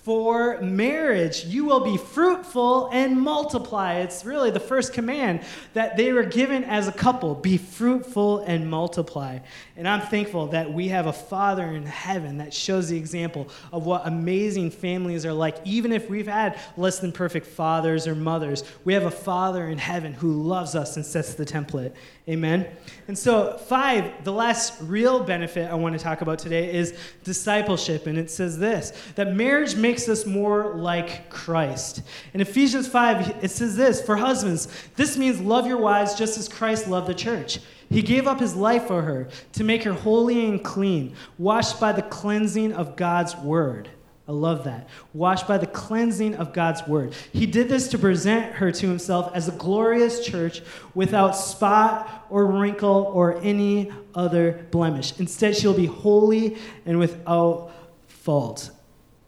for 0.07 0.61
marriage. 0.61 1.45
You 1.47 1.65
will 1.65 1.81
be 1.81 1.97
fruitful 1.97 2.91
and 2.93 3.21
multiply. 3.21 3.95
It's 3.95 4.25
really 4.25 4.53
the 4.53 4.61
first 4.61 4.93
command 4.93 5.41
that 5.75 5.97
they 5.97 6.13
were 6.13 6.23
given 6.23 6.63
as 6.63 6.87
a 6.87 6.93
couple 6.93 7.35
be 7.35 7.59
fruitful 7.59 8.39
and 8.39 8.71
multiply. 8.71 9.41
And 9.77 9.89
I'm 9.89 10.03
thankful 10.03 10.47
that 10.49 10.73
we 10.73 10.87
have 10.91 11.09
a 11.09 11.13
Father 11.13 11.67
in 11.73 11.85
heaven 11.85 12.39
that 12.39 12.55
shows 12.55 12.89
the 12.89 12.97
example 12.97 13.49
of 13.73 13.85
what 13.85 14.07
amazing 14.07 14.71
families 14.71 15.27
are 15.27 15.33
like. 15.33 15.57
Even 15.65 15.91
if 15.91 16.09
we've 16.09 16.29
had 16.29 16.57
less 16.77 17.01
than 17.01 17.11
perfect 17.11 17.49
fathers 17.49 18.07
or 18.07 18.15
mothers, 18.15 18.63
we 18.85 18.95
have 18.95 19.07
a 19.07 19.11
Father 19.11 19.67
in 19.67 19.77
heaven 19.77 20.13
who 20.13 20.41
loves 20.41 20.77
us 20.77 20.95
and 20.95 21.05
sets 21.05 21.35
the 21.35 21.45
template. 21.45 21.95
Amen. 22.29 22.67
And 23.07 23.17
so, 23.17 23.57
five, 23.57 24.25
the 24.25 24.33
last 24.33 24.75
real 24.83 25.23
benefit 25.23 25.71
I 25.71 25.75
want 25.77 25.97
to 25.97 26.03
talk 26.03 26.23
about 26.23 26.41
today 26.41 26.75
is 26.75 26.99
discipleship. 27.23 28.09
And 28.09 28.19
it 28.19 28.33
says 28.33 28.59
this 28.59 28.93
that 29.15 29.33
marriage 29.33 29.77
makes 29.77 30.09
us 30.09 30.27
more 30.27 30.75
like 30.75 31.31
Christ. 31.31 32.03
In 32.35 32.41
Ephesians 32.41 32.89
5, 32.89 33.45
it 33.45 33.51
says 33.53 33.77
this 33.77 34.03
For 34.03 34.17
husbands, 34.17 34.67
this 34.97 35.17
means 35.17 35.41
love 35.41 35.69
your 35.69 35.77
wives 35.77 36.17
just 36.17 36.37
as 36.37 36.49
Christ 36.49 36.89
loved 36.89 37.07
the 37.07 37.15
church. 37.15 37.61
He 37.91 38.03
gave 38.03 38.27
up 38.27 38.41
his 38.41 38.57
life 38.57 38.89
for 38.89 39.03
her 39.03 39.29
to 39.53 39.63
make 39.63 39.85
her 39.85 39.93
holy 39.93 40.49
and 40.49 40.65
clean, 40.65 41.15
washed 41.39 41.79
by 41.79 41.93
the 41.93 42.03
cleansing 42.03 42.73
of 42.73 42.97
God's 42.97 43.37
word. 43.37 43.89
I 44.29 44.33
love 44.33 44.65
that. 44.65 44.89
Washed 45.15 45.47
by 45.47 45.57
the 45.59 45.69
cleansing 45.69 46.35
of 46.35 46.53
God's 46.53 46.87
word. 46.89 47.15
He 47.33 47.47
did 47.47 47.69
this 47.69 47.89
to 47.89 47.99
present 47.99 48.55
her 48.55 48.73
to 48.73 48.89
himself 48.89 49.31
as 49.35 49.49
a 49.49 49.53
glorious 49.53 50.25
church 50.27 50.63
without 50.95 51.37
spot 51.37 52.27
or 52.29 52.47
wrinkle 52.47 53.11
or 53.15 53.41
any 53.43 53.93
other 54.15 54.67
blemish. 54.73 55.19
Instead, 55.21 55.57
she'll 55.57 55.75
be 55.75 55.87
holy 55.87 56.57
and 56.85 56.99
without 56.99 57.71
fault. 58.09 58.71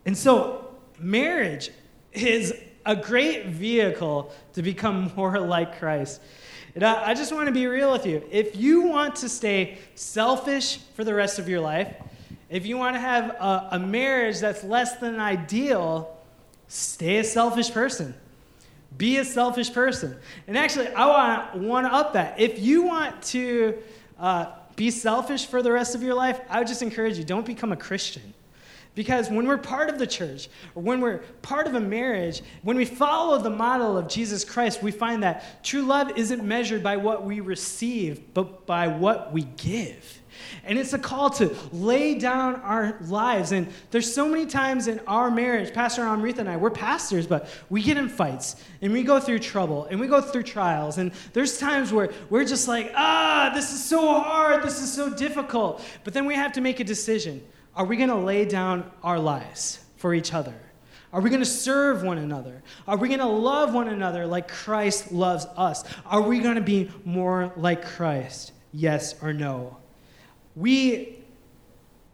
And 0.05 0.16
so, 0.16 0.74
marriage 0.99 1.70
is 2.12 2.53
a 2.84 2.96
great 2.96 3.46
vehicle 3.46 4.32
to 4.55 4.62
become 4.62 5.12
more 5.14 5.38
like 5.38 5.78
Christ. 5.78 6.20
And 6.74 6.82
I, 6.82 7.11
I 7.11 7.14
just 7.14 7.32
want 7.32 7.46
to 7.46 7.53
be 7.53 7.66
real 7.66 7.92
with 7.92 8.05
you. 8.05 8.24
If 8.30 8.57
you 8.57 8.82
want 8.82 9.16
to 9.16 9.28
stay 9.28 9.78
selfish 9.94 10.78
for 10.94 11.05
the 11.05 11.14
rest 11.14 11.38
of 11.38 11.49
your 11.49 11.61
life, 11.61 11.94
if 12.51 12.66
you 12.66 12.78
want 12.78 12.96
to 12.96 13.01
have 13.01 13.30
a, 13.30 13.68
a 13.72 13.78
marriage 13.78 14.40
that's 14.40 14.64
less 14.64 14.96
than 14.96 15.20
ideal, 15.20 16.16
stay 16.66 17.18
a 17.18 17.24
selfish 17.24 17.70
person. 17.70 18.14
Be 18.96 19.18
a 19.18 19.24
selfish 19.24 19.72
person. 19.72 20.16
And 20.46 20.57
actually, 20.57 20.88
I 20.88 21.55
want, 21.55 21.86
to 21.86 21.92
up 21.92 22.14
that. 22.14 22.40
If 22.40 22.59
you 22.59 22.82
want 22.82 23.22
to 23.24 23.76
uh, 24.18 24.46
be 24.76 24.90
selfish 24.90 25.46
for 25.46 25.62
the 25.62 25.70
rest 25.70 25.94
of 25.94 26.03
your 26.03 26.14
life, 26.14 26.40
I 26.49 26.59
would 26.59 26.68
just 26.68 26.82
encourage 26.82 27.18
you 27.18 27.24
don't 27.24 27.44
become 27.44 27.70
a 27.70 27.76
Christian. 27.76 28.34
Because 28.94 29.30
when 29.30 29.46
we're 29.46 29.59
part 29.59 29.90
of 29.90 29.99
the 29.99 30.07
church, 30.07 30.49
or 30.74 30.82
when 30.82 31.01
we're 31.01 31.18
part 31.42 31.68
of 31.68 31.74
a 31.74 31.80
marriage, 31.80 32.42
when 32.62 32.76
we 32.76 32.84
follow 32.84 33.38
the 33.38 33.51
model 33.51 33.96
of 33.96 34.09
Jesus 34.09 34.44
Christ, 34.44 34.82
we 34.82 34.90
find 34.90 35.22
that 35.22 35.62
true 35.62 35.82
love 35.82 36.16
isn't 36.16 36.42
measured 36.42 36.82
by 36.82 36.96
what 36.96 37.24
we 37.24 37.40
receive, 37.40 38.34
but 38.34 38.66
by 38.66 38.88
what 38.88 39.32
we 39.32 39.42
give. 39.42 40.17
And 40.64 40.78
it's 40.78 40.93
a 40.93 40.99
call 40.99 41.30
to 41.30 41.55
lay 41.72 42.14
down 42.14 42.57
our 42.57 42.99
lives. 43.07 43.53
And 43.53 43.68
there's 43.91 44.12
so 44.12 44.28
many 44.28 44.47
times 44.47 44.89
in 44.89 45.01
our 45.07 45.30
marriage, 45.30 45.72
Pastor 45.72 46.03
Amrita 46.03 46.41
and 46.41 46.49
I, 46.49 46.57
we're 46.57 46.70
pastors, 46.70 47.26
but 47.26 47.49
we 47.70 47.82
get 47.82 47.97
in 47.97 48.09
fights 48.09 48.57
and 48.82 48.93
we 48.93 49.03
go 49.03 49.20
through 49.20 49.41
trouble 49.41 49.84
and 49.86 49.99
we 49.99 50.07
go 50.07 50.20
through 50.20 50.45
trials. 50.45 50.99
And 50.99 51.12
there's 51.32 51.59
times 51.59 51.93
where 51.93 52.11
we're 52.30 52.45
just 52.45 52.68
like, 52.68 52.93
ah, 52.97 53.51
this 53.55 53.72
is 53.72 53.84
so 53.84 54.20
hard, 54.20 54.62
this 54.62 54.80
is 54.80 54.93
so 54.93 55.12
difficult. 55.14 55.82
But 56.05 56.14
then 56.14 56.26
we 56.26 56.34
have 56.34 56.53
to 56.53 56.61
make 56.61 56.80
a 56.80 56.84
decision. 56.84 57.43
Are 57.74 57.84
we 57.84 57.97
going 57.97 58.09
to 58.09 58.16
lay 58.16 58.45
down 58.45 58.91
our 59.03 59.18
lives 59.18 59.80
for 59.97 60.14
each 60.14 60.34
other? 60.34 60.55
Are 61.12 61.20
we 61.20 61.30
going 61.30 61.41
to 61.41 61.47
serve 61.47 62.03
one 62.03 62.18
another? 62.18 62.62
Are 62.86 62.97
we 62.97 63.09
going 63.09 63.20
to 63.20 63.26
love 63.26 63.72
one 63.72 63.89
another 63.89 64.26
like 64.26 64.49
Christ 64.49 65.11
loves 65.11 65.47
us? 65.57 65.84
Are 66.05 66.20
we 66.20 66.41
going 66.41 66.57
to 66.57 66.61
be 66.61 66.91
more 67.05 67.53
like 67.57 67.84
Christ? 67.84 68.53
Yes 68.72 69.14
or 69.22 69.32
no? 69.32 69.78
We 70.59 71.20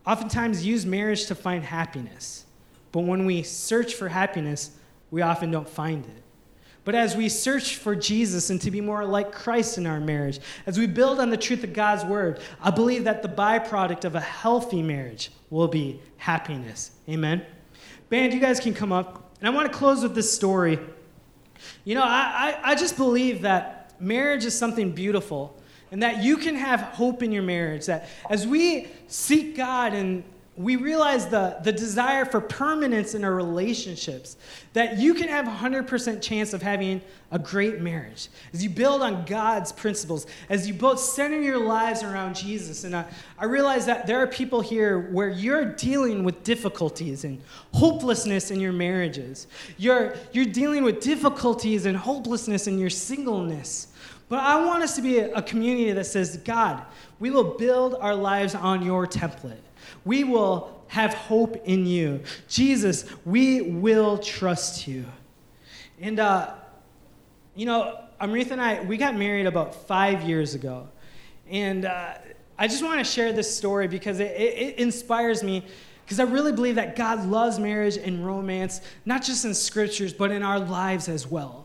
oftentimes 0.07 0.67
use 0.67 0.85
marriage 0.85 1.27
to 1.27 1.35
find 1.35 1.65
happiness, 1.65 2.45
but 2.93 3.01
when 3.01 3.25
we 3.25 3.43
search 3.43 3.95
for 3.95 4.09
happiness, 4.09 4.73
we 5.11 5.23
often 5.23 5.51
don't 5.51 5.69
find 5.69 6.05
it. 6.05 6.23
But 6.85 6.95
as 6.95 7.17
we 7.17 7.31
search 7.31 7.77
for 7.77 7.97
Jesus 7.97 8.51
and 8.51 8.61
to 8.61 8.71
be 8.71 8.83
more 8.83 9.07
like 9.07 9.33
Christ 9.33 9.79
in 9.79 9.87
our 9.87 10.01
marriage, 10.01 10.41
as 10.67 10.79
we 10.79 10.87
build 10.87 11.19
on 11.19 11.31
the 11.31 11.37
truth 11.39 11.65
of 11.65 11.73
God's 11.73 12.05
word, 12.05 12.41
I 12.61 12.71
believe 12.71 13.05
that 13.05 13.23
the 13.23 13.29
byproduct 13.29 14.05
of 14.05 14.15
a 14.15 14.21
healthy 14.21 14.83
marriage 14.83 15.31
will 15.49 15.69
be 15.69 16.03
happiness. 16.19 16.91
Amen? 17.09 17.47
Band, 18.11 18.35
you 18.35 18.41
guys 18.41 18.61
can 18.61 18.75
come 18.75 18.93
up. 18.93 19.35
And 19.41 19.49
I 19.49 19.51
want 19.51 19.73
to 19.73 19.77
close 19.77 20.03
with 20.03 20.15
this 20.15 20.31
story. 20.31 20.79
You 21.85 21.95
know, 21.95 22.03
I, 22.03 22.59
I, 22.63 22.73
I 22.73 22.75
just 22.75 22.99
believe 22.99 23.41
that 23.43 23.99
marriage 23.99 24.45
is 24.45 24.57
something 24.57 24.93
beautiful 24.93 25.59
and 25.95 26.03
that 26.03 26.25
you 26.25 26.37
can 26.37 26.57
have 26.57 26.81
hope 26.81 27.23
in 27.23 27.31
your 27.31 27.45
marriage. 27.45 27.87
That 27.87 28.09
as 28.29 28.49
we 28.49 28.89
seek 29.07 29.57
God 29.57 29.95
and 29.95 30.25
we 30.57 30.75
realize 30.75 31.29
the, 31.29 31.57
the 31.63 31.71
desire 31.71 32.25
for 32.25 32.41
permanence 32.41 33.15
in 33.15 33.23
our 33.23 33.33
relationships, 33.33 34.37
that 34.73 34.99
you 34.99 35.15
can 35.15 35.29
have 35.29 35.47
a 35.47 35.53
100% 35.53 36.21
chance 36.21 36.53
of 36.53 36.63
having 36.63 37.01
a 37.31 37.39
great 37.39 37.81
marriage. 37.81 38.27
As 38.53 38.65
you 38.65 38.71
build 38.71 39.03
on 39.03 39.25
God's 39.25 39.71
principles, 39.71 40.27
as 40.49 40.67
you 40.67 40.75
both 40.75 40.99
center 40.99 41.41
your 41.41 41.59
lives 41.59 42.03
around 42.03 42.35
Jesus. 42.35 42.83
And 42.83 42.97
I, 42.97 43.05
I 43.39 43.45
realize 43.45 43.87
that 43.87 44.09
there 44.09 44.19
are 44.19 44.27
people 44.27 44.63
here 44.63 45.13
where 45.13 45.29
you're 45.29 45.65
dealing 45.65 46.25
with 46.25 46.43
difficulties 46.43 47.23
and 47.23 47.41
hopelessness 47.73 48.51
in 48.51 48.59
your 48.59 48.73
marriages. 48.73 49.47
You're, 49.79 50.17
you're 50.33 50.45
dealing 50.45 50.83
with 50.83 50.99
difficulties 51.01 51.87
and 51.87 51.97
hopelessness 51.97 52.67
in 52.67 52.81
your 52.81 52.91
singleness. 52.91 53.94
But 54.35 54.43
I 54.43 54.65
want 54.65 54.83
us 54.83 54.97
to 54.97 55.01
be 55.01 55.21
a, 55.21 55.41
community 55.41 55.93
that 55.93 56.07
says, 56.07 56.39
God, 56.39 56.83
we 57.21 57.31
will 57.31 57.57
build 57.57 57.95
our 57.95 58.17
lives 58.17 58.57
on 58.57 58.85
your 58.85 59.07
template. 59.07 59.63
We 60.05 60.25
will 60.25 60.83
have 60.89 61.15
hope 61.15 61.63
in 61.65 61.87
you. 61.87 62.21
Jesus, 62.49 63.05
we 63.25 63.61
will 63.61 64.19
trust 64.19 64.89
you. 64.89 65.05
And, 66.01 66.19
uh, 66.19 66.53
you 67.55 67.65
know, 67.65 68.01
Amrita 68.21 68.55
and 68.55 68.61
I, 68.61 68.83
we 68.83 68.97
got 68.97 69.15
married 69.15 69.47
about 69.47 69.73
five 69.87 70.25
years 70.25 70.57
ago. 70.57 70.89
And 71.49 71.85
uh, 71.85 72.15
I 72.59 72.67
just 72.67 72.83
want 72.83 72.99
to 72.99 73.05
share 73.05 73.33
this 73.33 73.57
story 73.57 73.87
because 73.87 74.19
it, 74.19 74.33
it, 74.33 74.59
it 74.59 74.79
inspires 74.81 75.45
me 75.45 75.65
because 76.05 76.19
I 76.19 76.25
really 76.25 76.51
believe 76.51 76.75
that 76.75 76.97
God 76.97 77.25
loves 77.25 77.61
marriage 77.61 77.99
and 77.99 78.27
romance, 78.27 78.81
not 79.05 79.23
just 79.23 79.45
in 79.45 79.55
scriptures, 79.55 80.13
but 80.13 80.33
in 80.33 80.43
our 80.43 80.59
lives 80.59 81.09
as 81.09 81.25
well. 81.25 81.64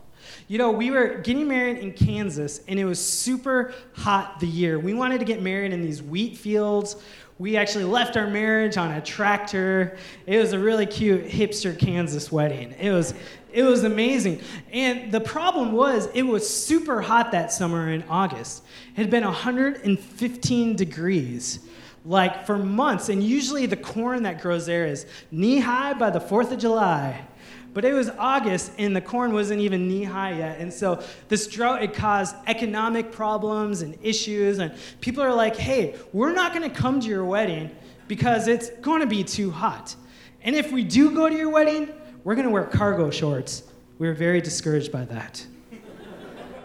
You 0.50 0.58
know, 0.58 0.72
we 0.72 0.90
were 0.90 1.18
getting 1.18 1.46
married 1.46 1.78
in 1.78 1.92
Kansas, 1.92 2.60
and 2.66 2.76
it 2.76 2.84
was 2.84 2.98
super 2.98 3.72
hot 3.92 4.40
the 4.40 4.48
year. 4.48 4.80
We 4.80 4.94
wanted 4.94 5.20
to 5.20 5.24
get 5.24 5.40
married 5.40 5.72
in 5.72 5.80
these 5.80 6.02
wheat 6.02 6.36
fields. 6.36 6.96
We 7.38 7.56
actually 7.56 7.84
left 7.84 8.16
our 8.16 8.26
marriage 8.26 8.76
on 8.76 8.90
a 8.90 9.00
tractor. 9.00 9.96
It 10.26 10.38
was 10.38 10.52
a 10.52 10.58
really 10.58 10.86
cute 10.86 11.24
hipster 11.28 11.78
Kansas 11.78 12.32
wedding. 12.32 12.74
It 12.80 12.90
was, 12.90 13.14
it 13.52 13.62
was 13.62 13.84
amazing. 13.84 14.40
And 14.72 15.12
the 15.12 15.20
problem 15.20 15.70
was, 15.70 16.08
it 16.14 16.22
was 16.22 16.52
super 16.52 17.00
hot 17.00 17.30
that 17.30 17.52
summer 17.52 17.88
in 17.92 18.02
August. 18.08 18.64
It 18.96 19.02
had 19.02 19.10
been 19.10 19.22
115 19.22 20.74
degrees 20.74 21.60
like 22.04 22.44
for 22.44 22.58
months. 22.58 23.08
And 23.08 23.22
usually 23.22 23.66
the 23.66 23.76
corn 23.76 24.24
that 24.24 24.40
grows 24.42 24.66
there 24.66 24.86
is 24.86 25.06
knee 25.30 25.60
high 25.60 25.92
by 25.92 26.10
the 26.10 26.18
4th 26.18 26.50
of 26.50 26.58
July. 26.58 27.24
But 27.72 27.84
it 27.84 27.92
was 27.92 28.10
August 28.18 28.72
and 28.78 28.96
the 28.96 29.00
corn 29.00 29.32
wasn't 29.32 29.60
even 29.60 29.86
knee 29.86 30.02
high 30.04 30.32
yet. 30.32 30.58
And 30.58 30.72
so 30.72 31.02
this 31.28 31.46
drought 31.46 31.82
it 31.82 31.94
caused 31.94 32.34
economic 32.46 33.12
problems 33.12 33.82
and 33.82 33.96
issues. 34.02 34.58
And 34.58 34.74
people 35.00 35.22
are 35.22 35.32
like, 35.32 35.56
hey, 35.56 35.94
we're 36.12 36.32
not 36.32 36.52
going 36.52 36.68
to 36.68 36.74
come 36.74 37.00
to 37.00 37.06
your 37.06 37.24
wedding 37.24 37.70
because 38.08 38.48
it's 38.48 38.70
going 38.80 39.00
to 39.00 39.06
be 39.06 39.22
too 39.22 39.50
hot. 39.50 39.94
And 40.42 40.56
if 40.56 40.72
we 40.72 40.82
do 40.82 41.14
go 41.14 41.28
to 41.28 41.34
your 41.34 41.50
wedding, 41.50 41.90
we're 42.24 42.34
going 42.34 42.46
to 42.46 42.52
wear 42.52 42.64
cargo 42.64 43.10
shorts. 43.10 43.62
We 43.98 44.08
were 44.08 44.14
very 44.14 44.40
discouraged 44.40 44.90
by 44.90 45.04
that. 45.04 45.46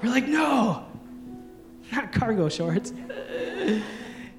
we're 0.02 0.10
like, 0.10 0.28
no, 0.28 0.86
not 1.92 2.12
cargo 2.12 2.50
shorts. 2.50 2.94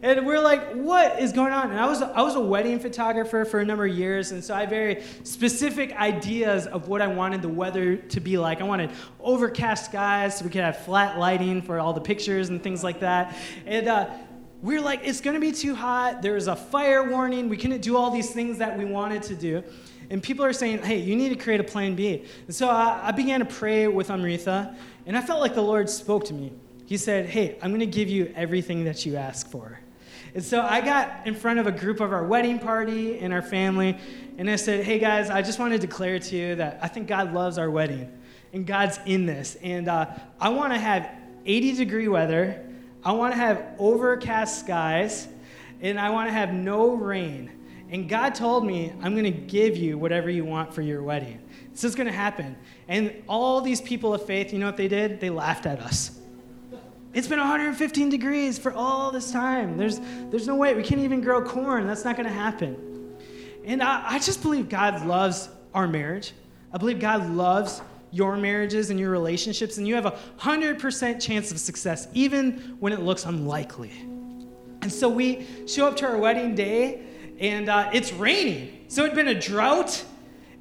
And 0.07 0.25
we're 0.25 0.39
like, 0.39 0.71
what 0.75 1.19
is 1.19 1.33
going 1.33 1.53
on? 1.53 1.73
And 1.73 1.81
I 1.81 1.89
was, 1.89 2.01
I 2.01 2.23
was 2.23 2.37
a 2.37 2.41
wedding 2.41 2.79
photographer 2.79 3.45
for 3.45 3.59
a 3.59 3.65
number 3.65 3.87
of 3.87 3.93
years, 3.93 4.31
and 4.31 4.43
so 4.43 4.55
I 4.55 4.61
had 4.61 4.71
very 4.71 5.03
specific 5.25 5.97
ideas 5.97 6.69
of 6.69 6.87
what 6.87 7.03
I 7.03 7.09
wanted 7.09 7.43
the 7.43 7.49
weather 7.49 7.97
to 7.97 8.21
be 8.21 8.39
like. 8.39 8.61
I 8.61 8.65
wanted 8.65 8.93
overcast 9.19 9.87
skies 9.87 10.39
so 10.39 10.45
we 10.45 10.53
could 10.53 10.61
have 10.61 10.85
flat 10.85 11.19
lighting 11.19 11.61
for 11.61 11.81
all 11.81 11.93
the 11.93 12.01
pictures 12.01 12.51
and 12.51 12.63
things 12.63 12.85
like 12.85 13.01
that. 13.01 13.37
And 13.67 13.89
uh, 13.89 14.11
we 14.63 14.77
are 14.77 14.81
like, 14.81 15.01
it's 15.03 15.21
gonna 15.21 15.41
be 15.41 15.51
too 15.51 15.75
hot. 15.75 16.23
There's 16.23 16.47
a 16.47 16.55
fire 16.55 17.11
warning. 17.11 17.49
We 17.49 17.57
couldn't 17.57 17.81
do 17.81 17.97
all 17.97 18.13
these 18.13 18.31
things 18.31 18.59
that 18.59 18.79
we 18.79 18.85
wanted 18.85 19.25
to 19.25 19.35
do. 19.35 19.65
And 20.11 20.23
people 20.23 20.45
are 20.45 20.53
saying, 20.53 20.85
hey, 20.85 20.99
you 20.99 21.17
need 21.17 21.31
to 21.31 21.35
create 21.35 21.59
a 21.59 21.65
plan 21.65 21.97
B. 21.97 22.25
And 22.47 22.55
so 22.55 22.69
I, 22.69 23.09
I 23.09 23.11
began 23.11 23.41
to 23.41 23.47
pray 23.47 23.89
with 23.89 24.09
Amrita, 24.11 24.73
and 25.05 25.19
I 25.19 25.21
felt 25.21 25.41
like 25.41 25.57
the 25.57 25.63
Lord 25.63 25.91
spoke 25.91 26.27
to 26.27 26.33
me. 26.33 26.53
He 26.85 26.97
said, 26.97 27.27
hey, 27.27 27.59
I'm 27.61 27.73
gonna 27.73 27.87
give 27.87 28.09
you 28.09 28.33
everything 28.37 28.85
that 28.85 29.05
you 29.05 29.17
ask 29.17 29.51
for. 29.51 29.81
And 30.37 30.45
so 30.45 30.61
I 30.61 30.82
got 30.82 31.26
in 31.26 31.34
front 31.34 31.61
of 31.61 31.66
a 31.66 31.72
group 31.72 31.99
of 31.99 32.12
our 32.12 32.22
wedding 32.22 32.59
party 32.59 33.20
and 33.20 33.32
our 33.32 33.41
family, 33.41 33.97
and 34.37 34.51
I 34.51 34.57
said, 34.57 34.84
Hey 34.84 34.99
guys, 34.99 35.30
I 35.30 35.41
just 35.41 35.59
want 35.59 35.72
to 35.72 35.78
declare 35.78 36.18
to 36.18 36.37
you 36.37 36.57
that 36.57 36.78
I 36.82 36.89
think 36.89 37.09
God 37.09 37.32
loves 37.32 37.57
our 37.57 37.70
wedding, 37.70 38.12
and 38.53 38.66
God's 38.66 39.01
in 39.07 39.24
this. 39.24 39.57
And 39.62 39.89
uh, 39.89 40.11
I 40.39 40.51
want 40.51 40.74
to 40.74 40.78
have 40.78 41.11
80 41.47 41.76
degree 41.76 42.09
weather, 42.09 42.62
I 43.03 43.12
want 43.12 43.32
to 43.32 43.39
have 43.39 43.64
overcast 43.78 44.61
skies, 44.61 45.26
and 45.80 45.99
I 45.99 46.11
want 46.11 46.28
to 46.28 46.34
have 46.34 46.53
no 46.53 46.91
rain. 46.91 47.51
And 47.89 48.07
God 48.07 48.34
told 48.34 48.66
me, 48.66 48.93
I'm 49.01 49.12
going 49.12 49.24
to 49.24 49.30
give 49.30 49.78
you 49.78 49.97
whatever 49.97 50.28
you 50.28 50.45
want 50.45 50.74
for 50.74 50.82
your 50.82 51.03
wedding. 51.03 51.41
This 51.72 51.82
is 51.82 51.95
going 51.95 52.09
to 52.09 52.12
happen. 52.12 52.57
And 52.89 53.22
all 53.26 53.62
these 53.62 53.80
people 53.80 54.12
of 54.12 54.26
faith, 54.26 54.53
you 54.53 54.59
know 54.59 54.66
what 54.66 54.76
they 54.76 54.89
did? 54.89 55.18
They 55.18 55.30
laughed 55.30 55.64
at 55.64 55.80
us. 55.80 56.20
It's 57.17 57.27
been 57.27 57.39
115 57.39 58.11
degrees 58.11 58.59
for 58.59 58.75
all 58.75 59.11
this 59.11 59.31
time. 59.31 59.79
There's, 59.79 60.01
there's 60.29 60.47
no 60.47 60.55
way. 60.55 60.75
We 60.75 60.83
can't 60.83 61.01
even 61.01 61.23
grow 61.23 61.43
corn. 61.43 61.87
That's 61.87 62.05
not 62.05 62.14
going 62.14 62.29
to 62.29 62.35
happen. 62.35 63.17
And 63.64 63.83
I, 63.83 64.05
I 64.07 64.19
just 64.19 64.43
believe 64.43 64.69
God 64.69 65.07
loves 65.07 65.49
our 65.73 65.89
marriage. 65.89 66.35
I 66.75 66.77
believe 66.77 67.01
God 67.01 67.31
loves 67.31 67.81
your 68.11 68.37
marriages 68.37 68.91
and 68.91 69.01
your 69.01 69.11
relationships, 69.11 69.79
and 69.79 69.89
you 69.89 69.95
have 69.95 70.05
a 70.05 70.19
100% 70.41 71.19
chance 71.19 71.51
of 71.51 71.59
success, 71.59 72.07
even 72.12 72.77
when 72.81 72.93
it 72.93 73.01
looks 73.01 73.25
unlikely. 73.25 73.93
And 74.83 74.93
so 74.93 75.09
we 75.09 75.47
show 75.67 75.89
up 75.89 75.97
to 75.97 76.07
our 76.07 76.19
wedding 76.19 76.55
day, 76.55 77.03
and 77.41 77.71
uh, 77.71 77.89
it's 77.95 78.12
raining. 78.12 78.85
So 78.89 79.05
it'd 79.05 79.17
been 79.17 79.29
a 79.29 79.41
drought, 79.41 80.05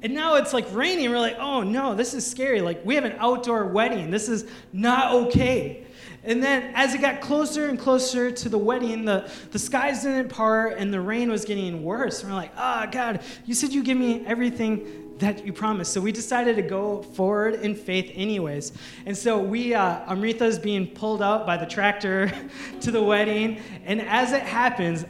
and 0.00 0.14
now 0.14 0.36
it's 0.36 0.54
like 0.54 0.72
raining. 0.72 1.10
We're 1.10 1.20
like, 1.20 1.36
oh 1.38 1.62
no, 1.62 1.94
this 1.94 2.14
is 2.14 2.26
scary. 2.26 2.62
Like, 2.62 2.82
we 2.82 2.94
have 2.94 3.04
an 3.04 3.16
outdoor 3.18 3.66
wedding. 3.66 4.10
This 4.10 4.30
is 4.30 4.46
not 4.72 5.12
okay. 5.26 5.85
And 6.26 6.42
then 6.42 6.72
as 6.74 6.92
it 6.92 7.00
got 7.00 7.20
closer 7.20 7.68
and 7.68 7.78
closer 7.78 8.30
to 8.32 8.48
the 8.48 8.58
wedding, 8.58 9.04
the, 9.04 9.30
the 9.52 9.58
skies 9.58 10.02
didn't 10.02 10.28
part 10.28 10.76
and 10.76 10.92
the 10.92 11.00
rain 11.00 11.30
was 11.30 11.44
getting 11.44 11.84
worse. 11.84 12.20
And 12.20 12.30
we're 12.30 12.36
like, 12.36 12.52
oh, 12.58 12.86
God, 12.90 13.20
you 13.44 13.54
said 13.54 13.72
you'd 13.72 13.84
give 13.84 13.96
me 13.96 14.26
everything 14.26 15.14
that 15.18 15.46
you 15.46 15.52
promised. 15.52 15.92
So 15.92 16.00
we 16.00 16.12
decided 16.12 16.56
to 16.56 16.62
go 16.62 17.02
forward 17.02 17.54
in 17.54 17.74
faith, 17.74 18.10
anyways. 18.14 18.72
And 19.06 19.16
so 19.16 19.38
we, 19.38 19.72
uh, 19.72 20.12
Amrita's 20.12 20.58
being 20.58 20.88
pulled 20.88 21.22
out 21.22 21.46
by 21.46 21.56
the 21.56 21.66
tractor 21.66 22.30
to 22.80 22.90
the 22.90 23.02
wedding. 23.02 23.60
And 23.84 24.02
as 24.02 24.32
it 24.32 24.42
happens, 24.42 25.04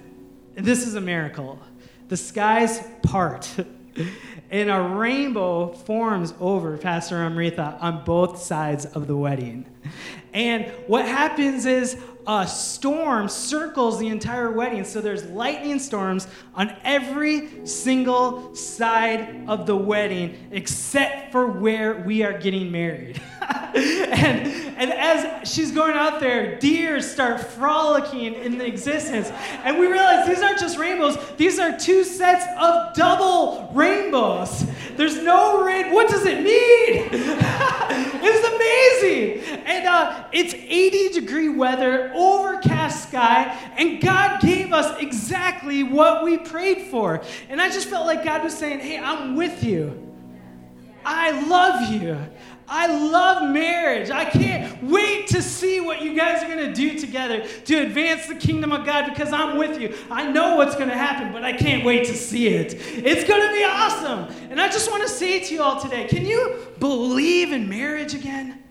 this 0.55 0.87
is 0.87 0.95
a 0.95 1.01
miracle. 1.01 1.59
The 2.09 2.17
skies 2.17 2.87
part. 3.03 3.53
and 4.51 4.71
a 4.71 4.81
rainbow 4.81 5.73
forms 5.73 6.35
over 6.41 6.77
Pastor 6.77 7.17
Amrita 7.17 7.79
on 7.81 8.05
both 8.05 8.39
sides 8.41 8.85
of 8.85 9.07
the 9.07 9.17
wedding. 9.17 9.65
And 10.33 10.67
what 10.87 11.07
happens 11.07 11.67
is 11.67 11.99
a 12.27 12.47
storm 12.47 13.29
circles 13.29 13.99
the 13.99 14.09
entire 14.09 14.51
wedding. 14.51 14.85
So 14.85 15.01
there's 15.01 15.25
lightning 15.27 15.79
storms 15.79 16.27
on 16.55 16.75
every 16.83 17.67
single 17.67 18.55
side 18.55 19.45
of 19.49 19.67
the 19.67 19.77
wedding 19.77 20.37
except 20.51 21.33
for 21.33 21.47
where 21.47 22.03
we 22.03 22.23
are 22.23 22.37
getting 22.39 22.73
married. 22.73 23.21
and, 23.41 24.49
and 24.77 24.93
as 24.93 25.49
she's 25.49 25.71
going 25.71 25.95
out 25.95 26.19
there, 26.19 26.59
deer 26.59 27.01
start 27.01 27.41
frolicking 27.41 28.35
in 28.35 28.59
the 28.59 28.67
existence. 28.67 29.31
And 29.65 29.79
we 29.79 29.87
realize 29.87 30.27
these 30.27 30.43
aren't 30.43 30.59
just 30.59 30.79
rainbows, 30.79 31.17
these 31.37 31.59
are 31.59 31.79
two 31.79 32.03
sets 32.05 32.45
of 32.59 32.95
double 32.95 33.71
rainbows. 33.73 34.67
There's 34.97 35.23
no 35.23 35.63
rain. 35.63 35.93
What 35.93 36.09
does 36.09 36.25
it 36.25 36.43
mean? 36.43 37.09
it's 38.23 38.47
amazing. 38.49 39.63
And 39.67 39.87
uh, 39.87 40.25
it's 40.33 40.55
80 40.55 41.21
degree 41.21 41.49
weather, 41.49 42.13
overcast 42.17 43.09
sky, 43.09 43.57
and 43.77 44.01
God 44.01 44.41
gave 44.41 44.73
us 44.73 45.01
exactly 45.01 45.83
what 45.83 46.25
we 46.25 46.39
prayed 46.39 46.83
for. 46.83 47.23
And 47.49 47.61
I 47.61 47.69
just 47.69 47.89
felt 47.89 48.07
like 48.07 48.25
God 48.25 48.43
was 48.43 48.57
saying, 48.57 48.81
Hey, 48.81 48.99
I'm 48.99 49.37
with 49.37 49.63
you. 49.63 50.03
I 51.05 51.31
love 51.47 51.93
you. 51.93 52.19
I 52.69 52.89
love 52.89 53.49
marriage. 53.51 54.11
I 54.11 54.25
can't 54.25 54.83
wait 54.83 55.29
to 55.29 55.41
see 55.41 55.81
what 55.81 56.03
you 56.03 56.17
guys 56.17 56.43
are 56.43 56.49
going 56.49 56.67
to 56.67 56.75
do 56.75 56.99
together 56.99 57.47
to 57.47 57.75
advance 57.77 58.27
the 58.27 58.35
kingdom 58.35 58.73
of 58.73 58.85
God 58.85 59.09
because 59.09 59.33
I'm 59.33 59.57
with 59.57 59.81
you. 59.81 59.97
I 60.11 60.31
know 60.31 60.57
what's 60.57 60.75
going 60.75 60.89
to 60.89 60.97
happen, 60.97 61.33
but 61.33 61.45
I 61.45 61.53
can't 61.53 61.85
wait 61.85 62.07
to 62.07 62.15
see 62.15 62.49
it. 62.49 62.75
It's 62.75 63.23
going 63.29 63.41
to 63.41 63.55
be 63.55 63.65
awesome. 63.65 64.51
And 64.51 64.61
I 64.61 64.67
just 64.67 64.91
want 64.91 65.05
to 65.05 65.09
say 65.09 65.41
to 65.41 65.55
you 65.55 65.63
all 65.63 65.81
today 65.81 66.09
can 66.09 66.27
you 66.27 66.67
believe 66.81 67.53
in 67.53 67.69
marriage 67.69 68.15
again? 68.15 68.63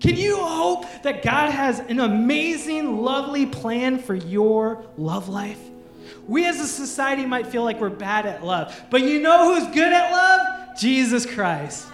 Can 0.00 0.16
you 0.16 0.36
hope 0.36 0.84
that 1.02 1.22
God 1.22 1.50
has 1.50 1.80
an 1.80 2.00
amazing, 2.00 3.02
lovely 3.02 3.46
plan 3.46 3.98
for 3.98 4.14
your 4.14 4.84
love 4.98 5.28
life? 5.28 5.60
We 6.26 6.44
as 6.46 6.60
a 6.60 6.66
society 6.66 7.24
might 7.24 7.46
feel 7.46 7.64
like 7.64 7.80
we're 7.80 7.88
bad 7.88 8.26
at 8.26 8.44
love, 8.44 8.78
but 8.90 9.02
you 9.02 9.20
know 9.20 9.54
who's 9.54 9.72
good 9.74 9.92
at 9.92 10.10
love? 10.10 10.78
Jesus 10.78 11.24
Christ. 11.24 11.88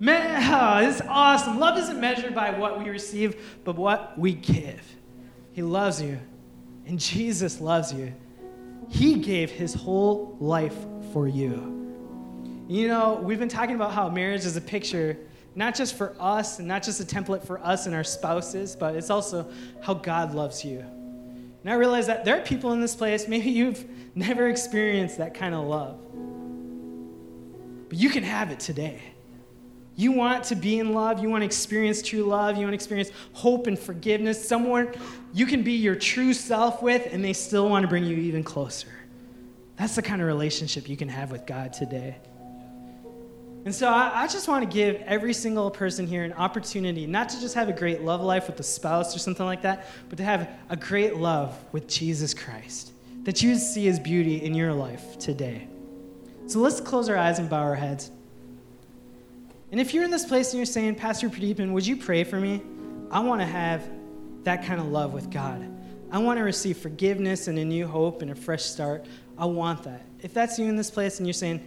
Man, 0.00 0.52
oh, 0.52 0.88
it's 0.88 1.00
awesome. 1.02 1.58
Love 1.58 1.78
isn't 1.78 2.00
measured 2.00 2.34
by 2.34 2.50
what 2.50 2.78
we 2.78 2.90
receive, 2.90 3.60
but 3.64 3.76
what 3.76 4.18
we 4.18 4.32
give. 4.32 4.82
He 5.52 5.62
loves 5.62 6.02
you, 6.02 6.18
and 6.86 6.98
Jesus 6.98 7.60
loves 7.60 7.92
you. 7.92 8.12
He 8.88 9.14
gave 9.20 9.50
his 9.50 9.72
whole 9.72 10.36
life 10.40 10.76
for 11.12 11.28
you. 11.28 11.70
You 12.66 12.88
know, 12.88 13.14
we've 13.22 13.38
been 13.38 13.48
talking 13.48 13.76
about 13.76 13.92
how 13.92 14.08
marriage 14.08 14.44
is 14.44 14.56
a 14.56 14.60
picture 14.60 15.16
not 15.54 15.74
just 15.74 15.94
for 15.96 16.14
us 16.18 16.58
and 16.58 16.66
not 16.66 16.82
just 16.82 17.00
a 17.00 17.04
template 17.04 17.46
for 17.46 17.60
us 17.60 17.86
and 17.86 17.94
our 17.94 18.04
spouses, 18.04 18.76
but 18.76 18.96
it's 18.96 19.10
also 19.10 19.48
how 19.82 19.94
God 19.94 20.34
loves 20.34 20.64
you. 20.64 20.78
And 20.80 21.72
I 21.72 21.74
realize 21.74 22.06
that 22.08 22.24
there 22.24 22.36
are 22.36 22.42
people 22.42 22.72
in 22.72 22.80
this 22.80 22.94
place, 22.94 23.26
maybe 23.26 23.50
you've 23.50 23.84
never 24.14 24.48
experienced 24.48 25.18
that 25.18 25.34
kind 25.34 25.54
of 25.54 25.64
love. 25.64 25.98
But 27.88 27.98
you 27.98 28.10
can 28.10 28.22
have 28.22 28.50
it 28.50 28.60
today. 28.60 29.00
You 29.96 30.10
want 30.10 30.44
to 30.44 30.56
be 30.56 30.80
in 30.80 30.92
love, 30.92 31.20
you 31.20 31.30
want 31.30 31.42
to 31.42 31.46
experience 31.46 32.02
true 32.02 32.24
love, 32.24 32.56
you 32.56 32.62
want 32.62 32.72
to 32.72 32.74
experience 32.74 33.10
hope 33.32 33.68
and 33.68 33.78
forgiveness, 33.78 34.46
someone 34.46 34.92
you 35.32 35.46
can 35.46 35.62
be 35.62 35.72
your 35.72 35.94
true 35.94 36.34
self 36.34 36.82
with, 36.82 37.08
and 37.12 37.24
they 37.24 37.32
still 37.32 37.68
want 37.68 37.84
to 37.84 37.88
bring 37.88 38.04
you 38.04 38.16
even 38.16 38.42
closer. 38.42 38.88
That's 39.76 39.94
the 39.94 40.02
kind 40.02 40.20
of 40.20 40.26
relationship 40.26 40.88
you 40.88 40.96
can 40.96 41.08
have 41.08 41.30
with 41.30 41.46
God 41.46 41.72
today. 41.72 42.16
And 43.64 43.74
so 43.74 43.88
I, 43.88 44.24
I 44.24 44.26
just 44.26 44.46
want 44.46 44.68
to 44.68 44.72
give 44.72 44.96
every 45.06 45.32
single 45.32 45.70
person 45.70 46.06
here 46.06 46.22
an 46.22 46.34
opportunity 46.34 47.06
not 47.06 47.30
to 47.30 47.40
just 47.40 47.54
have 47.54 47.68
a 47.68 47.72
great 47.72 48.02
love 48.02 48.20
life 48.20 48.46
with 48.46 48.60
a 48.60 48.62
spouse 48.62 49.16
or 49.16 49.18
something 49.18 49.46
like 49.46 49.62
that, 49.62 49.86
but 50.08 50.18
to 50.18 50.24
have 50.24 50.50
a 50.68 50.76
great 50.76 51.16
love 51.16 51.56
with 51.72 51.88
Jesus 51.88 52.34
Christ. 52.34 52.92
That 53.22 53.42
you 53.42 53.56
see 53.56 53.84
his 53.84 53.98
beauty 53.98 54.42
in 54.42 54.54
your 54.54 54.74
life 54.74 55.18
today. 55.18 55.66
So 56.46 56.58
let's 56.58 56.78
close 56.80 57.08
our 57.08 57.16
eyes 57.16 57.38
and 57.38 57.48
bow 57.48 57.62
our 57.62 57.74
heads. 57.74 58.10
And 59.72 59.80
if 59.80 59.94
you're 59.94 60.04
in 60.04 60.10
this 60.10 60.26
place 60.26 60.50
and 60.50 60.58
you're 60.58 60.66
saying, 60.66 60.96
Pastor 60.96 61.30
Pradeepan, 61.30 61.72
would 61.72 61.86
you 61.86 61.96
pray 61.96 62.22
for 62.22 62.38
me? 62.38 62.60
I 63.10 63.20
want 63.20 63.40
to 63.40 63.46
have 63.46 63.88
that 64.44 64.66
kind 64.66 64.78
of 64.78 64.88
love 64.88 65.14
with 65.14 65.30
God. 65.30 65.66
I 66.12 66.18
want 66.18 66.38
to 66.38 66.44
receive 66.44 66.76
forgiveness 66.76 67.48
and 67.48 67.58
a 67.58 67.64
new 67.64 67.86
hope 67.86 68.20
and 68.20 68.30
a 68.30 68.34
fresh 68.34 68.62
start. 68.62 69.06
I 69.38 69.46
want 69.46 69.82
that. 69.84 70.04
If 70.20 70.34
that's 70.34 70.58
you 70.58 70.66
in 70.66 70.76
this 70.76 70.90
place 70.90 71.18
and 71.18 71.26
you're 71.26 71.32
saying, 71.32 71.66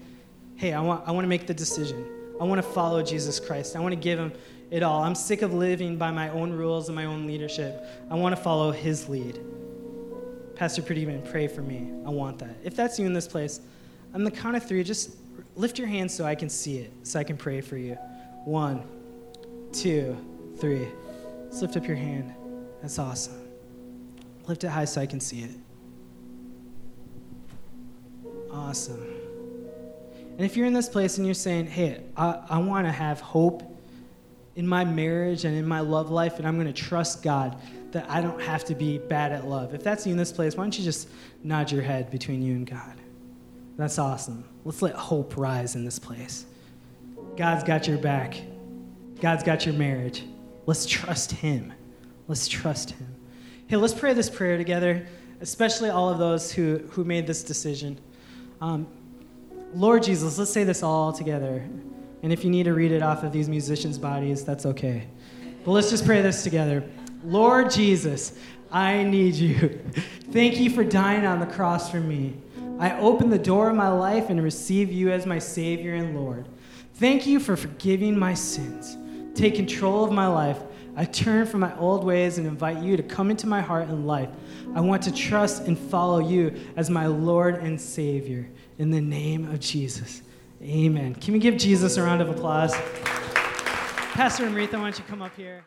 hey, 0.57 0.73
I 0.73 0.81
want, 0.81 1.07
I 1.07 1.11
want 1.11 1.23
to 1.23 1.29
make 1.29 1.47
the 1.47 1.53
decision. 1.53 2.05
I 2.41 2.43
want 2.43 2.61
to 2.61 2.67
follow 2.67 3.01
Jesus 3.01 3.39
Christ. 3.39 3.75
I 3.75 3.79
want 3.79 3.93
to 3.93 3.99
give 3.99 4.19
him 4.19 4.33
it 4.69 4.83
all. 4.83 5.03
I'm 5.03 5.15
sick 5.15 5.43
of 5.43 5.53
living 5.53 5.97
by 5.97 6.11
my 6.11 6.29
own 6.29 6.51
rules 6.51 6.89
and 6.89 6.95
my 6.95 7.05
own 7.05 7.25
leadership. 7.25 7.83
I 8.09 8.15
want 8.15 8.35
to 8.35 8.41
follow 8.41 8.71
his 8.71 9.07
lead. 9.07 9.39
Pastor 10.55 10.81
Pradeepan, 10.81 11.29
pray 11.31 11.47
for 11.47 11.61
me. 11.61 11.91
I 12.05 12.09
want 12.09 12.39
that. 12.39 12.57
If 12.63 12.75
that's 12.75 12.97
you 12.97 13.05
in 13.05 13.13
this 13.13 13.27
place, 13.27 13.61
on 14.13 14.23
the 14.23 14.31
count 14.31 14.55
of 14.55 14.63
three, 14.63 14.83
just 14.83 15.15
lift 15.55 15.77
your 15.77 15.87
hand 15.87 16.11
so 16.11 16.25
I 16.25 16.33
can 16.35 16.49
see 16.49 16.79
it, 16.79 16.91
so 17.03 17.19
I 17.19 17.23
can 17.23 17.37
pray 17.37 17.61
for 17.61 17.77
you. 17.77 17.93
One, 18.45 18.83
two, 19.71 20.17
three. 20.57 20.87
Just 21.49 21.61
lift 21.61 21.77
up 21.77 21.87
your 21.87 21.97
hand. 21.97 22.33
That's 22.81 22.97
awesome. 22.97 23.47
Lift 24.47 24.63
it 24.63 24.69
high 24.69 24.85
so 24.85 25.01
I 25.01 25.05
can 25.05 25.19
see 25.19 25.41
it. 25.43 25.51
Awesome. 28.51 29.16
And 30.37 30.45
if 30.45 30.55
you're 30.55 30.67
in 30.67 30.73
this 30.73 30.87
place 30.87 31.17
and 31.17 31.25
you're 31.25 31.33
saying, 31.33 31.65
hey, 31.65 32.03
I, 32.15 32.43
I 32.47 32.57
want 32.59 32.85
to 32.85 32.91
have 32.91 33.19
hope 33.19 33.63
in 34.55 34.67
my 34.67 34.85
marriage 34.85 35.45
and 35.45 35.57
in 35.57 35.65
my 35.65 35.79
love 35.79 36.11
life, 36.11 36.37
and 36.37 36.47
I'm 36.47 36.55
going 36.55 36.67
to 36.67 36.73
trust 36.73 37.23
God 37.23 37.59
that 37.91 38.09
I 38.09 38.21
don't 38.21 38.41
have 38.41 38.63
to 38.65 38.75
be 38.75 38.99
bad 38.99 39.31
at 39.31 39.47
love. 39.47 39.73
If 39.73 39.83
that's 39.83 40.05
you 40.05 40.11
in 40.11 40.17
this 40.17 40.31
place, 40.31 40.55
why 40.55 40.63
don't 40.63 40.77
you 40.77 40.83
just 40.83 41.09
nod 41.43 41.71
your 41.71 41.81
head 41.81 42.11
between 42.11 42.43
you 42.43 42.53
and 42.53 42.69
God? 42.69 42.95
That's 43.77 43.97
awesome. 43.97 44.43
Let's 44.63 44.81
let 44.81 44.93
hope 44.93 45.37
rise 45.37 45.75
in 45.75 45.83
this 45.85 45.97
place. 45.97 46.45
God's 47.35 47.63
got 47.63 47.87
your 47.87 47.97
back, 47.97 48.39
God's 49.19 49.43
got 49.43 49.65
your 49.65 49.75
marriage. 49.75 50.23
Let's 50.65 50.85
trust 50.85 51.31
Him. 51.31 51.73
Let's 52.27 52.47
trust 52.47 52.91
Him. 52.91 53.15
Hey, 53.67 53.77
let's 53.77 53.93
pray 53.93 54.13
this 54.13 54.29
prayer 54.29 54.57
together, 54.57 55.07
especially 55.41 55.89
all 55.89 56.09
of 56.09 56.19
those 56.19 56.51
who, 56.51 56.79
who 56.91 57.03
made 57.03 57.25
this 57.25 57.43
decision. 57.43 57.99
Um, 58.59 58.87
Lord 59.73 60.03
Jesus, 60.03 60.37
let's 60.37 60.51
say 60.51 60.63
this 60.63 60.83
all 60.83 61.11
together. 61.11 61.67
And 62.23 62.33
if 62.33 62.43
you 62.43 62.49
need 62.49 62.63
to 62.63 62.73
read 62.73 62.91
it 62.91 63.01
off 63.01 63.23
of 63.23 63.31
these 63.31 63.47
musicians' 63.49 63.97
bodies, 63.97 64.43
that's 64.43 64.65
okay. 64.65 65.07
But 65.63 65.71
let's 65.71 65.89
just 65.89 66.05
pray 66.05 66.21
this 66.21 66.43
together. 66.43 66.83
Lord 67.23 67.69
Jesus, 67.69 68.37
I 68.71 69.03
need 69.03 69.35
you. 69.35 69.79
Thank 70.31 70.59
you 70.59 70.69
for 70.69 70.83
dying 70.83 71.25
on 71.25 71.39
the 71.39 71.45
cross 71.45 71.91
for 71.91 71.99
me. 71.99 72.35
I 72.79 72.97
open 72.99 73.29
the 73.29 73.39
door 73.39 73.69
of 73.69 73.75
my 73.75 73.89
life 73.89 74.29
and 74.29 74.41
receive 74.41 74.91
you 74.91 75.11
as 75.11 75.25
my 75.25 75.39
Savior 75.39 75.95
and 75.95 76.15
Lord. 76.15 76.47
Thank 76.95 77.25
you 77.25 77.39
for 77.39 77.55
forgiving 77.55 78.17
my 78.17 78.33
sins. 78.33 78.97
Take 79.35 79.55
control 79.55 80.03
of 80.03 80.11
my 80.11 80.27
life. 80.27 80.59
I 80.95 81.05
turn 81.05 81.45
from 81.45 81.59
my 81.59 81.77
old 81.77 82.03
ways 82.03 82.39
and 82.39 82.47
invite 82.47 82.79
you 82.79 82.97
to 82.97 83.03
come 83.03 83.29
into 83.29 83.45
my 83.45 83.61
heart 83.61 83.87
and 83.87 84.07
life. 84.07 84.29
I 84.75 84.81
want 84.81 85.03
to 85.03 85.13
trust 85.13 85.63
and 85.63 85.77
follow 85.77 86.19
you 86.19 86.55
as 86.75 86.89
my 86.89 87.05
Lord 87.05 87.63
and 87.63 87.79
Savior. 87.79 88.49
In 88.77 88.91
the 88.91 89.01
name 89.01 89.49
of 89.49 89.59
Jesus. 89.59 90.21
Amen. 90.61 91.15
Can 91.15 91.33
we 91.33 91.39
give 91.39 91.57
Jesus 91.57 91.97
a 91.97 92.03
round 92.03 92.21
of 92.21 92.29
applause? 92.29 92.75
Pastor 94.13 94.45
Amrita, 94.45 94.77
why 94.77 94.83
don't 94.83 94.97
you 94.97 95.05
come 95.05 95.21
up 95.21 95.35
here? 95.35 95.65